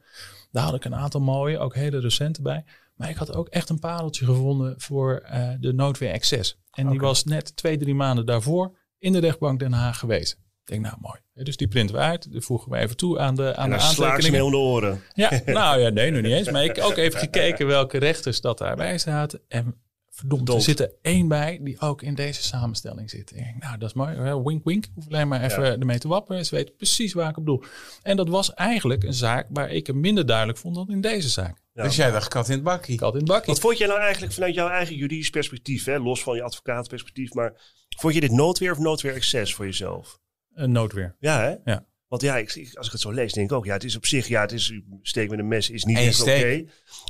Daar 0.51 0.63
had 0.63 0.75
ik 0.75 0.85
een 0.85 0.95
aantal 0.95 1.21
mooie, 1.21 1.59
ook 1.59 1.75
hele 1.75 1.99
recente 1.99 2.41
bij. 2.41 2.65
Maar 2.95 3.09
ik 3.09 3.15
had 3.15 3.33
ook 3.35 3.47
echt 3.47 3.69
een 3.69 3.79
pareltje 3.79 4.25
gevonden 4.25 4.73
voor 4.77 5.15
eh, 5.15 5.49
de 5.59 5.73
noodweer 5.73 6.11
excess. 6.11 6.57
En 6.71 6.89
die 6.89 6.99
was 6.99 7.23
net 7.23 7.55
twee, 7.55 7.77
drie 7.77 7.95
maanden 7.95 8.25
daarvoor 8.25 8.77
in 8.97 9.11
de 9.11 9.19
rechtbank 9.19 9.59
Den 9.59 9.73
Haag 9.73 9.99
geweest. 9.99 10.31
Ik 10.33 10.75
denk, 10.75 10.81
nou 10.81 10.95
mooi. 10.99 11.19
Dus 11.33 11.57
die 11.57 11.67
printen 11.67 11.95
we 11.95 12.01
uit. 12.01 12.31
Die 12.31 12.41
voegen 12.41 12.71
we 12.71 12.77
even 12.77 12.97
toe 12.97 13.19
aan 13.19 13.35
de, 13.35 13.55
aan 13.55 13.69
de 13.69 13.77
aantekeningen. 13.77 14.45
om 14.45 14.51
de 14.51 14.57
oren. 14.57 15.01
Ja, 15.13 15.41
nou 15.45 15.79
ja, 15.79 15.89
nee, 15.89 16.11
nog 16.11 16.21
niet 16.21 16.31
eens. 16.31 16.51
Maar 16.51 16.63
ik 16.63 16.75
heb 16.75 16.85
ook 16.85 16.97
even 16.97 17.19
gekeken 17.19 17.67
welke 17.77 17.97
rechters 17.97 18.41
dat 18.41 18.57
daarbij 18.57 18.97
zaten. 18.97 19.41
En 19.47 19.75
verdomd, 20.19 20.41
er 20.41 20.53
Verdomd. 20.53 20.63
zit 20.63 20.79
er 20.79 20.93
één 21.01 21.27
bij 21.27 21.59
die 21.61 21.79
ook 21.81 22.01
in 22.01 22.15
deze 22.15 22.43
samenstelling 22.43 23.09
zit. 23.09 23.31
Ik 23.31 23.37
denk, 23.37 23.63
nou, 23.63 23.77
dat 23.77 23.89
is 23.89 23.95
mooi. 23.95 24.41
Wink, 24.43 24.63
wink. 24.63 24.85
Hoef 24.95 25.05
alleen 25.07 25.27
maar 25.27 25.43
even 25.43 25.63
Ja. 25.63 25.71
ermee 25.71 25.97
te 25.99 26.07
wapperen. 26.07 26.45
Ze 26.45 26.55
weten 26.55 26.75
precies 26.75 27.13
waar 27.13 27.29
ik 27.29 27.37
op 27.37 27.45
bedoel. 27.45 27.63
En 28.01 28.17
dat 28.17 28.29
was 28.29 28.53
eigenlijk 28.53 29.03
een 29.03 29.13
zaak 29.13 29.47
waar 29.49 29.69
ik 29.71 29.87
hem 29.87 29.99
minder 29.99 30.25
duidelijk 30.25 30.57
vond 30.57 30.75
dan 30.75 30.89
in 30.89 31.01
deze 31.01 31.29
zaak. 31.29 31.61
Ja. 31.73 31.83
Dus 31.83 31.95
jij 31.95 32.11
dacht 32.11 32.27
kat 32.27 32.47
in 32.47 32.53
het 32.53 32.63
bakkie. 32.63 32.99
Had 32.99 33.13
in 33.13 33.19
het 33.19 33.27
bakje. 33.27 33.51
Wat 33.51 33.59
vond 33.59 33.77
jij 33.77 33.87
nou 33.87 33.99
eigenlijk 33.99 34.33
vanuit 34.33 34.53
jouw 34.53 34.67
eigen 34.69 34.95
juridisch 34.95 35.29
perspectief, 35.29 35.85
hè? 35.85 35.97
los 35.99 36.23
van 36.23 36.35
je 36.35 36.41
advocaatperspectief, 36.43 37.33
maar 37.33 37.53
vond 37.97 38.13
je 38.13 38.19
dit 38.19 38.31
noodweer 38.31 38.71
of 38.71 38.77
noodweer 38.79 39.13
excess 39.13 39.53
voor 39.53 39.65
jezelf? 39.65 40.19
Een 40.53 40.71
noodweer. 40.71 41.15
Ja, 41.19 41.39
hè? 41.41 41.55
Ja. 41.71 41.85
Want 42.09 42.21
ja, 42.21 42.37
ik, 42.37 42.71
als 42.73 42.85
ik 42.85 42.91
het 42.91 43.01
zo 43.01 43.11
lees, 43.11 43.33
denk 43.33 43.51
ik 43.51 43.57
ook, 43.57 43.65
ja, 43.65 43.73
het 43.73 43.83
is 43.83 43.95
op 43.95 44.05
zich, 44.05 44.27
ja, 44.27 44.41
het 44.41 44.51
is 44.51 44.73
steek 45.01 45.29
met 45.29 45.39
een 45.39 45.47
mes 45.47 45.69
is 45.69 45.83
niet 45.83 45.97
En 45.97 46.03
echt 46.05 46.21
oké. 46.21 46.63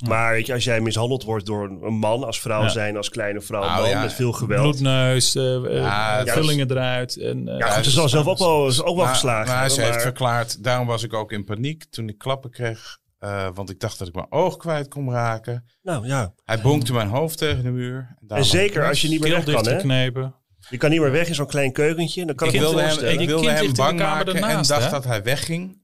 Maar 0.07 0.31
weet 0.33 0.45
je, 0.45 0.53
als 0.53 0.63
jij 0.63 0.81
mishandeld 0.81 1.23
wordt 1.23 1.45
door 1.45 1.63
een 1.81 1.93
man, 1.93 2.23
als 2.23 2.39
vrouw 2.39 2.61
Ja. 2.61 2.69
zijn, 2.69 2.97
als 2.97 3.09
kleine 3.09 3.41
vrouw, 3.41 3.61
Nou, 3.61 3.81
man, 3.81 3.89
ja. 3.89 4.01
met 4.01 4.13
veel 4.13 4.31
geweld. 4.31 4.61
Bloedneus, 4.61 5.33
Ja, 5.33 6.23
eh, 6.25 6.33
vullingen 6.33 6.71
eruit. 6.71 7.17
En, 7.17 7.47
eh, 7.47 7.57
Ja, 7.57 7.69
goed, 7.69 7.83
ze 7.83 7.89
zal 7.91 8.09
zelf 8.09 8.27
ook 8.27 8.37
wel, 8.37 8.65
ook 8.65 8.75
wel 8.85 8.95
Maar, 8.95 9.07
geslagen 9.07 9.53
maar 9.55 9.69
ze 9.69 9.81
heeft 9.81 10.01
verklaard, 10.01 10.63
daarom 10.63 10.87
was 10.87 11.03
ik 11.03 11.13
ook 11.13 11.31
in 11.31 11.43
paniek 11.45 11.83
toen 11.89 12.09
ik 12.09 12.17
klappen 12.17 12.49
kreeg. 12.51 12.97
want 13.53 13.69
ik 13.69 13.79
dacht 13.79 13.99
dat 13.99 14.07
ik 14.07 14.13
mijn 14.15 14.31
oog 14.31 14.57
kwijt 14.57 14.87
kon 14.87 15.11
raken. 15.11 15.65
Nou 15.81 16.07
ja, 16.07 16.33
Hij 16.45 16.61
bonkte 16.61 16.93
mijn 16.93 17.07
hoofd 17.07 17.37
tegen 17.37 17.63
de 17.63 17.69
muur. 17.71 18.15
en 18.21 18.27
Daarom- 18.27 18.47
zeker 18.47 18.87
als 18.87 19.01
je 19.01 19.07
niet 19.07 19.19
meer 19.21 19.31
weg 19.31 19.43
kan, 19.43 19.67
hè. 19.67 20.15
Je 20.69 20.77
kan 20.77 20.89
niet 20.89 20.99
meer 20.99 21.11
weg 21.11 21.27
in 21.27 21.35
zo'n 21.35 21.47
klein 21.47 21.71
keukentje. 21.71 22.25
Dan 22.25 22.35
kan 22.35 22.47
Ik 22.47 22.53
ik, 22.53 22.59
wilde 22.59 22.81
hem, 22.81 23.19
ik 23.19 23.27
wilde 23.27 23.45
hem 23.45 23.53
ligt 23.53 23.63
in 23.63 23.69
de 23.69 23.75
bang 23.75 23.99
kamer 23.99 24.25
maken 24.25 24.49
en 24.49 24.63
dacht 24.63 24.83
hè? 24.83 24.89
dat 24.89 25.03
hij 25.03 25.23
wegging. 25.23 25.77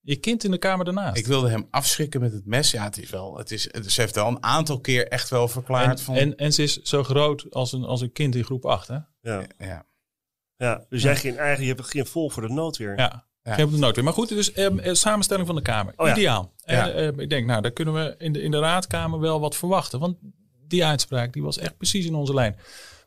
Je 0.00 0.16
kind 0.16 0.44
in 0.44 0.50
de 0.50 0.58
kamer 0.58 0.84
daarnaast. 0.84 1.16
Ik 1.16 1.26
wilde 1.26 1.48
hem 1.48 1.66
afschrikken 1.70 2.20
met 2.20 2.32
het 2.32 2.46
mes. 2.46 2.70
Ja, 2.70 2.84
het 2.84 2.98
is 2.98 3.10
wel. 3.10 3.38
Het 3.38 3.50
is, 3.50 3.62
ze 3.62 4.00
heeft 4.00 4.14
wel 4.14 4.26
een 4.26 4.42
aantal 4.42 4.80
keer 4.80 5.08
echt 5.08 5.30
wel 5.30 5.48
verklaard 5.48 5.98
en, 5.98 6.04
van. 6.04 6.14
en, 6.14 6.36
en 6.36 6.52
ze 6.52 6.62
is 6.62 6.82
zo 6.82 7.02
groot 7.02 7.46
als 7.50 7.72
een, 7.72 7.84
als 7.84 8.00
een 8.00 8.12
kind 8.12 8.34
in 8.34 8.44
groep 8.44 8.64
8. 8.64 8.88
Hè? 8.88 8.98
Ja, 9.20 9.42
ja. 9.58 9.86
ja. 10.56 10.84
Dus 10.88 11.02
jij 11.02 11.16
ging 11.16 11.36
eigenlijk, 11.36 11.68
je 11.70 11.82
hebt 11.82 11.92
geen 11.92 12.06
vol 12.06 12.30
voor 12.30 12.42
de 12.42 12.52
nood 12.52 12.76
weer. 12.76 12.98
Ja. 12.98 13.28
Ja. 13.42 13.54
Geen 13.54 13.64
op 13.64 13.70
de 13.70 13.78
nood 13.78 13.94
weer. 13.94 14.04
Maar 14.04 14.12
goed, 14.12 14.28
dus 14.28 14.52
ehm, 14.52 14.78
eh, 14.78 14.94
samenstelling 14.94 15.46
van 15.46 15.56
de 15.56 15.62
Kamer. 15.62 15.92
Oh 15.96 16.06
ja. 16.06 16.12
Ideaal. 16.12 16.52
Ja. 16.56 16.90
En, 16.90 16.94
ehm, 16.94 17.20
ik 17.20 17.30
denk, 17.30 17.46
nou, 17.46 17.62
daar 17.62 17.70
kunnen 17.70 17.94
we 17.94 18.14
in 18.18 18.32
de, 18.32 18.42
in 18.42 18.50
de 18.50 18.58
raadkamer 18.58 19.20
wel 19.20 19.40
wat 19.40 19.56
verwachten. 19.56 19.98
Want 19.98 20.16
die 20.66 20.84
uitspraak 20.84 21.32
die 21.32 21.42
was 21.42 21.58
echt 21.58 21.76
precies 21.76 22.06
in 22.06 22.14
onze 22.14 22.34
lijn. 22.34 22.56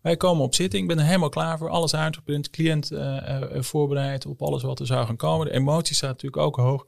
Wij 0.04 0.18
komen 0.18 0.44
op 0.44 0.56
zitting, 0.56 0.82
ik 0.82 0.88
ben 0.88 1.00
er 1.00 1.06
helemaal 1.06 1.30
klaar 1.30 1.58
voor. 1.58 1.70
Alles 1.70 1.96
uitgeprint, 1.96 2.50
cliënt 2.50 2.92
eh, 2.92 3.42
eh, 3.42 3.64
voorbereid 3.64 4.26
op 4.26 4.42
alles 4.42 4.64
wat 4.64 4.80
er 4.80 4.86
zou 4.86 5.06
gaan 5.06 5.16
komen. 5.16 5.48
De 5.48 5.54
emotie 5.54 5.96
staat 5.96 6.10
natuurlijk 6.10 6.44
ook 6.44 6.56
hoog. 6.56 6.86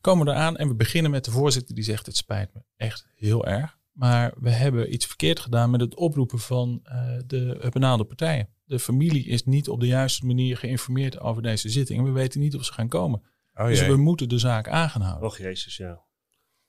Komen 0.00 0.26
we 0.26 0.32
eraan 0.32 0.56
en 0.56 0.68
we 0.68 0.74
beginnen 0.74 1.10
met 1.10 1.24
de 1.24 1.30
voorzitter 1.30 1.74
die 1.74 1.84
zegt... 1.84 2.06
het 2.06 2.16
spijt 2.16 2.54
me 2.54 2.60
echt 2.76 3.06
heel 3.14 3.46
erg. 3.46 3.78
Maar 3.92 4.32
we 4.40 4.50
hebben 4.50 4.92
iets 4.92 5.06
verkeerd 5.06 5.40
gedaan 5.40 5.70
met 5.70 5.80
het 5.80 5.94
oproepen 5.94 6.38
van 6.38 6.80
eh, 6.84 7.16
de 7.26 7.68
benaalde 7.70 8.04
partijen. 8.04 8.48
De 8.64 8.78
familie 8.78 9.26
is 9.26 9.44
niet 9.44 9.68
op 9.68 9.80
de 9.80 9.86
juiste 9.86 10.26
manier 10.26 10.56
geïnformeerd 10.56 11.20
over 11.20 11.42
deze 11.42 11.68
zitting. 11.68 11.98
En 11.98 12.04
we 12.04 12.10
weten 12.10 12.40
niet 12.40 12.56
of 12.56 12.64
ze 12.64 12.72
gaan 12.72 12.88
komen. 12.88 13.22
Oh, 13.54 13.66
dus 13.66 13.86
we 13.86 13.96
moeten 13.96 14.28
de 14.28 14.38
zaak 14.38 14.68
aan 14.68 14.90
gaan 14.90 15.02
houden. 15.02 15.28
Och 15.28 15.38
jezus, 15.38 15.76
ja. 15.76 16.02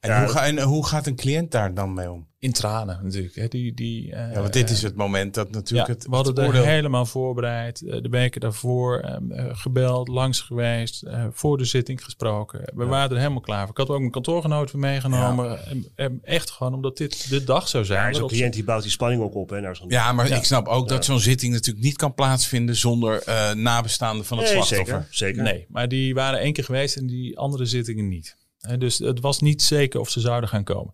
En, 0.06 0.12
ja, 0.12 0.20
hoe 0.26 0.30
ga, 0.30 0.46
en 0.46 0.62
hoe 0.62 0.86
gaat 0.88 1.08
een 1.08 1.16
cliënt 1.16 1.52
daar 1.52 1.74
dan 1.74 1.94
mee 1.94 2.12
om? 2.12 2.28
In 2.40 2.52
tranen 2.52 3.00
natuurlijk. 3.04 3.36
Hè. 3.36 3.48
Die, 3.48 3.74
die, 3.74 4.12
eh, 4.12 4.34
Ja, 4.34 4.42
want 4.42 4.54
dit 4.54 4.70
is 4.70 4.82
het 4.82 4.96
moment 4.96 5.34
dat 5.34 5.48
ja, 5.50 5.56
natuurlijk 5.56 5.88
het, 5.90 6.06
we 6.08 6.16
hadden 6.16 6.34
het 6.34 6.42
er 6.42 6.48
oordeel... 6.48 6.64
helemaal 6.64 7.06
voorbereid. 7.06 7.82
eh, 7.82 8.02
De 8.02 8.10
weken 8.10 8.42
daarvoor 8.42 9.00
ehm, 9.00 9.32
eh, 9.32 9.46
gebeld, 9.52 10.08
langs 10.08 10.40
geweest, 10.42 11.04
eh, 11.04 11.26
voor 11.32 11.58
de 11.58 11.66
zitting 11.66 12.04
gesproken. 12.04 12.62
We 12.76 12.86
waren 12.86 13.10
er 13.12 13.18
helemaal 13.18 13.40
klaar 13.42 13.62
voor. 13.62 13.70
Ik 13.72 13.78
had 13.78 13.90
ook 13.90 14.00
mijn 14.00 14.12
kantoorgenoten 14.12 14.80
meegenomen. 14.80 15.66
En, 15.68 15.86
en 15.96 16.20
echt 16.24 16.50
gewoon 16.52 16.74
omdat 16.74 16.98
dit 16.98 17.30
de 17.30 17.44
dag 17.44 17.68
zou 17.68 17.86
zijn. 17.86 18.08
Ja, 18.14 18.14
zo'n 18.20 18.28
cliënt 18.28 18.54
die 18.54 18.64
bouwt 18.64 18.82
die 18.82 18.92
spanning 18.92 19.22
ook 19.22 19.36
op. 19.36 19.50
Hè, 19.50 19.60
naar 19.62 19.76
zo'n 19.76 19.90
Ja, 19.90 20.12
maar 20.12 20.28
Ja. 20.28 20.36
ik 20.36 20.44
snap 20.44 20.68
ook 20.68 20.88
dat 20.90 21.06
zo'n 21.06 21.20
zitting 21.20 21.54
natuurlijk 21.54 21.86
niet 21.86 21.96
kan 21.98 22.14
plaatsvinden 22.14 22.76
zonder 22.76 23.22
eh, 23.24 23.52
nabestaanden 23.54 24.26
van 24.26 24.38
het 24.38 24.46
Nee, 24.48 24.56
slachtoffer. 24.56 24.86
zeker, 24.96 25.08
zeker. 25.10 25.44
Nee, 25.44 25.66
maar 25.70 25.88
die 25.88 26.14
waren 26.14 26.40
één 26.40 26.54
keer 26.54 26.64
geweest 26.64 26.96
en 26.96 27.08
die 27.08 27.38
andere 27.38 27.66
zittingen 27.66 28.08
niet. 28.08 28.38
Hè, 28.68 28.78
dus 28.78 28.98
het 28.98 29.20
was 29.20 29.40
niet 29.40 29.62
zeker 29.62 30.00
of 30.00 30.10
ze 30.10 30.20
zouden 30.20 30.50
gaan 30.50 30.64
komen. 30.64 30.94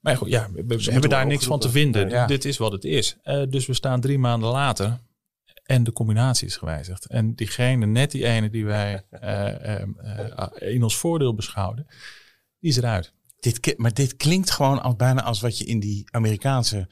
Maar 0.00 0.16
goed, 0.16 0.28
ja, 0.28 0.48
we, 0.52 0.82
hebben 0.90 1.10
daar 1.10 1.26
niks 1.26 1.44
van 1.44 1.58
te 1.58 1.70
vinden. 1.70 2.08
Ja. 2.08 2.26
Dit 2.26 2.44
is 2.44 2.56
wat 2.56 2.72
het 2.72 2.84
is. 2.84 3.16
Eh, 3.22 3.42
dus 3.48 3.66
we 3.66 3.74
staan 3.74 4.00
drie 4.00 4.18
maanden 4.18 4.50
later 4.50 4.98
en 5.64 5.84
de 5.84 5.92
combinatie 5.92 6.46
is 6.46 6.56
gewijzigd. 6.56 7.06
En 7.06 7.34
diegene, 7.34 7.86
net 7.86 8.10
die 8.10 8.24
ene 8.24 8.50
die 8.50 8.64
wij 8.64 9.04
eh, 9.10 9.80
ehm, 9.80 9.90
eh, 9.98 10.74
in 10.74 10.82
ons 10.82 10.96
voordeel 10.96 11.34
beschouwden, 11.34 11.86
die 12.58 12.70
is 12.70 12.76
eruit. 12.76 13.12
Dit, 13.40 13.78
maar 13.78 13.94
dit 13.94 14.16
klinkt 14.16 14.50
gewoon 14.50 14.82
als, 14.82 14.96
bijna 14.96 15.22
als 15.22 15.40
wat 15.40 15.58
je 15.58 15.64
in 15.64 15.80
die 15.80 16.04
Amerikaanse 16.10 16.88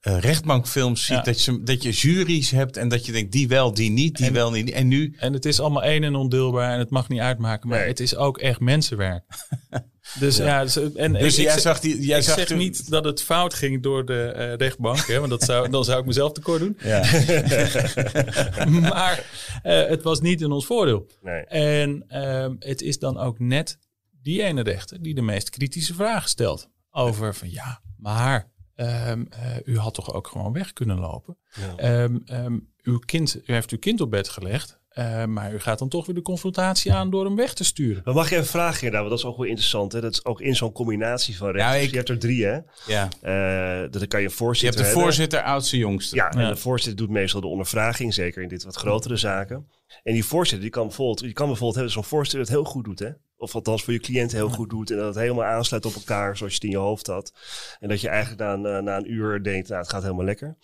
eh, 0.00 0.18
rechtbankfilms 0.18 1.04
ziet. 1.04 1.16
Ja. 1.16 1.22
Dat, 1.22 1.44
je, 1.44 1.62
dat 1.62 1.82
je 1.82 1.90
juries 1.90 2.50
hebt 2.50 2.76
en 2.76 2.88
dat 2.88 3.06
je 3.06 3.12
denkt 3.12 3.32
die 3.32 3.48
wel, 3.48 3.74
die 3.74 3.90
niet, 3.90 4.16
die 4.16 4.26
En- 4.26 4.32
wel, 4.32 4.50
niet. 4.50 4.70
En 4.70 4.88
nu, 4.88 5.14
En 5.18 5.32
het 5.32 5.44
is 5.44 5.60
allemaal 5.60 5.82
één 5.82 6.04
en 6.04 6.14
ondeelbaar 6.14 6.72
en 6.72 6.78
het 6.78 6.90
mag 6.90 7.08
niet 7.08 7.20
uitmaken, 7.20 7.68
maar 7.68 7.78
Nee. 7.78 7.88
het 7.88 8.00
is 8.00 8.16
ook 8.16 8.38
echt 8.38 8.60
mensenwerk. 8.60 9.24
dus 10.18 10.36
ja, 10.36 10.62
dus, 10.62 10.94
en 10.94 11.12
dus 11.12 11.38
ik- 11.38 11.44
jij 11.44 11.58
zag 11.58 11.80
die... 11.80 12.00
Jij 12.06 12.18
ik 12.18 12.24
zag 12.24 12.34
zeg 12.38 12.46
toen- 12.46 12.58
niet 12.58 12.90
dat 12.90 13.04
het 13.04 13.22
fout 13.22 13.54
ging 13.54 13.82
door 13.82 14.04
de 14.06 14.22
eh, 14.22 14.54
rechtbank, 14.54 15.06
hè, 15.06 15.18
want 15.18 15.30
dat 15.30 15.42
zou, 15.42 15.70
dan 15.70 15.84
zou 15.84 16.00
ik 16.00 16.06
mezelf 16.06 16.32
tekort 16.32 16.60
doen. 16.60 16.76
Ja. 16.82 17.00
maar 18.90 19.24
eh, 19.62 19.86
het 19.88 20.02
was 20.02 20.20
niet 20.20 20.40
in 20.40 20.50
ons 20.50 20.66
voordeel. 20.66 21.06
Nee. 21.22 21.44
En 21.44 22.04
ehm, 22.08 22.54
het 22.58 22.82
is 22.82 22.98
dan 22.98 23.18
ook 23.18 23.38
net 23.38 23.78
die 24.22 24.42
ene 24.42 24.62
rechter 24.62 25.02
die 25.02 25.14
de 25.14 25.22
meest 25.22 25.50
kritische 25.50 25.94
vragen 25.94 26.28
stelt. 26.28 26.68
Over 26.90 27.34
van 27.34 27.50
ja, 27.50 27.80
maar 27.96 28.48
ehm, 28.80 29.24
eh, 29.30 29.56
u 29.64 29.78
had 29.78 29.94
toch 29.94 30.12
ook 30.12 30.26
gewoon 30.26 30.52
weg 30.52 30.72
kunnen 30.72 30.98
lopen. 30.98 31.38
Ja. 31.50 31.76
Ehm, 31.76 32.18
ehm, 32.24 32.58
uw 32.82 32.98
kind, 32.98 33.40
u 33.46 33.52
heeft 33.52 33.70
uw 33.70 33.78
kind 33.78 34.00
op 34.00 34.10
bed 34.10 34.28
gelegd. 34.28 34.79
Eh, 34.90 35.24
maar 35.24 35.52
u 35.54 35.58
gaat 35.60 35.78
dan 35.78 35.88
toch 35.88 36.06
weer 36.06 36.14
de 36.14 36.22
confrontatie 36.22 36.92
aan 36.92 37.10
door 37.10 37.24
hem 37.24 37.36
weg 37.36 37.54
te 37.54 37.64
sturen. 37.64 38.02
Maar 38.04 38.14
mag 38.14 38.28
je 38.30 38.34
even 38.34 38.46
vragen, 38.48 38.74
Gerda, 38.78 38.96
want 38.98 39.10
dat 39.10 39.18
is 39.18 39.24
ook 39.24 39.36
wel 39.36 39.46
interessant. 39.46 39.92
Hè? 39.92 40.00
Dat 40.00 40.12
is 40.12 40.24
ook 40.24 40.40
in 40.40 40.54
zo'n 40.56 40.72
combinatie 40.72 41.36
van 41.36 41.50
rechters. 41.50 41.74
Ja, 41.76 41.80
ik- 41.82 41.90
Je 41.90 41.96
hebt 41.96 42.08
er 42.08 42.18
drie, 42.18 42.44
hè? 42.44 42.58
ja. 42.86 43.08
Eh, 43.20 43.90
dat 43.90 44.06
kan 44.06 44.20
je 44.20 44.28
Je 44.28 44.34
voorzitter 44.34 44.66
hebt 44.66 44.76
de 44.78 44.84
hebben. 44.84 45.02
voorzitter, 45.02 45.42
oudste, 45.42 45.76
jongste. 45.76 46.16
Ja, 46.16 46.30
en 46.32 46.48
de 46.48 46.56
voorzitter 46.56 46.96
doet 47.06 47.14
meestal 47.14 47.40
de 47.40 47.46
ondervraging, 47.46 48.14
zeker 48.14 48.42
in 48.42 48.48
dit 48.48 48.64
wat 48.64 48.76
grotere 48.76 49.16
zaken. 49.16 49.68
En 50.02 50.12
die 50.12 50.24
voorzitter, 50.24 50.60
die 50.60 50.70
kan 50.70 50.86
bijvoorbeeld, 50.86 51.18
die 51.18 51.32
kan 51.32 51.46
bijvoorbeeld 51.46 51.74
hebben 51.76 51.94
dat 51.94 52.02
zo'n 52.02 52.10
voorzitter 52.18 52.40
het 52.40 52.48
heel 52.48 52.64
goed 52.72 52.84
doet, 52.84 52.98
hè? 52.98 53.10
Of 53.36 53.54
althans 53.54 53.82
voor 53.82 53.92
je 53.92 53.98
cliënt 54.00 54.32
heel 54.32 54.48
goed 54.48 54.70
doet 54.70 54.90
en 54.90 54.96
dat 54.96 55.06
het 55.06 55.16
helemaal 55.24 55.44
aansluit 55.44 55.86
op 55.86 55.94
elkaar 55.94 56.36
zoals 56.36 56.52
je 56.52 56.58
het 56.58 56.64
in 56.68 56.70
je 56.80 56.84
hoofd 56.84 57.06
had. 57.06 57.32
En 57.78 57.88
dat 57.88 58.00
je 58.00 58.08
eigenlijk 58.08 58.40
na, 58.40 58.52
een- 58.52 58.84
na 58.84 58.96
een 58.96 59.12
uur 59.12 59.42
denkt, 59.42 59.68
nou, 59.68 59.80
het 59.80 59.90
gaat 59.90 60.02
helemaal 60.02 60.24
lekker. 60.24 60.56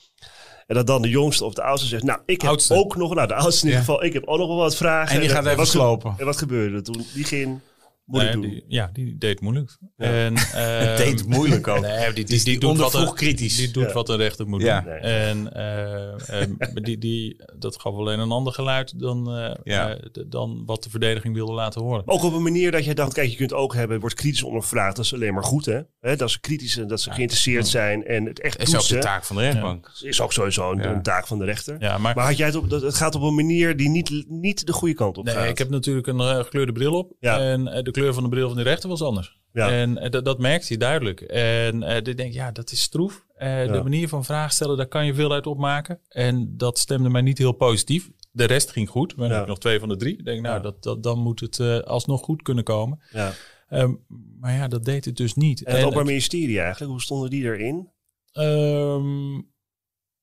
En 0.67 0.75
dat 0.75 0.87
dan 0.87 1.03
de 1.03 1.09
jongste 1.09 1.45
of 1.45 1.55
de 1.55 1.63
oudste 1.63 1.89
zegt, 1.89 2.03
nou, 2.03 2.19
ik 2.27 2.41
heb 2.41 2.51
Oudste. 2.51 2.75
ook 2.75 2.97
nog, 2.97 3.15
nou, 3.15 3.29
de 3.29 3.35
oudste 3.35 3.61
in 3.67 3.73
ieder 3.73 3.85
geval, 3.85 4.05
ik 4.05 4.13
heb 4.13 4.27
ook 4.27 4.39
nog 4.39 4.47
wel 4.47 4.57
wat 4.57 4.77
vragen. 4.77 5.15
En 5.15 5.21
die 5.21 5.29
gaat 5.31 5.45
even 5.45 5.57
wat 5.57 5.69
slopen. 5.69 6.15
En 6.19 6.25
wat 6.25 6.37
gebeurde 6.37 6.77
er 6.77 6.83
toen? 6.83 7.07
Die 7.15 7.25
ging 7.25 7.61
moeilijk 8.07 8.35
Nee, 8.37 8.43
doen. 8.45 8.53
die, 8.55 8.65
ja, 8.69 8.91
die 8.93 9.19
deed 9.19 9.41
moeilijk. 9.41 9.77
Ja. 9.97 10.07
En, 10.07 10.35
ehm, 10.55 10.97
Deed 10.97 11.27
moeilijk 11.27 11.67
ook. 11.69 11.81
Nee, 11.81 12.13
die, 12.13 12.25
die, 12.25 12.25
die, 12.25 12.45
die 12.45 12.59
doet 12.59 12.63
wat 12.63 12.71
ondervroeg 12.95 13.09
een, 13.11 13.15
kritisch. 13.17 13.57
Die 13.57 13.71
doet 13.71 13.87
Ja. 13.87 13.93
wat 13.93 14.09
een 14.09 14.17
rechter 14.17 14.49
moet 14.49 14.63
Ja. 14.63 14.81
doen. 14.81 14.91
Nee. 14.93 15.01
En 15.01 15.53
eh, 15.53 16.43
eh, 16.43 16.49
maar 16.59 16.83
die, 16.83 16.99
die, 16.99 17.37
dat 17.59 17.81
gaf 17.81 17.95
alleen 17.95 18.19
een 18.19 18.31
ander 18.31 18.53
geluid 18.53 18.99
dan, 19.01 19.31
eh, 19.65 19.91
eh, 19.91 19.99
dan 20.27 20.63
wat 20.67 20.83
de 20.83 20.91
verdediging 20.91 21.35
wilde 21.35 21.53
laten 21.53 21.83
horen. 21.83 22.03
Ook 22.07 22.23
op 22.23 22.33
een 22.33 22.43
manier 22.43 22.71
dat 22.71 22.85
je 22.85 22.95
dacht, 22.95 23.13
kijk, 23.13 23.31
je 23.31 23.37
kunt 23.37 23.53
ook 23.53 23.75
hebben, 23.75 24.01
wordt 24.01 24.15
kritisch 24.15 24.43
ondervraagd. 24.43 24.97
Dat 24.97 25.05
is 25.05 25.15
alleen 25.15 25.35
maar 25.35 25.45
goed, 25.45 25.65
hè? 25.67 25.81
Hè, 26.01 26.17
dat 26.17 26.31
ze 26.31 26.41
kritisch 26.41 26.77
en 26.77 26.89
dat 26.89 27.01
ze 27.01 27.11
geïnteresseerd 27.13 27.69
zijn 27.69 28.05
en 28.05 28.25
het 28.25 28.41
echt 28.41 28.59
Dat 28.59 28.67
is 28.69 28.75
ook 28.75 28.81
de 28.81 28.87
toetsen. 28.87 29.01
taak 29.11 29.25
van 29.25 29.37
de 29.37 29.43
rechtbank. 29.43 29.91
is 30.03 30.21
ook 30.21 30.33
sowieso 30.33 30.71
een, 30.73 30.79
Ja. 30.79 30.93
een 30.93 31.03
taak 31.03 31.27
van 31.27 31.39
de 31.39 31.45
rechter. 31.45 31.77
Ja, 31.79 31.99
maar, 31.99 32.15
Maar 32.15 32.27
had 32.27 32.37
jij 32.37 32.47
het 32.47 32.57
op, 32.57 32.71
dat, 32.71 32.83
het 32.83 32.95
gaat 32.95 33.15
op 33.15 33.23
een 33.23 33.35
manier 33.35 33.77
die 33.77 33.89
niet, 33.89 34.25
niet 34.29 34.67
de 34.67 34.73
goede 34.73 34.95
kant 34.95 35.19
op 35.19 35.25
nee, 35.25 35.35
gaat. 35.35 35.49
ik 35.49 35.59
heb 35.59 35.71
natuurlijk 35.71 36.07
een 36.07 36.21
eh, 36.21 36.37
gekleurde 36.37 36.73
bril 36.73 36.93
op. 36.95 37.13
Ja. 37.21 37.39
En 37.39 37.69
eh, 37.69 37.83
de 37.83 37.91
kleur 38.01 38.15
van 38.15 38.23
de 38.23 38.29
bril 38.29 38.49
van 38.49 38.57
de 38.57 38.63
rechter 38.63 38.89
was 38.89 39.03
anders. 39.03 39.39
Ja. 39.53 39.71
En 39.71 39.99
eh, 39.99 40.11
dat, 40.11 40.25
dat 40.25 40.39
merkte 40.39 40.73
je 40.73 40.79
duidelijk. 40.79 41.21
En 41.21 41.83
eh 41.83 41.97
ik 41.97 42.17
denk, 42.17 42.33
ja, 42.33 42.51
dat 42.53 42.73
is 42.73 42.81
stroef. 42.81 43.27
Eh, 43.35 43.65
Ja. 43.67 43.73
De 43.73 43.83
manier 43.83 44.09
van 44.09 44.25
vragen 44.25 44.53
stellen, 44.53 44.77
daar 44.77 44.87
kan 44.87 45.07
je 45.07 45.15
veel 45.15 45.33
uit 45.33 45.47
opmaken. 45.47 46.01
En 46.09 46.57
dat 46.57 46.79
stemde 46.79 47.09
mij 47.09 47.23
niet 47.23 47.39
heel 47.39 47.53
positief. 47.53 48.11
De 48.31 48.45
rest 48.45 48.71
ging 48.71 48.89
goed. 48.89 49.15
We 49.15 49.23
Ja. 49.23 49.29
hebben 49.29 49.49
nog 49.49 49.59
twee 49.59 49.79
van 49.79 49.89
de 49.89 49.97
drie. 49.97 50.19
Ik 50.19 50.25
denk, 50.25 50.43
nou, 50.43 50.63
dat, 50.63 50.83
dat, 50.83 51.03
dan 51.03 51.19
moet 51.19 51.41
het 51.41 51.85
alsnog 51.85 52.21
goed 52.23 52.43
kunnen 52.43 52.65
komen. 52.65 53.03
ja. 53.13 53.33
Ehm, 53.69 53.95
maar 54.41 54.53
ja, 54.53 54.69
dat 54.69 54.85
deed 54.85 55.05
het 55.05 55.17
dus 55.17 55.35
niet. 55.35 55.59
En 55.63 55.67
het 55.71 55.77
En 55.81 55.83
Openbaar 55.85 56.07
Ministerie 56.07 56.61
eigenlijk, 56.61 56.91
hoe 56.91 57.01
stonden 57.01 57.31
die 57.31 57.45
erin? 57.45 57.89
Ehm, 58.33 59.41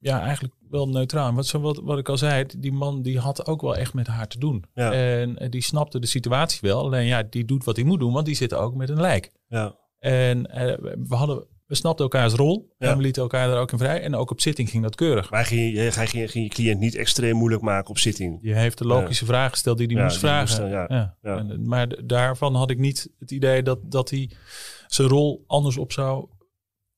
ja, 0.03 0.21
eigenlijk 0.21 0.53
wel 0.69 0.89
neutraal. 0.89 1.33
Wat, 1.33 1.45
zo, 1.47 1.59
wat, 1.59 1.79
wat 1.83 1.97
ik 1.97 2.09
al 2.09 2.17
zei, 2.17 2.45
die 2.57 2.71
man 2.71 3.01
die 3.01 3.19
had 3.19 3.47
ook 3.47 3.61
wel 3.61 3.75
echt 3.75 3.93
met 3.93 4.07
haar 4.07 4.27
te 4.27 4.39
doen. 4.39 4.63
Ja. 4.73 4.91
En 4.93 5.37
eh, 5.37 5.49
die 5.49 5.63
snapte 5.63 5.99
de 5.99 6.07
situatie 6.07 6.59
wel. 6.61 6.83
Alleen 6.83 7.05
ja, 7.05 7.23
die 7.29 7.45
doet 7.45 7.63
wat 7.63 7.75
hij 7.75 7.85
moet 7.85 7.99
doen, 7.99 8.13
want 8.13 8.25
die 8.25 8.35
zit 8.35 8.53
ook 8.53 8.75
met 8.75 8.89
een 8.89 9.01
lijk. 9.01 9.31
Ja. 9.47 9.75
En 9.99 10.45
eh, 10.45 10.77
we, 11.07 11.15
hadden, 11.15 11.45
we 11.65 11.75
snapten 11.75 12.03
elkaars 12.03 12.33
rol 12.33 12.73
Ja. 12.77 12.89
en 12.89 12.95
we 12.97 13.01
lieten 13.03 13.21
elkaar 13.21 13.47
daar 13.47 13.59
ook 13.59 13.71
in 13.71 13.77
vrij. 13.77 14.01
En 14.01 14.15
ook 14.15 14.31
op 14.31 14.41
zitting 14.41 14.69
ging 14.69 14.83
dat 14.83 14.95
keurig. 14.95 15.31
Maar 15.31 15.45
ging 15.45 15.75
je, 15.75 15.91
ging, 15.91 16.31
ging 16.31 16.43
je 16.43 16.49
cliënt 16.49 16.79
niet 16.79 16.95
extreem 16.95 17.35
moeilijk 17.35 17.61
maken 17.61 17.89
op 17.89 17.97
zitting. 17.99 18.39
Je 18.41 18.53
heeft 18.53 18.77
de 18.77 18.85
logische 18.85 19.25
vragen 19.25 19.51
gesteld 19.51 19.77
die 19.77 19.87
hij 19.87 19.95
Ja, 19.95 20.01
moest 20.03 20.19
die 20.19 20.29
vragen. 20.29 20.61
moest, 20.61 20.89
ja. 21.21 21.37
En, 21.37 21.67
maar 21.67 22.05
daarvan 22.05 22.55
had 22.55 22.69
ik 22.69 22.77
niet 22.77 23.09
het 23.19 23.31
idee 23.31 23.63
dat, 23.63 23.79
dat 23.91 24.09
hij 24.09 24.31
zijn 24.87 25.07
rol 25.07 25.43
anders 25.47 25.77
op 25.77 25.91
zou 25.91 26.27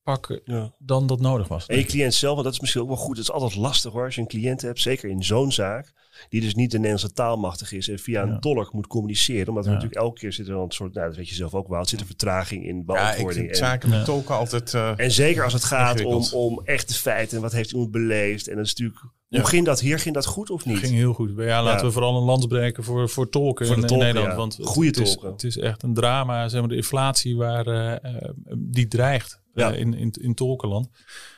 pakken 0.06 0.40
Ja. 0.44 0.72
dan 0.78 1.06
dat 1.06 1.20
nodig 1.20 1.48
was. 1.48 1.66
En 1.66 1.78
je 1.78 1.84
cliënt 1.84 2.14
zelf, 2.14 2.32
want 2.32 2.44
dat 2.44 2.52
is 2.54 2.60
misschien 2.60 2.82
ook 2.82 2.88
wel 2.88 2.96
goed. 2.96 3.16
Het 3.16 3.26
is 3.26 3.32
altijd 3.32 3.54
lastig 3.56 3.92
hoor, 3.92 4.04
als 4.04 4.14
je 4.14 4.20
een 4.20 4.26
cliënt 4.26 4.62
hebt, 4.62 4.80
zeker 4.80 5.08
in 5.08 5.22
zo'n 5.24 5.52
zaak, 5.52 5.92
die 6.28 6.40
dus 6.40 6.54
niet 6.54 6.70
de 6.70 6.76
Nederlandse 6.76 7.12
taal 7.12 7.36
machtig 7.36 7.72
is 7.72 7.88
en 7.88 7.98
via 7.98 8.22
een 8.22 8.28
Ja. 8.28 8.38
tolk 8.38 8.72
moet 8.72 8.86
communiceren. 8.86 9.48
Omdat 9.48 9.64
er 9.64 9.70
Ja. 9.70 9.76
natuurlijk 9.76 10.02
elke 10.04 10.20
keer 10.20 10.32
zit 10.32 10.48
er 10.48 10.54
een 10.56 10.70
soort, 10.70 10.94
nou 10.94 11.06
dat 11.06 11.16
weet 11.16 11.28
je 11.28 11.34
zelf 11.34 11.54
ook 11.54 11.68
wel, 11.68 11.78
het 11.80 11.88
zit 11.88 12.00
een 12.00 12.06
vertraging 12.06 12.64
in 12.66 12.74
Ja, 12.74 12.80
ik 12.80 12.86
beantwoording. 12.86 13.32
vind 13.40 13.50
en, 13.50 13.56
zaken 13.56 13.88
met 13.88 13.98
Ja. 13.98 14.04
tolken 14.04 14.34
altijd... 14.36 14.74
eh, 14.74 14.92
en 14.96 15.10
zeker 15.10 15.44
als 15.44 15.52
het 15.52 15.64
gaat 15.64 16.04
om, 16.04 16.24
om 16.32 16.60
echte 16.64 16.94
feiten 16.94 17.36
en 17.36 17.42
wat 17.42 17.52
heeft 17.52 17.72
iemand 17.72 17.90
beleefd. 17.90 18.48
En 18.48 18.56
dat 18.56 18.64
is 18.64 18.74
natuurlijk 18.74 19.14
Ja. 19.28 19.38
Hoe 19.40 19.48
ging 19.48 19.64
dat 19.64 19.80
hier? 19.80 19.98
Ging 19.98 20.14
dat 20.14 20.26
goed 20.26 20.50
of 20.50 20.64
niet? 20.64 20.78
ging 20.78 20.94
heel 20.94 21.12
goed. 21.12 21.32
Ja, 21.36 21.62
laten 21.62 21.80
Ja. 21.80 21.86
we 21.86 21.92
vooral 21.92 22.16
een 22.16 22.22
lans 22.24 22.46
breken 22.46 22.84
voor, 22.84 23.08
voor 23.08 23.28
tolken 23.28 23.66
Voor 23.66 23.80
de 23.80 23.92
in, 23.92 23.98
Nederland. 23.98 24.26
ja. 24.30 24.36
Want 24.36 24.56
het- 24.56 24.66
Goeie 24.66 24.88
het 24.90 24.98
is, 25.00 25.12
tolken. 25.12 25.32
Het 25.32 25.44
is 25.44 25.58
echt 25.58 25.82
een 25.82 25.94
drama. 25.94 26.48
Zeg 26.48 26.60
maar, 26.60 26.68
de 26.68 26.76
inflatie 26.76 27.36
waar, 27.36 27.66
eh, 27.66 27.92
eh, 27.92 28.30
die 28.58 28.88
dreigt 28.88 29.40
Ja. 29.60 29.72
eh, 29.72 29.78
in, 29.80 29.94
in, 29.94 30.10
in 30.20 30.34
tolkenland. 30.34 30.88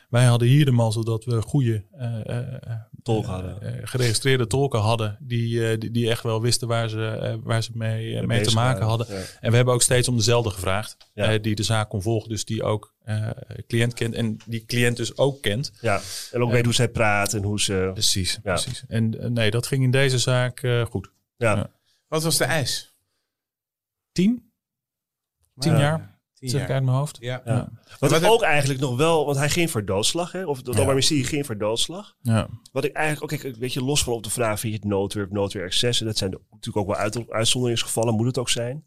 Wij 0.09 0.25
hadden 0.25 0.47
hier 0.47 0.65
de 0.65 0.71
mazzel 0.71 1.03
dat 1.03 1.25
we 1.25 1.41
goede 1.41 1.85
eh, 1.91 2.19
eh, 2.29 2.53
eh, 2.53 2.79
Tolken 3.03 3.31
hadden. 3.31 3.61
eh, 3.61 3.87
geregistreerde 3.87 4.47
tolken 4.47 4.79
hadden. 4.79 5.17
Die, 5.21 5.69
eh, 5.69 5.79
die, 5.79 5.91
die 5.91 6.09
echt 6.09 6.23
wel 6.23 6.41
wisten 6.41 6.67
waar 6.67 6.89
ze, 6.89 7.05
eh, 7.07 7.35
waar 7.43 7.63
ze 7.63 7.71
mee, 7.73 8.25
mee 8.25 8.41
te 8.41 8.53
maken 8.53 8.85
hadden. 8.85 9.07
Ja. 9.09 9.21
En 9.39 9.49
we 9.49 9.55
hebben 9.55 9.73
ook 9.73 9.81
steeds 9.81 10.07
om 10.07 10.15
dezelfde 10.15 10.49
gevraagd. 10.49 10.97
Ja. 11.13 11.37
die 11.37 11.55
de 11.55 11.63
zaak 11.63 11.89
kon 11.89 12.01
volgen. 12.01 12.29
Dus 12.29 12.45
die 12.45 12.63
ook 12.63 12.93
eh, 13.03 13.29
cliënt 13.67 13.93
kent. 13.93 14.13
En 14.13 14.37
die 14.45 14.65
cliënt 14.65 14.97
dus 14.97 15.17
ook 15.17 15.41
kent. 15.41 15.71
Ja, 15.81 16.01
en 16.31 16.41
ook 16.43 16.51
weet 16.51 16.65
hoe 16.65 16.73
zij 16.73 16.89
praat 16.89 17.33
en 17.33 17.43
hoe 17.43 17.61
ze... 17.61 17.89
Precies. 17.93 18.33
Ja. 18.33 18.53
precies. 18.53 18.83
En 18.87 19.33
nee, 19.33 19.51
dat 19.51 19.67
ging 19.67 19.83
in 19.83 19.91
deze 19.91 20.17
zaak 20.17 20.61
eh, 20.61 20.85
goed. 20.85 21.11
Ja, 21.37 21.55
Ja. 21.55 21.71
Wat 22.07 22.23
was 22.23 22.37
de 22.37 22.43
eis? 22.43 22.95
Tien? 24.11 24.51
Tien 25.57 25.71
Ja. 25.71 25.79
jaar? 25.79 26.18
Tien 26.39 26.49
Zeg 26.49 26.61
ik 26.61 26.67
jaar. 26.67 26.75
uit 26.75 26.85
mijn 26.85 26.97
hoofd. 26.97 27.17
Ja. 27.19 27.41
Ja. 27.45 27.69
Wat 27.99 28.11
Wat 28.11 28.21
ik 28.21 28.29
ook 28.29 28.41
eigenlijk 28.41 28.79
nog 28.79 28.97
wel... 28.97 29.25
Want 29.25 29.37
hij 29.37 29.49
ging 29.49 29.71
voor 29.71 29.85
doodslag, 29.85 30.31
hè? 30.31 30.45
Of 30.45 30.57
het 30.57 30.69
Openbaar 30.69 30.93
Ministerie 30.93 31.23
ging 31.23 31.45
voor 31.45 31.57
doodslag. 31.57 32.15
Ja. 32.21 32.47
Wat 32.71 32.83
ik 32.83 32.93
eigenlijk 32.93 33.33
ook, 33.33 33.39
kijk, 33.39 33.55
weet 33.55 33.73
je, 33.73 33.83
los 33.83 34.03
van 34.03 34.13
op 34.13 34.23
de 34.23 34.29
vraag, 34.29 34.59
vind 34.59 34.73
je 34.73 34.79
het 34.79 34.89
noodweer 34.89 35.25
of 35.25 35.31
noodweer 35.31 35.63
excessen? 35.63 36.05
Dat 36.05 36.17
zijn 36.17 36.31
natuurlijk 36.49 36.77
ook 36.77 36.95
wel 36.95 37.03
uit, 37.03 37.29
uitzonderingsgevallen, 37.29 38.15
moet 38.15 38.25
het 38.25 38.37
ook 38.37 38.49
zijn. 38.49 38.85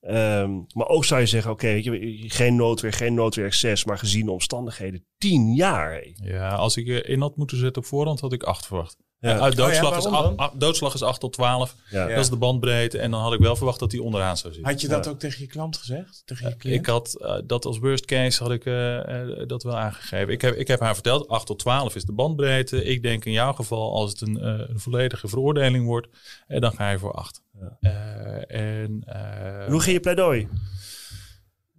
Ehm, 0.00 0.50
maar 0.74 0.88
ook 0.88 1.04
zou 1.04 1.20
je 1.20 1.26
zeggen, 1.26 1.50
oké, 1.50 1.66
weet 1.66 1.84
je, 1.84 2.24
geen 2.26 2.56
noodweer, 2.56 2.92
geen 2.92 3.14
noodweer 3.14 3.46
excess, 3.46 3.84
maar 3.84 3.98
gezien 3.98 4.24
de 4.24 4.32
omstandigheden, 4.32 5.04
tien 5.18 5.54
jaar. 5.54 5.92
hé. 5.92 6.12
ja, 6.14 6.54
als 6.54 6.76
ik 6.76 6.88
eh, 6.88 7.12
in 7.12 7.20
had 7.20 7.36
moeten 7.36 7.56
zetten 7.58 7.82
op 7.82 7.88
voorhand, 7.88 8.20
had 8.20 8.32
ik 8.32 8.42
acht 8.42 8.66
verwacht. 8.66 8.96
Ja. 9.18 9.34
Eh, 9.34 9.42
uit 9.42 9.56
doodslag, 9.56 9.84
Oh 9.84 9.90
ja, 9.90 9.96
is 9.98 10.04
waarom 10.10 10.38
acht, 10.38 10.50
acht- 10.50 10.60
doodslag 10.60 10.94
is 10.94 11.02
8 11.02 11.20
tot 11.20 11.32
12. 11.32 11.74
Ja. 11.90 12.02
Ja. 12.08 12.14
Dat 12.14 12.24
is 12.24 12.30
de 12.30 12.36
bandbreedte. 12.36 12.98
En 12.98 13.10
dan 13.10 13.20
had 13.20 13.32
ik 13.32 13.38
wel 13.40 13.56
verwacht 13.56 13.78
dat 13.78 13.90
die 13.90 14.02
onderaan 14.02 14.36
zou 14.36 14.52
zitten. 14.52 14.72
Had 14.72 14.80
je 14.80 14.88
dat 14.88 15.04
Ja. 15.04 15.10
ook 15.10 15.18
tegen 15.18 15.40
je 15.40 15.46
klant 15.46 15.76
gezegd? 15.76 16.22
Tegen 16.24 16.48
je 16.48 16.56
cliënt? 16.56 16.78
Ik 16.80 16.86
had 16.86 17.14
eh, 17.20 17.38
dat 17.44 17.64
als 17.64 17.78
worst 17.78 18.04
case 18.04 18.42
had 18.42 18.52
ik 18.52 18.64
eh, 18.66 19.20
eh, 19.22 19.48
dat 19.48 19.62
wel 19.62 19.76
aangegeven. 19.76 20.32
Ik 20.32 20.40
heb, 20.40 20.54
ik 20.54 20.68
heb 20.68 20.80
haar 20.80 20.94
verteld, 20.94 21.28
8 21.28 21.46
tot 21.46 21.58
12 21.58 21.94
is 21.94 22.04
de 22.04 22.12
bandbreedte. 22.12 22.84
Ik 22.84 23.02
denk 23.02 23.24
in 23.24 23.32
jouw 23.32 23.52
geval, 23.52 23.92
als 23.92 24.10
het 24.10 24.20
een, 24.20 24.38
eh, 24.40 24.68
een 24.68 24.80
volledige 24.80 25.28
veroordeling 25.28 25.86
wordt, 25.86 26.08
eh, 26.46 26.60
dan 26.60 26.72
ga 26.72 26.90
je 26.90 26.98
voor 26.98 27.12
8. 27.12 27.40
Ja. 27.60 27.78
en 28.46 29.02
eh, 29.06 29.66
Hoe 29.68 29.80
ging 29.80 29.94
je 29.94 30.00
pleidooi? 30.00 30.48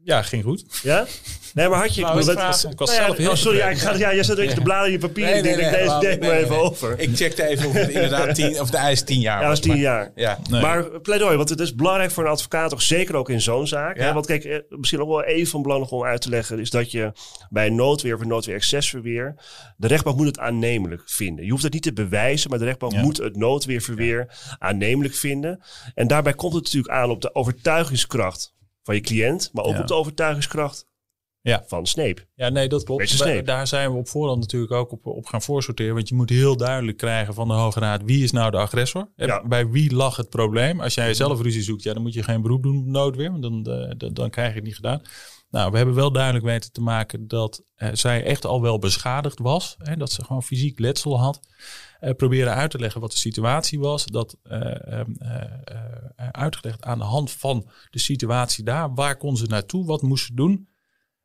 Ja, 0.07 0.21
ging 0.21 0.43
goed. 0.43 0.65
Ja? 0.83 1.05
Nee, 1.53 1.67
maar 1.67 1.79
had 1.79 1.95
je... 1.95 2.01
Nou, 2.01 2.19
ik 2.19 2.25
dat- 2.25 2.35
was 2.35 2.63
Nou 2.63 2.75
ja, 2.77 3.05
zelf 3.05 3.17
heel 3.17 3.29
oh, 3.29 3.35
sorry, 3.35 3.57
ja, 3.57 3.69
ik 3.69 3.77
ga, 3.77 3.91
ja, 3.93 4.13
jij 4.13 4.23
zet 4.23 4.37
een 4.37 4.43
beetje 4.43 4.55
de 4.59 4.63
bladen 4.63 4.85
in 4.85 4.91
je 4.91 4.99
papier. 4.99 5.23
Nee, 5.25 5.33
ik 5.37 5.43
denk, 5.43 5.55
nee, 5.55 5.65
ik 5.65 5.71
nee, 5.71 5.83
deze 5.85 5.99
denk 5.99 6.19
maar 6.19 6.29
nee, 6.29 6.37
even 6.39 6.49
nee. 6.55 6.59
over. 6.59 6.99
Ik 6.99 7.15
checkte 7.15 7.47
even 7.47 7.67
of 7.67 7.73
het 7.73 7.89
inderdaad 7.89 8.35
tien, 8.35 8.59
of 8.61 8.69
de 8.69 8.77
eis 8.77 9.03
tien 9.03 9.19
jaar 9.19 9.33
Ja, 9.35 9.39
dat 9.39 9.49
was. 9.49 9.57
is 9.59 9.63
tien 9.63 9.73
maar- 9.73 9.81
jaar. 9.81 10.11
Ja. 10.15 10.39
Nee. 10.49 10.61
Maar 10.61 10.99
pleidooi, 11.01 11.37
want 11.37 11.49
het 11.49 11.59
is 11.59 11.75
belangrijk 11.75 12.11
voor 12.11 12.23
een 12.25 12.29
advocaat, 12.31 12.69
toch 12.69 12.81
zeker 12.81 13.15
ook 13.15 13.29
in 13.29 13.41
zo'n 13.41 13.67
zaak. 13.67 13.97
Ja. 13.97 14.03
Hè? 14.03 14.13
Want 14.13 14.25
kijk, 14.25 14.43
eh, 14.43 14.57
misschien 14.69 15.01
ook 15.01 15.07
wel 15.07 15.23
even 15.23 15.47
van 15.51 15.61
belang 15.61 15.85
om 15.85 16.03
uit 16.03 16.21
te 16.21 16.29
leggen, 16.29 16.59
is 16.59 16.69
dat 16.69 16.91
je 16.91 17.11
bij 17.49 17.69
noodweer 17.69 18.15
of 18.15 18.21
een 18.21 18.27
noodweer 18.27 18.55
excessverweer, 18.55 19.35
de 19.77 19.87
rechtbank 19.87 20.17
moet 20.17 20.25
het 20.27 20.39
aannemelijk 20.39 21.01
vinden. 21.05 21.45
Je 21.45 21.51
hoeft 21.51 21.63
het 21.63 21.73
niet 21.73 21.83
te 21.83 21.93
bewijzen, 21.93 22.49
maar 22.49 22.59
de 22.59 22.65
rechtbank 22.65 22.91
Ja. 22.93 23.01
moet 23.01 23.17
het 23.17 23.35
noodweerverweer 23.35 24.27
aannemelijk 24.59 25.15
vinden. 25.15 25.59
En 25.95 26.07
daarbij 26.07 26.33
komt 26.33 26.53
het 26.53 26.63
natuurlijk 26.63 26.93
aan 26.93 27.09
op 27.09 27.21
de 27.21 27.35
overtuigingskracht 27.35 28.55
van 28.87 28.95
je 28.95 29.01
cliënt, 29.01 29.49
maar 29.53 29.63
ook 29.63 29.73
Ja. 29.73 29.81
op 29.81 29.87
de 29.87 29.93
overtuigingskracht 29.93 30.85
Ja. 31.41 31.63
van 31.67 31.85
Sneep. 31.85 32.25
Ja, 32.35 32.49
nee, 32.49 32.67
dat 32.67 32.83
klopt. 32.83 33.17
Wij- 33.17 33.43
daar 33.43 33.67
zijn 33.67 33.91
we 33.91 33.97
op 33.97 34.07
voorhand 34.07 34.39
natuurlijk 34.39 34.71
ook 34.71 34.91
op, 34.91 35.05
op 35.05 35.25
gaan 35.25 35.41
voorsorteren. 35.41 35.93
Want 35.95 36.09
je 36.09 36.15
moet 36.15 36.29
heel 36.29 36.57
duidelijk 36.57 36.97
krijgen 36.97 37.33
van 37.33 37.47
de 37.47 37.53
Hoge 37.53 37.79
Raad 37.79 38.01
wie 38.05 38.23
is 38.23 38.31
nou 38.31 38.51
de 38.51 38.57
agressor. 38.57 39.11
En 39.15 39.27
Ja. 39.27 39.47
Bij 39.47 39.67
wie 39.69 39.95
lag 39.95 40.15
het 40.15 40.29
probleem? 40.29 40.81
Als 40.81 40.93
jij 40.93 41.13
zelf 41.13 41.41
ruzie 41.41 41.61
zoekt, 41.63 41.83
ja, 41.83 41.93
dan 41.93 42.01
moet 42.01 42.13
je 42.13 42.23
geen 42.23 42.41
beroep 42.41 42.63
doen 42.63 42.77
op 42.77 42.85
noodweer. 42.85 43.31
Want 43.31 43.41
dan, 43.43 43.65
eh, 43.65 43.91
dan, 43.97 44.13
dan 44.13 44.29
krijg 44.29 44.49
je 44.49 44.55
het 44.55 44.63
niet 44.63 44.75
gedaan. 44.75 45.01
Nou, 45.49 45.71
we 45.71 45.77
hebben 45.77 45.95
wel 45.95 46.11
duidelijk 46.11 46.45
weten 46.45 46.71
te 46.71 46.81
maken 46.81 47.27
dat 47.27 47.63
eh, 47.75 47.89
zij 47.93 48.23
echt 48.23 48.45
al 48.45 48.61
wel 48.61 48.79
beschadigd 48.79 49.39
was. 49.39 49.75
Hè, 49.77 49.95
dat 49.97 50.11
ze 50.11 50.23
gewoon 50.25 50.43
fysiek 50.43 50.79
letsel 50.79 51.19
had. 51.19 51.39
Eh, 51.99 52.15
proberen 52.15 52.53
uit 52.53 52.71
te 52.71 52.79
leggen 52.79 53.01
wat 53.01 53.11
de 53.11 53.17
situatie 53.17 53.79
was. 53.79 54.05
Dat 54.05 54.37
eh, 54.43 54.99
ehm, 54.99 55.11
eh, 55.17 56.27
uitgelegd 56.31 56.83
aan 56.83 56.97
de 56.97 57.03
hand 57.03 57.31
van 57.31 57.69
de 57.89 57.99
situatie 57.99 58.63
daar. 58.63 58.93
Waar 58.93 59.17
kon 59.17 59.37
ze 59.37 59.45
naartoe? 59.45 59.85
Wat 59.85 60.01
moest 60.01 60.25
ze 60.25 60.33
doen? 60.33 60.69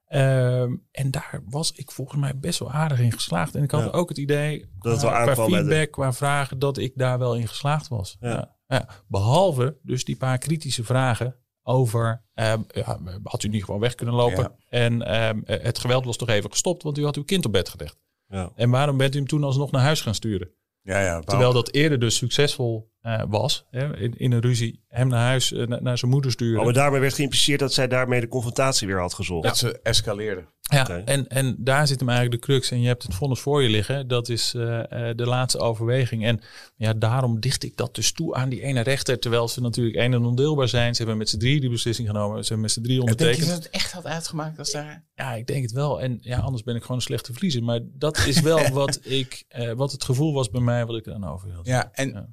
Ehm, 0.05 0.77
en 0.91 1.11
daar 1.11 1.43
was 1.45 1.73
ik 1.73 1.91
volgens 1.91 2.21
mij 2.21 2.39
best 2.39 2.59
wel 2.59 2.71
aardig 2.73 3.01
in 3.01 3.13
geslaagd. 3.13 3.55
En 3.55 3.63
ik 3.63 3.71
had 3.71 3.83
Ja. 3.83 3.91
ook 3.91 4.09
het 4.09 4.19
idee, 4.19 4.71
Dat 4.79 5.03
het 5.03 5.11
qua, 5.11 5.35
feedback, 5.35 5.91
qua 5.91 6.13
vragen, 6.13 6.59
dat 6.59 6.79
ik 6.79 6.93
daar 6.97 7.19
wel 7.19 7.37
in 7.37 7.49
geslaagd 7.49 7.89
was. 7.89 8.17
Ja. 8.21 8.57
Ja. 8.67 8.89
Behalve 9.09 9.79
dus 9.83 10.05
die 10.05 10.17
paar 10.17 10.39
kritische 10.39 10.85
vragen 10.85 11.37
over, 11.63 12.25
ehm, 12.35 12.63
ja, 12.69 12.99
had 13.23 13.43
u 13.43 13.49
niet 13.49 13.65
gewoon 13.65 13.81
weg 13.81 13.95
kunnen 13.95 14.15
lopen? 14.15 14.53
En 14.69 15.09
het 15.47 15.79
geweld 15.79 16.05
was 16.05 16.17
toch 16.17 16.29
even 16.29 16.51
gestopt, 16.51 16.83
want 16.83 16.99
u 16.99 17.05
had 17.05 17.17
uw 17.17 17.25
kind 17.25 17.45
op 17.45 17.53
bed 17.53 17.69
gelegd. 17.69 17.97
Ja. 18.27 18.53
En 18.57 18.71
waarom 18.71 18.97
bent 18.97 19.15
u 19.15 19.19
hem 19.19 19.27
toen 19.27 19.45
alsnog 19.45 19.71
naar 19.71 19.83
huis 19.83 20.01
gaan 20.01 20.15
sturen? 20.15 20.51
Ja, 20.83 21.01
ja. 21.01 21.21
Terwijl 21.21 21.53
dat 21.53 21.73
eerder 21.73 21.99
dus 21.99 22.17
succesvol 22.17 22.92
eh, 23.03 23.23
was, 23.29 23.67
hè, 23.71 23.97
in, 23.97 24.15
in 24.17 24.33
een 24.33 24.41
ruzie, 24.41 24.81
hem 24.89 25.09
naar 25.09 25.27
huis, 25.27 25.53
eh, 25.53 25.67
naar, 25.67 25.83
naar 25.83 25.99
zijn 25.99 26.11
moeder 26.11 26.31
sturen. 26.31 26.59
Oh, 26.59 26.65
maar 26.65 26.75
daarmee 26.75 27.01
werd 27.01 27.15
geïmpliceerd 27.15 27.61
dat 27.61 27.73
zij 27.73 27.89
daarmee 27.89 28.21
de 28.21 28.29
confrontatie 28.29 28.87
weer 28.87 29.01
had 29.01 29.15
gezocht. 29.15 29.47
Dat 29.47 29.59
ze 29.59 29.81
escaleerde. 29.83 30.45
Ja, 30.73 31.05
en, 31.05 31.29
en 31.29 31.57
daar 31.59 31.87
zit 31.87 31.99
hem 32.01 32.09
eigenlijk 32.09 32.41
de 32.41 32.47
crux. 32.47 32.71
En 32.71 32.81
je 32.81 32.87
hebt 32.87 33.03
het 33.03 33.15
vonnis 33.15 33.41
voor 33.41 33.63
je 33.63 33.69
liggen. 33.69 34.09
Dat 34.09 34.29
is 34.29 34.55
eh, 34.55 35.09
eh, 35.09 35.17
de 35.17 35.27
laatste 35.27 35.59
overweging. 35.59 36.25
En 36.25 36.41
ja, 36.77 36.93
daarom 36.93 37.41
dicht 37.41 37.65
ik 37.65 37.77
dat 37.77 37.95
dus 37.95 38.13
toe 38.13 38.35
aan 38.35 38.49
die 38.49 38.63
ene 38.63 38.81
rechter. 38.81 39.19
Terwijl 39.19 39.49
ze 39.49 39.61
natuurlijk 39.61 39.97
één 39.97 40.13
en 40.13 40.25
ondeelbaar 40.25 40.69
zijn. 40.69 40.95
Ze 40.95 40.99
hebben 40.99 41.19
met 41.19 41.29
z'n 41.29 41.39
drie 41.39 41.61
die 41.61 41.71
beslissing 41.71 42.09
genomen. 42.09 42.37
Ze 42.37 42.53
hebben 42.53 42.61
met 42.61 42.71
z'n 42.71 42.83
drie 42.83 42.99
Denk 42.99 43.09
je 43.09 43.15
ondertekend. 43.15 43.55
dat 43.55 43.65
het 43.65 43.73
echt 43.73 43.93
had 43.93 44.07
uitgemaakt 44.07 44.59
als 44.59 44.71
daar... 44.71 45.05
Ja, 45.15 45.35
ik 45.35 45.47
denk 45.47 45.63
het 45.63 45.73
wel. 45.73 46.01
En 46.01 46.19
ja, 46.21 46.39
anders 46.39 46.63
ben 46.63 46.75
ik 46.75 46.83
gewoon 46.83 46.97
een 46.97 47.03
slechte 47.03 47.33
verliezer. 47.33 47.63
Maar 47.63 47.81
dat 47.85 48.27
is 48.27 48.41
wel 48.41 48.71
wat, 48.83 49.01
ik, 49.03 49.45
eh, 49.49 49.73
wat 49.73 49.93
het 49.93 50.05
gevoel 50.05 50.33
was 50.33 50.51
bij 50.51 50.61
mij 50.61 50.87
wat 50.87 50.97
ik 50.97 51.07
eraan 51.07 51.25
over 51.25 51.49
hield. 51.49 51.67
Ja, 51.67 51.91
en... 51.93 52.09
Ja. 52.09 52.29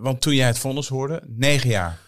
Want 0.00 0.20
toen 0.20 0.34
jij 0.34 0.46
het 0.46 0.58
vonnis 0.58 0.88
hoorde, 0.88 1.22
negen 1.26 1.70
jaar. 1.70 1.98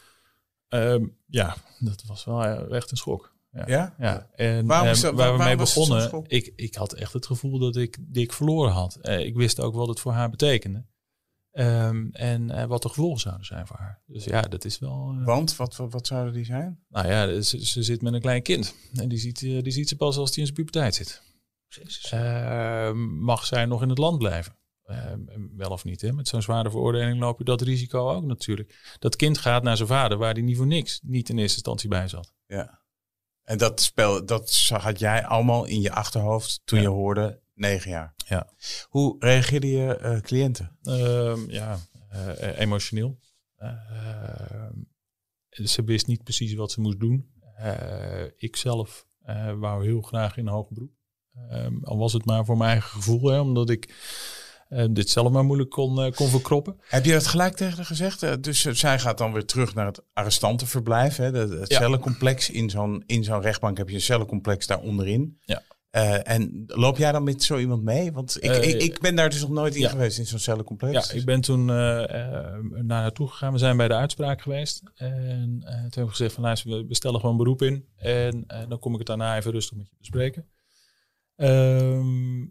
Ehm, 0.69 1.05
ja, 1.27 1.57
dat 1.79 2.03
was 2.07 2.25
wel 2.25 2.45
eh, 2.45 2.77
echt 2.77 2.91
een 2.91 2.97
schok. 2.97 3.35
Ja. 3.53 3.65
Ja? 3.67 3.95
Ja, 3.99 4.29
en 4.35 4.67
Waarom 4.67 4.87
ehm, 4.87 4.95
is 4.97 5.01
dat- 5.01 5.15
waar 5.15 5.37
we 5.37 5.43
mee 5.45 5.57
begonnen, 5.57 6.25
ik, 6.27 6.53
ik 6.57 6.75
had 6.75 6.93
echt 6.93 7.13
het 7.13 7.27
gevoel 7.27 7.59
dat 7.59 7.77
ik 7.77 7.97
dik 8.01 8.33
verloren 8.33 8.73
had. 8.73 8.97
Eh, 8.97 9.21
ik 9.25 9.35
wist 9.37 9.61
ook 9.61 9.75
wat 9.75 9.89
het 9.89 10.01
voor 10.01 10.13
haar 10.13 10.31
betekende. 10.31 10.85
Ehm, 11.51 12.09
en 12.13 12.51
eh, 12.51 12.65
wat 12.65 12.83
de 12.83 12.89
gevolgen 12.89 13.21
zouden 13.21 13.47
zijn 13.47 13.67
voor 13.67 13.77
haar. 13.77 14.03
Dus 14.07 14.25
ja, 14.25 14.41
dat 14.41 14.65
is 14.65 14.79
wel... 14.79 15.15
Want, 15.25 15.57
wat, 15.57 15.77
wat, 15.77 15.93
wat 15.93 16.07
zouden 16.07 16.33
die 16.33 16.45
zijn? 16.45 16.85
nou 16.89 17.09
ja, 17.09 17.41
ze, 17.41 17.67
ze 17.67 17.83
zit 17.83 18.03
met 18.03 18.13
een 18.13 18.21
klein 18.21 18.43
kind. 18.43 18.75
En 18.95 19.09
die 19.09 19.19
ziet, 19.19 19.39
die 19.41 19.71
ziet 19.71 19.89
ze 19.89 19.97
pas 19.97 20.17
als 20.17 20.31
die 20.31 20.39
in 20.39 20.45
zijn 20.45 20.57
puberteit 20.57 20.95
zit. 20.95 21.23
Ehm, 22.11 22.99
mag 23.19 23.47
zij 23.47 23.67
nog 23.67 23.83
in 23.83 23.89
het 23.89 23.99
land 23.99 24.19
blijven? 24.19 24.57
Ehm, 24.91 25.21
wel 25.57 25.71
of 25.71 25.85
niet, 25.85 26.01
hè? 26.01 26.13
Met 26.13 26.29
zo'n 26.29 26.43
zware 26.43 26.71
veroordeling 26.71 27.21
loop 27.21 27.39
je 27.39 27.45
dat 27.45 27.61
risico 27.61 28.11
ook 28.11 28.25
natuurlijk. 28.25 28.97
Dat 28.99 29.17
kind 29.17 29.39
gaat 29.39 29.63
naar 29.63 29.77
zijn 29.77 29.89
vader, 29.89 30.19
waar 30.19 30.35
die 30.35 30.43
niet 30.45 30.57
voor 30.57 30.67
niks 30.67 31.01
niet 31.03 31.29
in 31.29 31.39
eerste 31.39 31.55
instantie 31.57 31.89
bij 31.89 32.09
zat. 32.09 32.33
Ja. 32.47 32.79
En 33.43 33.59
dat 33.59 33.81
spel, 33.81 34.27
dat 34.27 34.69
had 34.69 34.99
jij 34.99 35.25
allemaal 35.27 35.65
in 35.65 35.81
je 35.81 35.93
achterhoofd 35.93 36.61
toen 36.65 36.79
Ja. 36.79 36.85
je 36.85 36.91
hoorde 36.91 37.41
negen 37.55 37.91
jaar. 37.91 38.15
Ja. 38.29 38.51
Hoe 38.89 39.17
reageerde 39.19 39.67
je 39.71 39.97
eh, 39.97 40.21
cliënten? 40.21 40.79
Ehm, 40.83 41.51
ja, 41.51 41.79
eh, 42.09 42.59
emotioneel. 42.59 43.19
Ehm, 43.57 44.73
ze 45.51 45.85
wist 45.85 46.07
niet 46.07 46.23
precies 46.23 46.55
wat 46.55 46.73
ze 46.73 46.81
moest 46.81 47.01
doen. 47.01 47.33
Eh, 47.57 48.25
ik 48.37 48.57
zelf 48.57 49.07
eh, 49.21 49.53
wou 49.59 49.85
heel 49.85 50.01
graag 50.03 50.37
in 50.37 50.47
een 50.47 50.53
hoger 50.53 50.75
beroep. 50.75 50.93
Al 51.83 51.99
was 51.99 52.13
het 52.13 52.25
maar 52.25 52.45
voor 52.45 52.57
mijn 52.57 52.71
eigen 52.71 52.91
gevoel, 52.91 53.31
hè, 53.31 53.41
omdat 53.41 53.71
ik 53.71 53.85
eh, 53.85 53.95
dit 54.91 55.11
zelf 55.11 55.31
maar 55.33 55.45
moeilijk 55.45 55.71
kon, 55.71 56.01
eh, 56.03 56.13
kon 56.13 56.29
verkroppen. 56.29 56.77
Heb 56.81 57.05
je 57.05 57.13
dat 57.13 57.27
gelijk 57.27 57.57
tegen 57.57 57.77
haar 57.77 57.85
gezegd? 57.87 58.23
Eh, 58.23 58.33
Dus 58.41 58.65
eh, 58.65 58.73
zij 58.73 58.99
gaat 58.99 59.19
dan 59.19 59.33
weer 59.33 59.45
terug 59.45 59.75
naar 59.75 59.87
het 59.87 60.03
arrestantenverblijf. 60.13 61.17
Hè? 61.17 61.31
de- 61.33 61.57
Het 61.61 61.69
Ja. 61.71 61.79
cellencomplex. 61.79 62.51
In 62.51 62.71
zo'n, 62.71 63.03
in 63.07 63.25
zo'n 63.25 63.41
rechtbank 63.41 63.79
heb 63.79 63.89
je 63.89 63.95
een 63.95 64.01
cellencomplex 64.01 64.67
daar 64.67 64.81
onderin. 64.81 65.39
Ja. 65.45 65.63
Eh, 65.91 66.29
en 66.29 66.65
loop 66.67 66.97
jij 66.97 67.13
dan 67.13 67.23
met 67.25 67.43
zo 67.43 67.59
iemand 67.59 67.83
mee? 67.83 68.13
Want 68.13 68.37
ik, 68.37 68.51
Eh, 68.51 68.69
ik, 68.69 68.83
ik 68.83 69.01
ben 69.01 69.15
daar 69.15 69.31
dus 69.31 69.41
nog 69.41 69.51
nooit 69.51 69.75
in 69.75 69.81
ja. 69.81 69.89
geweest 69.89 70.19
in 70.19 70.27
zo'n 70.27 70.39
cellencomplex. 70.39 71.11
Ja, 71.11 71.19
ik 71.19 71.25
ben 71.25 71.41
toen 71.41 71.71
eh, 71.71 72.03
eh, 72.03 72.55
naar 72.71 72.85
naartoe 72.85 73.29
gegaan. 73.29 73.53
We 73.53 73.59
zijn 73.59 73.77
bij 73.77 73.89
de 73.89 73.95
uitspraak 73.95 74.43
geweest. 74.43 74.83
En 74.95 75.57
eh, 75.65 75.73
toen 75.73 75.81
hebben 75.81 76.05
we 76.05 76.11
gezegd 76.11 76.33
van 76.35 76.43
luister, 76.43 76.87
we- 76.87 76.95
stellen 76.95 77.21
gewoon 77.21 77.37
beroep 77.37 77.63
in. 77.63 77.87
En 77.97 78.45
eh, 78.47 78.69
dan 78.69 78.79
kom 78.79 78.93
ik 78.93 78.99
het 78.99 79.07
daarna 79.07 79.37
even 79.37 79.53
rustig 79.53 79.77
met 79.77 79.89
je 79.89 79.95
bespreken. 79.99 80.49
Ehm, 81.37 82.47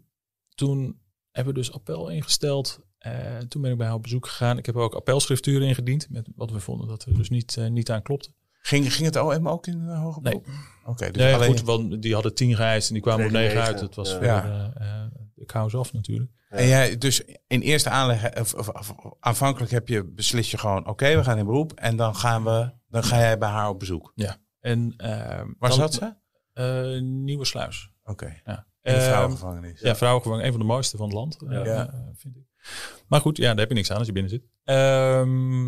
toen 0.54 0.99
hebben 1.32 1.54
we 1.54 1.58
dus 1.60 1.72
appel 1.72 2.08
ingesteld. 2.08 2.80
Eh, 2.98 3.36
toen 3.48 3.62
ben 3.62 3.70
ik 3.70 3.76
bij 3.76 3.86
haar 3.86 3.96
op 3.96 4.02
bezoek 4.02 4.26
gegaan. 4.26 4.58
Ik 4.58 4.66
heb 4.66 4.76
ook 4.76 4.94
appelschrifturen 4.94 5.68
ingediend. 5.68 6.10
Met 6.10 6.28
wat 6.34 6.50
we 6.50 6.60
vonden 6.60 6.88
dat 6.88 7.04
er 7.04 7.14
dus 7.16 7.28
niet, 7.30 7.56
eh, 7.56 7.66
niet 7.66 7.90
aan 7.90 8.02
klopte. 8.02 8.30
Ging, 8.62 8.92
ging 8.94 9.06
het 9.06 9.16
OM 9.16 9.48
ook 9.48 9.66
in 9.66 9.86
de 9.86 9.92
hoge 9.92 10.20
Nee. 10.20 10.32
beroep? 10.40 10.48
Oké, 10.84 11.10
dus 11.10 11.22
nee, 11.22 11.34
alleen... 11.34 11.48
goed, 11.50 11.62
want 11.62 12.02
die 12.02 12.14
hadden 12.14 12.34
tien 12.34 12.56
geëist 12.56 12.88
en 12.88 12.94
die 12.94 13.02
kwamen 13.02 13.26
op 13.26 13.32
negen 13.32 13.62
uit. 13.62 13.78
Dat 13.78 13.94
was 13.94 14.10
ja. 14.10 14.16
voor, 14.16 14.24
Ja. 14.24 14.72
eh, 14.74 14.86
eh, 15.02 15.10
de 15.34 15.44
kous 15.44 15.74
af 15.74 15.92
natuurlijk. 15.92 16.30
En 16.48 16.66
jij, 16.66 16.98
dus 16.98 17.22
in 17.46 17.60
eerste 17.60 17.90
aanleg, 17.90 18.38
of, 18.40 18.54
of, 18.54 18.68
of 18.68 18.94
aanvankelijk 19.20 19.70
heb 19.72 19.88
je, 19.88 20.04
beslis 20.04 20.50
je 20.50 20.58
gewoon, 20.58 20.86
oké, 20.86 21.16
we 21.16 21.24
gaan 21.24 21.38
in 21.38 21.44
beroep. 21.44 21.72
En 21.72 21.96
dan 21.96 22.16
gaan 22.16 22.44
we, 22.44 22.72
dan 22.88 23.04
ga 23.04 23.16
jij 23.18 23.38
bij 23.38 23.48
haar 23.48 23.68
op 23.68 23.78
bezoek. 23.78 24.12
En, 24.60 24.94
uh, 24.96 25.40
Waar 25.58 25.72
zat 25.72 25.94
ze? 25.94 26.14
eh, 26.52 27.00
Nieuwe 27.02 27.44
Sluis. 27.44 27.90
Oké. 28.04 28.40
Ja. 28.44 28.66
In 28.82 28.92
de 28.92 28.98
Ehm, 28.98 29.08
vrouwengevangenis. 29.08 29.80
Ja, 29.80 29.96
vrouwengevangenis, 29.96 30.46
een 30.52 30.58
van 30.58 30.66
de 30.66 30.72
mooiste 30.72 30.96
van 30.96 31.06
het 31.06 31.14
land, 31.14 31.38
eh, 31.42 31.64
Ja. 31.64 31.86
eh, 31.88 31.94
vind 32.14 32.36
ik. 32.36 32.42
Maar 33.08 33.20
goed, 33.20 33.36
ja, 33.36 33.48
daar 33.48 33.58
heb 33.58 33.68
je 33.68 33.74
niks 33.74 33.90
aan 33.90 33.96
als 33.98 34.06
je 34.06 34.12
binnen 34.12 34.30
zit. 34.30 34.42
Ehm, 34.64 35.66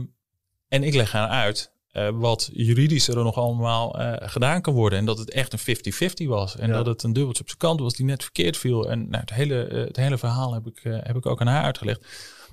en 0.68 0.82
ik 0.82 0.94
leg 0.94 1.12
haar 1.12 1.28
uit 1.28 1.70
eh, 1.92 2.08
wat 2.12 2.50
juridisch 2.52 3.08
er 3.08 3.14
nog 3.14 3.36
allemaal 3.36 3.90
gedaan 4.28 4.60
kan 4.60 4.74
worden. 4.74 4.98
En 4.98 5.04
dat 5.04 5.18
het 5.18 5.30
echt 5.30 5.52
een 5.52 5.58
50-50 5.58 6.26
was. 6.28 6.56
En 6.56 6.68
Ja. 6.68 6.74
dat 6.76 6.86
het 6.86 7.02
een 7.02 7.12
dubbeltje 7.12 7.42
op 7.42 7.46
zijn 7.48 7.58
kant 7.60 7.80
was 7.80 7.94
die 7.94 8.06
net 8.06 8.22
verkeerd 8.22 8.56
viel. 8.56 8.90
En 8.90 8.98
nou, 9.08 9.20
het, 9.20 9.30
hele, 9.30 9.54
het 9.86 9.96
hele 9.96 10.18
verhaal 10.18 10.54
heb 10.54 10.66
ik, 10.66 10.80
heb 10.82 11.16
ik 11.16 11.26
ook 11.26 11.40
aan 11.40 11.46
haar 11.46 11.62
uitgelegd. 11.62 12.06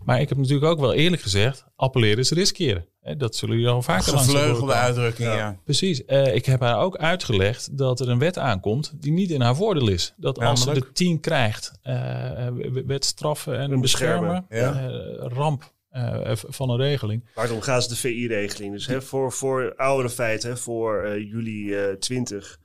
Maar 0.06 0.22
ik 0.22 0.30
heb 0.30 0.38
natuurlijk 0.38 0.72
ook 0.72 0.80
wel 0.80 0.94
eerlijk 0.94 1.22
gezegd, 1.22 1.66
appelleren 1.76 2.18
is 2.18 2.32
riskeren. 2.32 2.86
Hè, 3.02 3.16
dat 3.18 3.36
zullen 3.36 3.56
jullie 3.56 3.72
al 3.72 3.82
vaker 3.82 4.14
langs 4.14 4.26
hebben 4.26 4.42
Gevleugelde 4.42 4.74
uitdrukking, 4.74 5.28
ja. 5.28 5.36
Ja. 5.36 5.60
Precies. 5.64 6.06
Eh, 6.06 6.36
ik 6.36 6.46
heb 6.46 6.60
haar 6.60 6.80
ook 6.80 6.98
uitgelegd 6.98 7.78
dat 7.78 8.00
er 8.00 8.10
een 8.10 8.20
wet 8.20 8.38
aankomt 8.38 8.94
die 8.96 9.12
niet 9.12 9.32
in 9.32 9.42
haar 9.42 9.56
voordeel 9.56 9.90
is. 9.90 10.14
Dat 10.18 10.38
Ja, 10.40 10.46
als 10.50 10.62
ze 10.64 10.74
de 10.74 10.92
10 10.92 11.20
krijgt, 11.20 11.72
eh, 11.82 12.48
eh, 12.48 12.54
wet 12.86 13.06
straffen 13.06 13.60
en 13.60 13.72
En 13.72 13.82
beschermen. 13.82 14.46
beschermen, 14.50 15.20
eh, 15.20 15.26
ramp 15.28 15.74
eh, 15.90 16.32
van 16.34 16.70
een 16.70 16.78
regeling. 16.78 17.26
Waar 17.36 17.46
het 17.46 17.54
om 17.54 17.62
gaat 17.62 17.82
is 17.82 17.88
de 17.88 17.96
VI-regeling. 17.96 18.74
Dus 18.74 18.88
hè, 18.88 19.02
voor, 19.02 19.32
voor 19.32 19.74
oudere 19.76 20.10
feiten, 20.10 20.58
voor 20.58 21.04
eh, 21.04 21.18
juli 21.18 21.74
eh 21.76 21.94
20, 21.94 22.60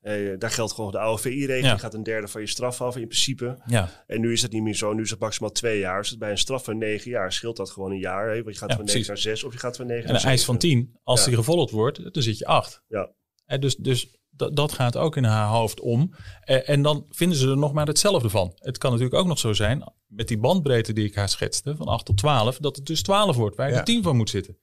eh, 0.00 0.38
daar 0.38 0.50
geldt 0.50 0.72
gewoon 0.72 0.90
de 0.90 0.98
oude 0.98 1.22
VI-regeling. 1.22 1.64
Ja. 1.64 1.72
Je 1.72 1.78
gaat 1.78 1.94
een 1.94 2.02
derde 2.02 2.28
van 2.28 2.40
je 2.40 2.46
straf 2.46 2.80
af 2.80 2.96
in 2.96 3.06
principe. 3.06 3.62
Ja, 3.66 4.04
En 4.06 4.20
nu 4.20 4.32
is 4.32 4.40
dat 4.40 4.52
niet 4.52 4.62
meer 4.62 4.74
zo. 4.74 4.92
Nu 4.92 5.02
is 5.02 5.10
het 5.10 5.20
maximaal 5.20 5.52
twee 5.52 5.78
jaar. 5.78 6.00
Dus 6.02 6.16
bij 6.16 6.30
een 6.30 6.38
straf 6.38 6.64
van 6.64 6.78
negen 6.78 7.10
jaar 7.10 7.32
scheelt 7.32 7.56
dat 7.56 7.70
gewoon 7.70 7.90
een 7.90 7.98
jaar. 7.98 8.28
Hè? 8.28 8.42
Want 8.42 8.54
je 8.54 8.60
gaat 8.60 8.70
Ja, 8.70 8.76
van 8.76 8.84
negen 8.84 9.06
naar 9.06 9.18
zes 9.18 9.44
of 9.44 9.52
je 9.52 9.58
gaat 9.58 9.76
van 9.76 9.86
negen 9.86 10.06
en 10.06 10.12
naar 10.12 10.22
een 10.22 10.28
eis 10.28 10.44
van. 10.44 10.58
10, 10.58 10.98
als 11.02 11.24
die 11.24 11.34
gevolgd 11.34 11.70
wordt, 11.70 12.14
dan 12.14 12.22
zit 12.22 12.38
je 12.38 12.46
8. 12.46 12.82
Ja. 12.88 13.12
En 13.44 13.60
dus 13.60 13.76
dus 13.76 14.18
dat, 14.30 14.56
dat 14.56 14.72
gaat 14.72 14.96
ook 14.96 15.16
in 15.16 15.24
haar 15.24 15.48
hoofd 15.48 15.80
om. 15.80 16.14
Eh, 16.40 16.68
en 16.68 16.82
dan 16.82 17.06
vinden 17.08 17.38
ze 17.38 17.48
er 17.48 17.56
nog 17.56 17.72
maar 17.72 17.86
hetzelfde 17.86 18.30
van. 18.30 18.52
Het 18.54 18.78
kan 18.78 18.90
natuurlijk 18.90 19.18
ook 19.20 19.26
nog 19.26 19.38
zo 19.38 19.52
zijn, 19.52 19.92
met 20.06 20.28
die 20.28 20.38
bandbreedte 20.38 20.92
die 20.92 21.06
ik 21.06 21.14
haar 21.14 21.28
schetste, 21.28 21.76
van 21.76 21.86
8 21.86 22.04
tot 22.04 22.16
12, 22.16 22.58
dat 22.58 22.76
het 22.76 22.86
dus 22.86 23.02
12 23.02 23.36
wordt, 23.36 23.56
waar 23.56 23.72
de 23.72 23.82
10 23.82 24.02
van 24.02 24.16
moet 24.16 24.30
zitten. 24.30 24.58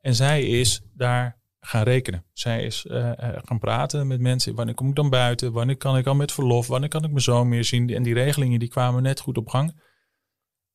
En 0.00 0.14
zij 0.14 0.42
is 0.42 0.82
daar 0.94 1.40
gaan 1.66 1.82
rekenen. 1.82 2.24
Zij 2.32 2.64
is 2.64 2.86
eh, 2.86 3.10
eh, 3.10 3.42
gaan 3.44 3.58
praten 3.58 4.06
met 4.06 4.20
mensen. 4.20 4.54
Wanneer 4.54 4.74
kom 4.74 4.88
ik 4.88 4.94
dan 4.94 5.10
buiten? 5.10 5.52
Wanneer 5.52 5.76
kan 5.76 5.96
ik 5.96 6.06
al 6.06 6.14
met 6.14 6.32
verlof? 6.32 6.66
Wanneer 6.66 6.88
kan 6.88 7.04
ik 7.04 7.10
mijn 7.10 7.22
zoon 7.22 7.48
meer 7.48 7.64
zien? 7.64 7.90
En 7.94 8.02
die 8.02 8.14
regelingen 8.14 8.58
die 8.58 8.68
kwamen 8.68 9.02
net 9.02 9.20
goed 9.20 9.36
op 9.36 9.48
gang. 9.48 9.80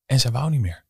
En 0.06 0.20
zij 0.20 0.32
wou 0.32 0.50
niet 0.50 0.60
meer. 0.62 0.86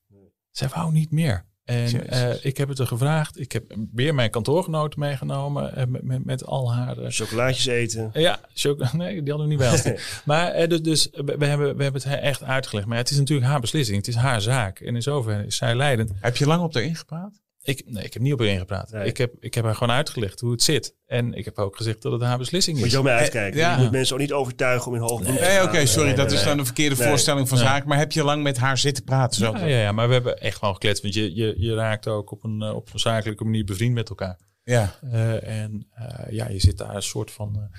Zij 0.51 0.67
wou 0.67 0.91
niet 0.91 1.11
meer. 1.11 1.49
En 1.63 2.07
eh, 2.09 2.45
ik 2.45 2.57
heb 2.57 2.69
het 2.69 2.79
er 2.79 2.87
gevraagd. 2.87 3.39
Ik 3.39 3.51
heb 3.51 3.75
weer 3.91 4.15
mijn 4.15 4.29
kantoorgenoten 4.29 4.99
meegenomen. 4.99 5.91
met, 5.91 6.03
met, 6.03 6.25
met 6.25 6.45
al 6.45 6.73
haar... 6.73 6.95
Chocolaatjes 7.07 7.65
eten. 7.65 8.09
ja, 8.13 8.39
choc- 8.53 8.93
nee, 8.93 9.23
die 9.23 9.33
hadden 9.33 9.49
we 9.49 9.53
niet 9.55 9.57
bij 9.57 9.71
ons. 9.71 10.03
maar 10.25 10.67
dus, 10.67 10.81
dus 10.81 11.09
we, 11.11 11.23
we 11.37 11.45
hebben, 11.45 11.77
we 11.77 11.83
hebben 11.83 12.01
het 12.01 12.11
haar 12.11 12.19
echt 12.19 12.43
uitgelegd. 12.43 12.87
Maar 12.87 12.97
het 12.97 13.09
is 13.09 13.17
natuurlijk 13.17 13.47
haar 13.47 13.59
beslissing. 13.59 13.97
Het 13.97 14.07
is 14.07 14.15
haar 14.15 14.41
zaak. 14.41 14.79
En 14.79 14.95
in 14.95 15.01
zoverre 15.01 15.45
is 15.45 15.55
zij 15.55 15.75
leidend. 15.75 16.11
Heb 16.19 16.37
je 16.37 16.45
lang 16.45 16.63
op 16.63 16.73
haar 16.73 16.83
ingepraat? 16.83 17.41
Ik, 17.63 17.81
nee, 17.85 18.03
ik 18.03 18.13
heb 18.13 18.21
niet 18.21 18.33
op 18.33 18.39
haar 18.39 18.47
ingepraat. 18.47 18.91
Nee. 18.91 19.05
Ik, 19.05 19.17
heb, 19.17 19.33
ik 19.39 19.53
heb 19.53 19.63
haar 19.63 19.75
gewoon 19.75 19.95
uitgelegd 19.95 20.39
hoe 20.39 20.51
het 20.51 20.61
zit. 20.63 20.95
En 21.05 21.33
ik 21.33 21.45
heb 21.45 21.57
ook 21.59 21.75
gezegd 21.75 22.01
dat 22.01 22.11
het 22.11 22.21
haar 22.21 22.37
beslissing 22.37 22.77
Moet 22.77 22.85
is. 22.85 22.91
je 22.91 22.97
ook 22.97 23.03
mee 23.03 23.13
Eh, 23.13 23.19
uitkijken. 23.19 23.59
ja. 23.59 23.75
Je 23.75 23.81
moet 23.83 23.91
mensen 23.91 24.15
ook 24.15 24.21
niet 24.21 24.31
overtuigen 24.33 24.87
om 24.87 24.95
in 24.95 25.01
hoog 25.01 25.21
Nee, 25.23 25.37
gaan. 25.37 25.65
oké, 25.67 25.85
sorry, 25.85 26.07
Nee, 26.07 26.15
dat 26.15 26.25
nee, 26.25 26.33
is 26.35 26.39
nee. 26.41 26.49
dan 26.49 26.59
een 26.59 26.65
verkeerde 26.65 26.95
Nee. 26.95 27.07
voorstelling 27.07 27.47
van 27.49 27.57
Nee. 27.57 27.67
zaken. 27.67 27.87
Maar 27.87 27.97
heb 27.97 28.11
je 28.11 28.23
lang 28.23 28.43
met 28.43 28.57
haar 28.57 28.77
zitten 28.77 29.03
praten? 29.03 29.37
Zo? 29.39 29.51
Ja, 29.51 29.65
ja, 29.65 29.77
ja, 29.81 29.91
maar 29.91 30.07
we 30.07 30.13
hebben 30.13 30.37
echt 30.39 30.57
gewoon 30.57 30.73
gekletst. 30.73 31.01
Want 31.01 31.13
je, 31.13 31.35
je, 31.35 31.53
je 31.57 31.73
raakt 31.75 32.07
ook 32.07 32.31
op 32.31 32.43
een, 32.43 32.61
eh, 32.61 32.75
op 32.75 32.89
een 32.93 32.99
zakelijke 32.99 33.43
manier 33.43 33.63
bevriend 33.63 33.93
met 33.93 34.09
elkaar. 34.09 34.37
Ja. 34.63 34.95
Eh, 35.11 35.61
en 35.63 35.87
eh, 35.93 36.31
ja, 36.31 36.47
je 36.49 36.59
zit 36.59 36.77
daar 36.77 36.95
een 36.95 37.03
soort 37.03 37.31
van 37.31 37.69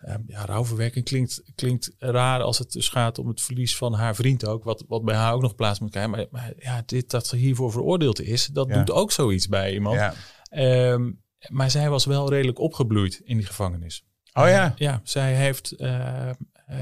eh, 0.00 0.14
ja, 0.26 0.44
rouwverwerking 0.44 1.04
klinkt, 1.04 1.42
klinkt 1.54 1.94
raar 1.98 2.40
als 2.42 2.58
het 2.58 2.72
dus 2.72 2.88
gaat 2.88 3.18
om 3.18 3.28
het 3.28 3.40
verlies 3.40 3.76
van 3.76 3.94
haar 3.94 4.14
vriend 4.14 4.46
ook, 4.46 4.64
wat, 4.64 4.84
wat 4.88 5.04
bij 5.04 5.14
haar 5.14 5.32
ook 5.34 5.42
nog 5.42 5.54
plaats 5.54 5.80
moet 5.80 5.90
krijgen. 5.90 6.10
Maar, 6.10 6.26
maar 6.30 6.52
ja, 6.58 6.82
dit 6.86 7.10
dat 7.10 7.26
ze 7.26 7.36
hiervoor 7.36 7.72
veroordeeld 7.72 8.20
is, 8.20 8.46
dat 8.46 8.68
Ja. 8.68 8.74
doet 8.74 8.90
ook 8.90 9.12
zoiets 9.12 9.48
bij 9.48 9.72
iemand. 9.72 9.96
ja. 9.96 10.14
Ehm, 10.50 11.10
maar 11.48 11.70
zij 11.70 11.90
was 11.90 12.04
wel 12.04 12.30
redelijk 12.30 12.58
opgebloeid 12.58 13.20
in 13.24 13.36
die 13.36 13.46
gevangenis. 13.46 14.04
Oh 14.32 14.48
ja. 14.48 14.72
Ja, 14.76 15.00
zij 15.04 15.34
heeft 15.34 15.72
eh, 15.72 16.28
eh, 16.28 16.34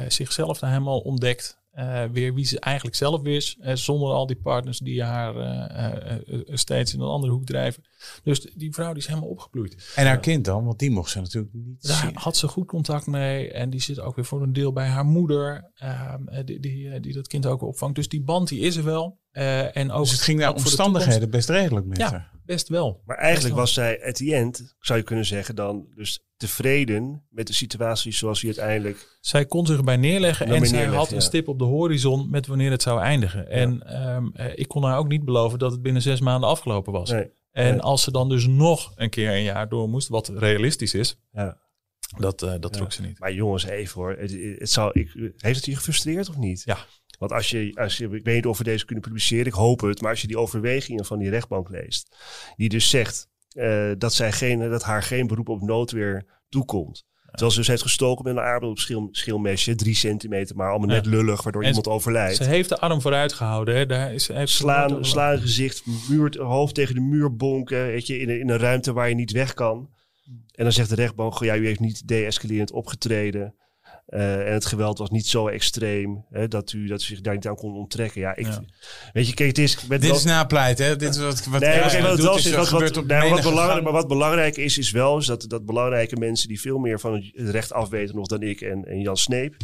zichzelf 0.09 0.59
daar 0.59 0.71
helemaal 0.71 1.01
ontdekt. 1.01 1.60
Eh, 1.81 2.05
weer 2.13 2.35
wie 2.35 2.45
ze 2.45 2.61
eigenlijk 2.61 2.97
zelf 2.97 3.25
is. 3.25 3.57
eh, 3.61 3.75
zonder 3.75 4.09
al 4.13 4.27
die 4.27 4.37
partners 4.37 4.79
die 4.79 5.03
haar 5.03 5.37
eh, 5.37 6.41
steeds 6.47 6.95
in 6.95 7.01
een 7.01 7.09
andere 7.09 7.33
hoek 7.33 7.45
drijven. 7.47 7.83
Dus 8.23 8.41
die 8.41 8.73
vrouw 8.75 8.89
die 8.93 9.03
is 9.03 9.07
helemaal 9.07 9.29
opgebloeid. 9.29 9.93
En 9.97 10.07
haar 10.07 10.21
kind 10.21 10.45
dan? 10.45 10.65
Want 10.65 10.79
die 10.79 10.91
mocht 10.91 11.11
ze 11.11 11.21
natuurlijk 11.21 11.55
niet 11.55 11.83
Daar 11.87 11.97
zien. 11.97 12.11
had 12.17 12.37
ze 12.37 12.49
goed 12.49 12.67
contact 12.67 13.07
mee. 13.07 13.53
En 13.53 13.71
die 13.71 13.81
zit 13.81 14.01
ook 14.01 14.17
weer 14.17 14.25
voor 14.25 14.43
een 14.43 14.53
deel 14.53 14.73
bij 14.73 14.87
haar 14.87 15.05
moeder. 15.05 15.71
ehm, 15.75 16.29
eh, 16.29 16.45
die, 16.45 16.61
die, 16.61 17.01
die 17.01 17.13
dat 17.13 17.27
kind 17.27 17.47
ook 17.47 17.63
opvangt. 17.63 17.95
Dus 17.97 18.09
die 18.09 18.23
band 18.23 18.49
die 18.49 18.61
is 18.61 18.77
er 18.77 18.85
wel. 18.85 19.19
En 19.73 19.91
ook, 19.91 20.03
Dus 20.03 20.13
het 20.13 20.21
ging 20.21 20.39
naar 20.39 20.55
omstandigheden 20.55 21.31
best 21.31 21.49
redelijk 21.49 21.87
met 21.87 21.99
Ja. 21.99 22.11
haar. 22.11 22.31
Best 22.51 22.69
wel. 22.69 23.03
Maar 23.07 23.17
eigenlijk 23.17 23.55
was 23.55 23.73
zij 23.73 24.07
at 24.07 24.15
the 24.15 24.35
end, 24.35 24.75
zou 24.79 24.99
je 24.99 25.05
kunnen 25.05 25.25
zeggen, 25.25 25.55
dan 25.55 25.87
dus 25.95 26.25
tevreden 26.37 27.27
met 27.29 27.47
de 27.47 27.53
situatie 27.53 28.13
zoals 28.13 28.41
hij 28.41 28.51
uiteindelijk... 28.57 29.19
Zij 29.21 29.47
kon 29.47 29.67
zich 29.67 29.77
erbij 29.77 29.97
neerleggen 29.97 30.47
en 30.47 30.53
zij 30.53 30.71
neerleggen, 30.71 30.99
had 30.99 31.13
een 31.13 31.21
stip 31.21 31.49
op 31.49 31.59
de 31.59 31.65
horizon 31.65 32.31
met 32.31 32.47
wanneer 32.47 32.71
het 32.71 32.83
zou 32.83 33.01
eindigen. 33.01 33.51
En 33.51 33.83
ehm, 33.83 34.29
eh, 34.33 34.53
ik 34.55 34.69
kon 34.69 34.85
haar 34.85 34.99
ook 34.99 35.09
niet 35.09 35.25
beloven 35.25 35.59
dat 35.59 35.73
het 35.73 35.83
binnen 35.83 36.03
zes 36.03 36.21
maanden 36.21 36.49
afgelopen 36.49 36.93
was. 36.93 37.11
Nee, 37.11 37.31
en 37.51 37.71
nee. 37.71 37.81
als 37.81 38.03
ze 38.03 38.11
dan 38.11 38.29
dus 38.29 38.47
nog 38.47 38.93
een 38.95 39.11
keer 39.11 39.31
een 39.31 39.43
jaar 39.43 39.69
door 39.69 39.89
moest, 39.89 40.09
wat 40.09 40.29
realistisch 40.29 40.95
is, 40.95 41.19
ja. 41.33 41.59
dat, 42.19 42.43
eh, 42.43 42.55
dat 42.61 42.73
trok 42.73 42.93
ze 42.93 43.03
niet. 43.03 43.19
Maar 43.19 43.33
jongens, 43.33 43.65
even 43.65 44.01
hoor. 44.01 44.17
Het, 44.19 44.37
het 44.59 44.71
zou, 44.71 44.91
ik, 45.01 45.33
heeft 45.37 45.57
het 45.57 45.67
je 45.67 45.77
gefrustreerd 45.77 46.29
of 46.29 46.37
niet? 46.37 46.63
Ja. 46.65 46.79
Want 47.21 47.33
als 47.33 47.51
je, 47.51 47.73
als 47.75 47.97
je, 47.97 48.05
ik 48.05 48.25
weet 48.25 48.35
niet 48.35 48.47
of 48.47 48.59
we 48.59 48.65
deze 48.65 48.85
kunnen 48.85 49.05
publiceren, 49.05 49.47
ik 49.47 49.53
hoop 49.53 49.81
het. 49.81 50.01
Maar 50.01 50.11
als 50.11 50.21
je 50.21 50.27
die 50.27 50.39
overwegingen 50.39 51.05
van 51.05 51.19
die 51.19 51.31
rechtbank 51.31 51.69
leest, 51.69 52.17
die 52.57 52.69
dus 52.69 52.91
zegt 52.91 53.29
eh, 53.51 53.91
dat, 53.99 54.15
zij 54.15 54.33
geen, 54.33 54.59
dat 54.71 54.83
haar 54.83 55.03
geen 55.03 55.27
beroep 55.27 55.49
op 55.49 55.63
noodweer 55.63 56.25
toekomt. 56.49 57.05
Terwijl 57.31 57.51
ze 57.51 57.59
dus 57.59 57.67
heeft 57.69 57.83
gestoken 57.83 58.25
met 58.25 58.37
een 58.37 58.43
aardappel 58.43 58.71
op 58.71 58.79
schil, 58.79 59.09
schilmesje, 59.11 59.75
drie 59.75 59.95
centimeter, 59.95 60.57
maar 60.57 60.71
allemaal 60.71 60.89
Ja. 60.89 60.95
net 60.95 61.07
lullig, 61.07 61.43
waardoor 61.43 61.63
En 61.63 61.69
iemand 61.69 61.89
overlijdt. 61.89 62.37
Ze 62.37 62.45
heeft 62.45 62.69
de 62.69 62.79
arm 62.79 63.01
vooruit 63.01 63.33
gehouden. 63.33 63.75
Hè. 63.77 63.87
Daar 63.87 64.15
is, 64.15 64.29
heeft 64.29 64.53
Slaan, 64.53 65.05
slaan 65.05 65.39
gezicht, 65.39 65.83
muur, 66.09 66.43
hoofd 66.43 66.75
tegen 66.75 66.95
de 66.95 67.01
muur 67.01 67.37
bonken, 67.37 67.87
weet 67.87 68.07
je, 68.07 68.19
in, 68.19 68.29
een, 68.29 68.41
in 68.41 68.49
een 68.51 68.59
ruimte 68.59 68.93
waar 68.93 69.09
je 69.09 69.15
niet 69.15 69.33
weg 69.33 69.55
kan. 69.55 69.91
En 70.55 70.65
dan 70.65 70.73
zegt 70.73 70.89
de 70.89 70.95
rechtbank, 70.95 71.39
ja, 71.45 71.57
u 71.57 71.67
heeft 71.67 71.81
niet 71.81 72.09
de-escalerend 72.09 72.73
opgetreden. 72.73 73.55
Eh, 74.11 74.47
en 74.47 74.53
het 74.53 74.67
geweld 74.67 74.99
was 74.99 75.11
niet 75.11 75.27
zo 75.27 75.49
extreem 75.49 76.25
hè, 76.31 76.49
dat, 76.49 76.73
u, 76.73 76.87
dat 76.87 77.03
u 77.03 77.05
zich 77.05 77.21
daar 77.21 77.35
niet 77.35 77.47
aan 77.47 77.55
kon 77.57 77.75
onttrekken. 77.77 78.21
Ja, 78.21 78.37
ik, 78.37 78.47
Ja. 78.47 78.63
weet 79.13 79.27
je, 79.29 79.35
kijk, 79.35 79.49
het 79.49 79.59
is... 79.59 79.77
Dit 79.89 80.07
wel- 80.07 80.15
is 80.15 80.25
napleit, 80.25 80.79
hè? 80.79 80.97
Dit 80.97 81.15
is 81.15 81.21
wat, 81.21 81.45
wat 81.45 81.61
Nee, 81.61 81.71
kijk, 81.81 82.03
wat, 82.03 82.17
doet, 82.17 82.37
is 82.37 82.51
wat, 82.51 82.69
wat, 82.71 82.97
op 82.97 83.07
nee, 83.07 83.31
wat 83.31 83.43
belangrijk, 83.43 83.83
maar 83.83 83.93
wat 83.93 84.09
belangrijk 84.09 84.57
is, 84.57 84.79
is 84.79 84.91
wel 84.91 85.19
is 85.19 85.27
dat, 85.27 85.45
dat 85.49 85.67
belangrijke 85.67 86.17
mensen 86.17 86.49
die 86.49 86.61
veel 86.61 86.79
meer 86.79 87.01
van 87.01 87.15
het 87.33 87.51
recht 87.51 87.73
afweten 87.73 88.15
nog 88.15 88.27
dan 88.27 88.43
ik 88.43 88.61
en, 88.61 88.85
en 88.85 89.01
Jan 89.01 89.17
Sneep, 89.17 89.55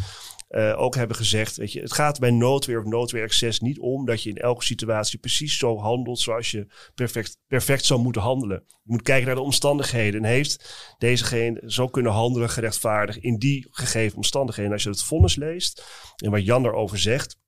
eh, 0.49 0.80
ook 0.80 0.94
hebben 0.94 1.16
gezegd, 1.16 1.57
weet 1.57 1.72
je, 1.72 1.80
het 1.80 1.92
gaat 1.92 2.18
bij 2.18 2.30
noodweer 2.30 2.78
of 2.78 2.84
noodweeraccess 2.84 3.61
niet 3.61 3.78
om 3.78 4.05
dat 4.05 4.22
je 4.22 4.30
in 4.30 4.36
elke 4.36 4.64
situatie 4.64 5.18
precies 5.18 5.59
zo 5.59 5.78
handelt 5.78 6.18
zoals 6.18 6.51
je 6.51 6.66
perfect, 6.94 7.38
perfect 7.47 7.84
zou 7.84 8.01
moeten 8.01 8.22
handelen. 8.22 8.62
Je 8.66 8.92
moet 8.92 9.03
kijken 9.03 9.26
naar 9.26 9.34
de 9.34 9.40
omstandigheden. 9.40 10.24
En 10.24 10.30
heeft 10.30 10.94
dezegene 10.99 11.62
zo 11.66 11.86
kunnen 11.86 12.12
handelen 12.12 12.51
gerechtvaardigd 12.51 13.18
in 13.18 13.38
die 13.38 13.66
gegeven 13.70 14.16
omstandigheden? 14.16 14.72
Als 14.72 14.82
je 14.82 14.88
het 14.88 15.03
vonnis 15.03 15.36
leest 15.36 15.84
en 16.16 16.30
wat 16.30 16.44
Jan 16.44 16.62
daarover 16.62 16.99
zegt, 16.99 17.38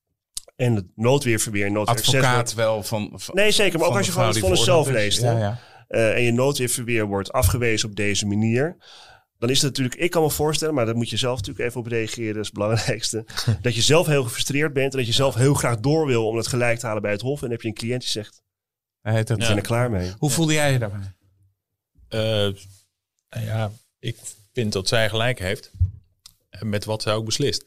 en 0.55 0.75
het 0.75 0.85
noodweerverweer 0.95 1.65
en 1.65 1.73
noodweeraccess... 1.73 2.17
Advocaat 2.17 2.53
wel 2.53 2.83
van, 2.83 3.11
van 3.13 3.35
Nee, 3.35 3.51
zeker. 3.51 3.79
Maar 3.79 3.87
ook 3.87 3.97
als 3.97 4.05
je 4.05 4.11
gewoon 4.11 4.27
het 4.27 4.39
vonnis 4.39 4.63
zelf 4.63 4.89
leest. 4.89 5.21
hè. 5.21 5.31
Ja, 5.31 5.37
ja. 5.37 5.59
Eh, 5.87 6.15
en 6.15 6.21
je 6.21 6.31
noodweerverweer 6.31 7.05
wordt 7.05 7.31
afgewezen 7.31 7.89
op 7.89 7.95
deze 7.95 8.25
manier. 8.25 8.77
Dan 9.39 9.49
is 9.49 9.61
het 9.61 9.67
natuurlijk, 9.69 9.95
ik 9.95 10.11
kan 10.11 10.23
me 10.23 10.29
voorstellen, 10.29 10.73
maar 10.73 10.85
daar 10.85 10.95
moet 10.95 11.09
je 11.09 11.17
zelf 11.17 11.37
natuurlijk 11.37 11.65
even 11.67 11.79
op 11.79 11.87
reageren, 11.87 12.33
dat 12.33 12.41
is 12.41 12.47
het 12.47 12.57
belangrijkste. 12.57 13.25
dat 13.61 13.75
je 13.75 13.81
zelf 13.81 14.07
heel 14.07 14.23
gefrustreerd 14.23 14.73
bent 14.73 14.91
en 14.91 14.97
dat 14.97 15.07
je 15.07 15.13
zelf 15.13 15.35
heel 15.35 15.53
graag 15.53 15.79
door 15.79 16.05
wil 16.05 16.27
om 16.27 16.37
het 16.37 16.47
gelijk 16.47 16.79
te 16.79 16.85
halen 16.85 17.01
bij 17.01 17.11
het 17.11 17.21
Hof. 17.21 17.35
En 17.35 17.41
dan 17.41 17.51
heb 17.51 17.61
je 17.61 17.67
een 17.67 17.73
cliënt 17.73 18.01
die 18.01 18.09
zegt, 18.09 18.41
Hij 19.01 19.19
ik 19.19 19.25
ben 19.27 19.55
er 19.55 19.61
klaar 19.61 19.91
mee. 19.91 20.13
Hoe 20.17 20.29
voelde 20.29 20.53
jij 20.53 20.71
je 20.71 20.79
daarbij? 20.79 21.13
Eh, 22.07 22.19
nou 23.29 23.45
ja, 23.45 23.71
ik 23.99 24.17
vind 24.53 24.73
dat 24.73 24.87
zij 24.87 25.09
gelijk 25.09 25.39
heeft. 25.39 25.71
Met 26.59 26.85
wat 26.85 27.01
zij 27.01 27.13
ook 27.13 27.25
beslist. 27.25 27.65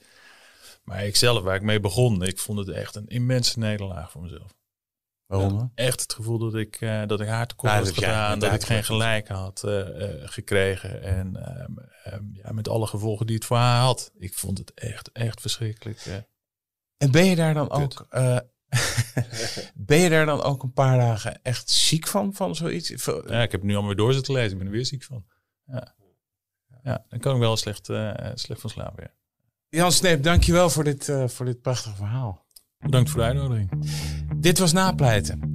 Maar 0.84 1.06
ik 1.06 1.16
zelf, 1.16 1.42
waar 1.42 1.54
ik 1.54 1.62
mee 1.62 1.80
begon, 1.80 2.22
ik 2.22 2.38
vond 2.38 2.58
het 2.58 2.68
echt 2.68 2.94
een 2.94 3.08
immense 3.08 3.58
nederlaag 3.58 4.10
voor 4.10 4.22
mezelf. 4.22 4.54
Waarom? 5.38 5.72
Echt 5.74 6.00
het 6.00 6.12
gevoel 6.12 6.38
dat 6.38 6.54
ik, 6.54 6.76
eh, 6.80 7.06
dat 7.06 7.20
ik 7.20 7.28
haar 7.28 7.46
tekort 7.46 7.72
Ja, 7.72 7.78
had 7.78 7.90
gedaan. 7.90 8.38
Dat 8.38 8.52
ik 8.52 8.62
geen 8.62 8.84
gelijk 8.84 9.28
had 9.28 9.64
eh, 9.64 10.02
eh, 10.02 10.28
gekregen. 10.28 11.02
En 11.02 11.36
ehm, 11.36 11.72
ehm, 12.04 12.24
ja, 12.32 12.52
met 12.52 12.68
alle 12.68 12.86
gevolgen 12.86 13.26
die 13.26 13.34
het 13.34 13.44
voor 13.44 13.56
haar 13.56 13.80
had. 13.80 14.12
Ik 14.18 14.34
vond 14.34 14.58
het 14.58 14.74
echt, 14.74 15.12
echt 15.12 15.40
verschrikkelijk. 15.40 16.24
En 16.96 17.10
ben 17.10 17.24
je 17.24 17.36
daar 17.36 17.54
dan 17.54 17.70
ook... 17.70 18.06
ben 19.74 19.98
je 19.98 20.08
daar 20.08 20.26
dan 20.26 20.42
ook 20.42 20.62
een 20.62 20.72
paar 20.72 20.98
dagen 20.98 21.42
echt 21.42 21.70
ziek 21.70 22.06
van, 22.06 22.34
van 22.34 22.54
zoiets? 22.54 22.88
Ja, 23.26 23.42
ik 23.42 23.52
heb 23.52 23.62
nu 23.62 23.72
allemaal 23.72 23.86
weer 23.86 23.96
door 23.96 24.12
zitten 24.12 24.34
lezen. 24.34 24.52
Ik 24.52 24.58
ben 24.58 24.66
er 24.66 24.72
weer 24.72 24.86
ziek 24.86 25.04
van. 25.04 25.24
Ja, 25.66 25.94
ja 26.82 27.04
dan 27.08 27.18
kan 27.18 27.34
ik 27.34 27.40
wel 27.40 27.56
slecht, 27.56 27.86
slecht 28.34 28.60
van 28.60 28.70
slapen. 28.70 29.02
Ja. 29.02 29.14
Jan 29.78 29.92
Sneep, 29.92 30.22
dankjewel 30.22 30.70
voor 30.70 30.84
dit, 30.84 31.12
voor 31.26 31.46
dit 31.46 31.60
prachtige 31.60 31.96
verhaal. 31.96 32.46
Bedankt 32.82 33.10
voor 33.10 33.20
de 33.20 33.26
uitnodiging. 33.26 33.70
Dit 34.36 34.58
was 34.58 34.72
Napleiten. 34.72 35.52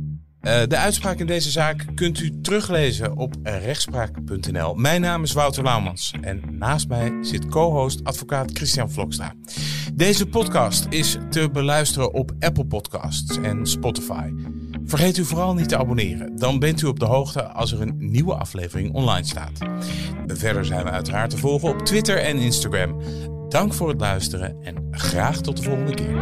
Eh, 0.47 0.61
de 0.67 0.77
uitspraak 0.77 1.19
in 1.19 1.25
deze 1.25 1.51
zaak 1.51 1.85
kunt 1.95 2.19
u 2.19 2.41
teruglezen 2.41 3.17
op 3.17 3.35
rechtspraak.nl. 3.43 4.75
Mijn 4.75 5.01
naam 5.01 5.23
is 5.23 5.33
Wouter 5.33 5.63
Laumans 5.63 6.13
en 6.21 6.41
naast 6.51 6.87
mij 6.87 7.17
zit 7.21 7.47
co-host 7.47 8.03
advocaat 8.03 8.51
Christian 8.53 8.91
Vlokstra. 8.91 9.33
Deze 9.93 10.25
podcast 10.25 10.85
is 10.89 11.17
te 11.29 11.49
beluisteren 11.53 12.13
op 12.13 12.31
Apple 12.39 12.65
Podcasts 12.65 13.37
en 13.37 13.65
Spotify. 13.65 14.31
Vergeet 14.85 15.17
u 15.17 15.25
vooral 15.25 15.53
niet 15.53 15.69
te 15.69 15.77
abonneren, 15.77 16.35
dan 16.35 16.59
bent 16.59 16.81
u 16.81 16.87
op 16.87 16.99
de 16.99 17.05
hoogte 17.05 17.47
als 17.47 17.71
er 17.71 17.81
een 17.81 17.95
nieuwe 17.97 18.35
aflevering 18.35 18.93
online 18.93 19.27
staat. 19.27 19.59
Verder 20.27 20.65
zijn 20.65 20.83
we 20.83 20.89
uiteraard 20.89 21.29
te 21.29 21.37
volgen 21.37 21.69
op 21.69 21.79
Twitter 21.79 22.17
en 22.17 22.37
Instagram. 22.37 23.01
Dank 23.49 23.73
voor 23.73 23.89
het 23.89 23.99
luisteren 23.99 24.57
en 24.63 24.87
graag 24.91 25.41
tot 25.41 25.57
de 25.57 25.63
volgende 25.63 25.93
keer. 25.93 26.21